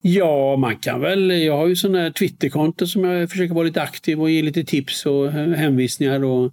Ja, 0.03 0.57
man 0.57 0.77
kan 0.77 1.01
väl. 1.01 1.31
Jag 1.31 1.57
har 1.57 1.67
ju 1.67 1.77
sådana 1.77 1.99
här 1.99 2.11
Twitterkonto 2.11 2.87
som 2.87 3.05
jag 3.05 3.31
försöker 3.31 3.55
vara 3.55 3.65
lite 3.65 3.83
aktiv 3.83 4.21
och 4.21 4.31
ge 4.31 4.43
lite 4.43 4.65
tips 4.65 5.07
och 5.07 5.33
hänvisningar 5.33 6.25
och 6.25 6.53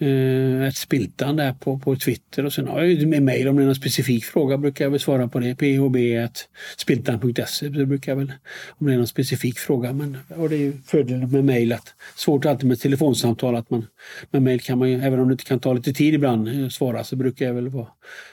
eh, 0.00 0.66
ett 0.66 0.76
spiltan 0.76 1.36
där 1.36 1.52
på, 1.52 1.78
på 1.78 1.96
Twitter. 1.96 2.44
Och 2.44 2.52
sen 2.52 2.68
har 2.68 2.80
jag 2.80 2.88
ju 2.88 3.06
med 3.06 3.22
mejl 3.22 3.48
om 3.48 3.56
det 3.56 3.62
är 3.62 3.66
någon 3.66 3.74
specifik 3.74 4.24
fråga 4.24 4.58
brukar 4.58 4.84
jag 4.84 4.90
väl 4.90 5.00
svara 5.00 5.28
på 5.28 5.38
det. 5.38 5.54
phb.spiltan.se 5.54 7.68
det 7.68 7.86
brukar 7.86 8.12
jag 8.12 8.16
väl 8.16 8.32
om 8.68 8.86
det 8.86 8.92
är 8.92 8.96
någon 8.96 9.06
specifik 9.06 9.58
fråga. 9.58 9.92
Men, 9.92 10.16
och 10.36 10.48
det 10.48 10.56
är 10.56 10.60
ju 10.60 10.72
fördelen 10.86 11.30
med 11.30 11.44
mejl 11.44 11.72
att 11.72 11.94
svårt 12.16 12.44
alltid 12.44 12.68
med 12.68 12.80
telefonsamtal 12.80 13.56
att 13.56 13.70
man 13.70 13.86
med 14.30 14.42
mejl 14.42 14.60
kan 14.60 14.78
man 14.78 14.90
ju, 14.90 15.00
även 15.00 15.20
om 15.20 15.28
det 15.28 15.44
kan 15.44 15.60
ta 15.60 15.72
lite 15.72 15.92
tid 15.92 16.14
ibland, 16.14 16.48
eh, 16.48 16.68
svara 16.68 17.04
så 17.04 17.16
brukar 17.16 17.46
jag 17.46 17.54
väl 17.54 17.68
vara, 17.68 17.88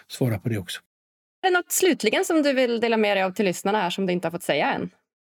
svara 0.07 0.39
på 0.39 0.49
det 0.49 0.57
också. 0.57 0.81
Är 1.45 1.51
det 1.51 1.57
något 1.57 1.71
slutligen 1.71 2.25
som 2.25 2.43
du 2.43 2.53
vill 2.53 2.79
dela 2.79 2.97
med 2.97 3.17
dig 3.17 3.23
av 3.23 3.31
till 3.31 3.45
lyssnarna 3.45 3.81
här 3.81 3.89
som 3.89 4.05
du 4.05 4.13
inte 4.13 4.27
har 4.27 4.31
fått 4.31 4.43
säga 4.43 4.73
än? 4.73 4.89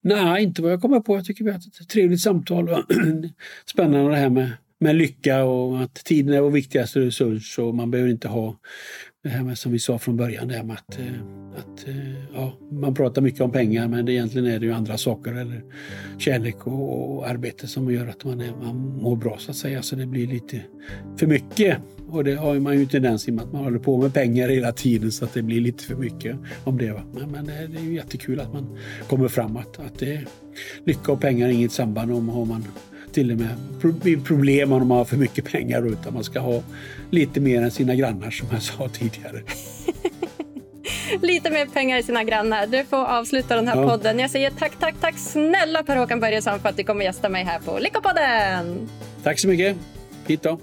Nej, 0.03 0.43
inte 0.43 0.61
vad 0.61 0.71
jag 0.71 0.81
kommer 0.81 0.99
på. 0.99 1.15
Jag 1.15 1.25
tycker 1.25 1.43
vi 1.43 1.49
har 1.49 1.55
haft 1.55 1.81
ett 1.81 1.89
trevligt 1.89 2.21
samtal. 2.21 2.69
Och 2.69 2.83
spännande 3.65 4.11
det 4.11 4.17
här 4.17 4.29
med, 4.29 4.51
med 4.79 4.95
lycka 4.95 5.43
och 5.43 5.81
att 5.81 5.95
tiden 5.95 6.33
är 6.33 6.41
vår 6.41 6.51
viktigaste 6.51 6.99
resurs 6.99 7.59
och 7.59 7.75
man 7.75 7.91
behöver 7.91 8.11
inte 8.11 8.27
ha 8.27 8.57
det 9.23 9.29
här 9.29 9.43
med 9.43 9.57
som 9.57 9.71
vi 9.71 9.79
sa 9.79 9.99
från 9.99 10.17
början, 10.17 10.47
det 10.47 10.53
här 10.53 10.63
med 10.63 10.75
att, 10.75 10.99
eh, 10.99 11.05
att 11.57 11.87
eh, 11.87 11.95
ja, 12.33 12.53
man 12.71 12.93
pratar 12.93 13.21
mycket 13.21 13.41
om 13.41 13.51
pengar 13.51 13.87
men 13.87 14.05
det 14.05 14.13
egentligen 14.13 14.47
är 14.47 14.59
det 14.59 14.65
ju 14.65 14.71
andra 14.71 14.97
saker 14.97 15.31
eller 15.31 15.63
kärlek 16.17 16.67
och, 16.67 17.17
och 17.17 17.27
arbete 17.29 17.67
som 17.67 17.91
gör 17.91 18.07
att 18.07 18.25
man, 18.25 18.41
är, 18.41 18.51
man 18.61 18.75
mår 18.77 19.15
bra 19.15 19.37
så 19.39 19.51
att 19.51 19.57
säga. 19.57 19.81
Så 19.81 19.95
det 19.95 20.05
blir 20.05 20.27
lite 20.27 20.61
för 21.17 21.27
mycket. 21.27 21.77
Och 22.09 22.23
det 22.23 22.35
har 22.35 22.59
man 22.59 22.79
ju 22.79 22.85
tendens 22.85 23.27
i 23.27 23.31
med 23.31 23.45
att 23.45 23.53
man 23.53 23.63
håller 23.63 23.79
på 23.79 23.97
med 23.97 24.13
pengar 24.13 24.49
hela 24.49 24.71
tiden 24.71 25.11
så 25.11 25.25
att 25.25 25.33
det 25.33 25.41
blir 25.41 25.61
lite 25.61 25.83
för 25.83 25.95
mycket 25.95 26.37
om 26.63 26.77
det. 26.77 27.01
Men, 27.13 27.31
men 27.31 27.49
eh, 27.49 27.69
det 27.69 27.77
är 27.77 27.83
ju 27.83 27.95
jättekul 27.95 28.39
att 28.39 28.53
man 28.53 28.77
kommer 29.09 29.27
fram 29.27 29.57
att, 29.57 29.79
att 29.79 29.99
det 29.99 30.13
är 30.13 30.27
lycka 30.85 31.11
och 31.11 31.21
pengar 31.21 31.47
är 31.47 31.51
inget 31.51 31.71
samband 31.71 32.11
om 32.11 32.29
har 32.29 32.45
man 32.45 32.63
till 33.11 33.31
och 33.31 33.37
med 33.37 34.23
problem 34.23 34.71
om 34.71 34.87
man 34.87 34.97
har 34.97 35.05
för 35.05 35.17
mycket 35.17 35.45
pengar 35.45 35.87
utan 35.87 36.13
man 36.13 36.23
ska 36.23 36.39
ha 36.39 36.63
lite 37.09 37.39
mer 37.39 37.61
än 37.61 37.71
sina 37.71 37.95
grannar 37.95 38.31
som 38.31 38.47
jag 38.51 38.61
sa 38.61 38.89
tidigare 38.89 39.41
lite 41.21 41.49
mer 41.49 41.65
pengar 41.65 41.97
än 41.97 42.03
sina 42.03 42.23
grannar. 42.23 42.67
Du 42.67 42.85
får 42.85 43.05
avsluta 43.05 43.55
den 43.55 43.67
här 43.67 43.81
ja. 43.81 43.89
podden. 43.89 44.19
Jag 44.19 44.29
säger 44.29 44.51
tack, 44.51 44.71
tack, 44.79 44.95
tack 45.01 45.17
snälla 45.17 45.83
Per-Håkan 45.83 46.19
Börjesson 46.19 46.59
för 46.59 46.69
att 46.69 46.77
du 46.77 46.83
kommer 46.83 47.05
gästa 47.05 47.29
mig 47.29 47.43
här 47.43 47.59
på 47.59 47.79
Lyckopodden. 47.79 48.89
Tack 49.23 49.39
så 49.39 49.47
mycket. 49.47 49.77
Hit 50.27 50.43
då. 50.43 50.59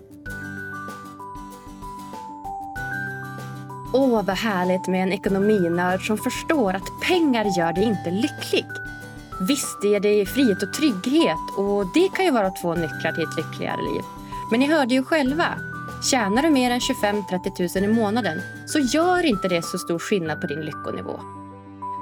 Åh, 3.93 4.23
vad 4.25 4.37
härligt 4.37 4.87
med 4.87 5.03
en 5.03 5.13
ekonominörd 5.13 6.07
som 6.07 6.19
förstår 6.19 6.75
att 6.75 7.01
pengar 7.09 7.45
gör 7.59 7.73
dig 7.73 7.85
inte 7.85 8.11
lycklig. 8.11 8.67
Visst, 9.49 9.83
det 9.83 9.89
ger 9.89 10.01
dig 10.01 10.27
frihet 10.27 10.63
och 10.63 10.73
trygghet 10.73 11.59
och 11.59 11.87
det 11.95 12.09
kan 12.17 12.25
ju 12.25 12.31
vara 12.31 12.51
två 12.51 12.75
nycklar 12.75 13.13
till 13.13 13.23
ett 13.23 13.37
lyckligare 13.37 13.83
liv. 13.83 14.03
Men 14.51 14.61
ni 14.61 14.67
hörde 14.67 14.95
ju 14.95 15.03
själva. 15.03 15.47
Tjänar 16.11 16.43
du 16.43 16.51
mer 16.51 16.71
än 16.71 16.79
25-30 16.79 17.81
000 17.81 17.91
i 17.91 17.95
månaden 17.95 18.41
så 18.67 18.79
gör 18.79 19.27
inte 19.27 19.49
det 19.49 19.63
så 19.63 19.79
stor 19.79 19.99
skillnad 19.99 20.41
på 20.41 20.47
din 20.47 20.61
lyckonivå. 20.61 21.21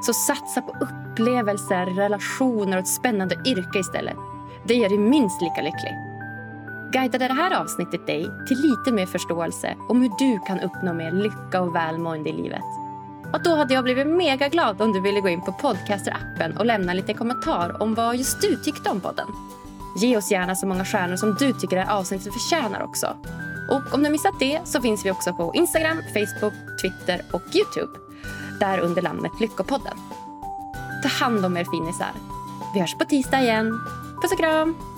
Så 0.03 0.13
satsa 0.13 0.63
på 0.63 0.77
upplevelser, 0.81 1.87
relationer 1.87 2.77
och 2.77 2.83
ett 2.83 2.89
spännande 2.89 3.35
yrke 3.47 3.79
istället. 3.79 4.17
Det 4.65 4.75
gör 4.75 4.89
dig 4.89 4.99
minst 4.99 5.43
lika 5.43 5.63
lycklig. 5.63 5.93
Guidade 6.93 7.29
det 7.29 7.35
här 7.35 7.61
avsnittet 7.61 8.07
dig 8.07 8.27
till 8.49 8.57
lite 8.57 8.93
mer 8.93 9.07
förståelse 9.07 9.77
om 9.89 10.03
hur 10.03 10.11
du 10.19 10.39
kan 10.47 10.61
uppnå 10.61 10.93
mer 10.93 11.13
lycka 11.13 11.61
och 11.61 11.75
välmående 11.75 12.31
i 12.31 12.33
livet? 12.33 12.65
Och 13.33 13.43
då 13.43 13.57
hade 13.57 13.75
jag 13.75 13.85
blivit 13.85 14.07
mega 14.07 14.49
glad 14.49 14.83
om 14.83 14.93
du 14.93 15.01
ville 15.01 15.21
gå 15.21 15.29
in 15.29 15.41
på 15.41 15.53
Podcaster-appen 15.53 16.59
och 16.59 16.67
lämna 16.67 16.93
lite 16.93 17.15
kommentar 17.15 17.83
om 17.83 17.95
vad 17.95 18.17
just 18.17 18.41
du 18.41 18.57
tyckte 18.57 18.91
om 18.91 19.01
podden. 19.01 19.27
Ge 19.97 20.17
oss 20.17 20.31
gärna 20.31 20.55
så 20.55 20.67
många 20.67 20.85
stjärnor 20.85 21.17
som 21.17 21.37
du 21.39 21.53
tycker 21.53 21.77
det 21.77 21.83
här 21.83 21.99
avsnittet 21.99 22.33
förtjänar 22.33 22.83
också. 22.83 23.17
Och 23.71 23.95
om 23.95 24.03
du 24.03 24.11
missat 24.11 24.35
det 24.39 24.61
så 24.65 24.81
finns 24.81 25.07
vi 25.07 25.11
också 25.11 25.35
på 25.35 25.55
Instagram, 25.55 26.03
Facebook, 26.03 26.55
Twitter 26.83 27.25
och 27.33 27.43
Youtube. 27.55 27.99
Där 28.61 28.79
under 28.79 29.03
namnet 29.03 29.33
Lyckopodden. 29.41 29.97
Ta 31.03 31.09
hand 31.09 31.45
om 31.45 31.57
er 31.57 31.65
finisar. 31.65 32.13
Vi 32.75 32.81
hörs 32.81 32.95
på 32.95 33.05
tisdag 33.05 33.41
igen. 33.43 33.81
Puss 34.23 34.33
och 34.33 34.39
kram! 34.39 34.92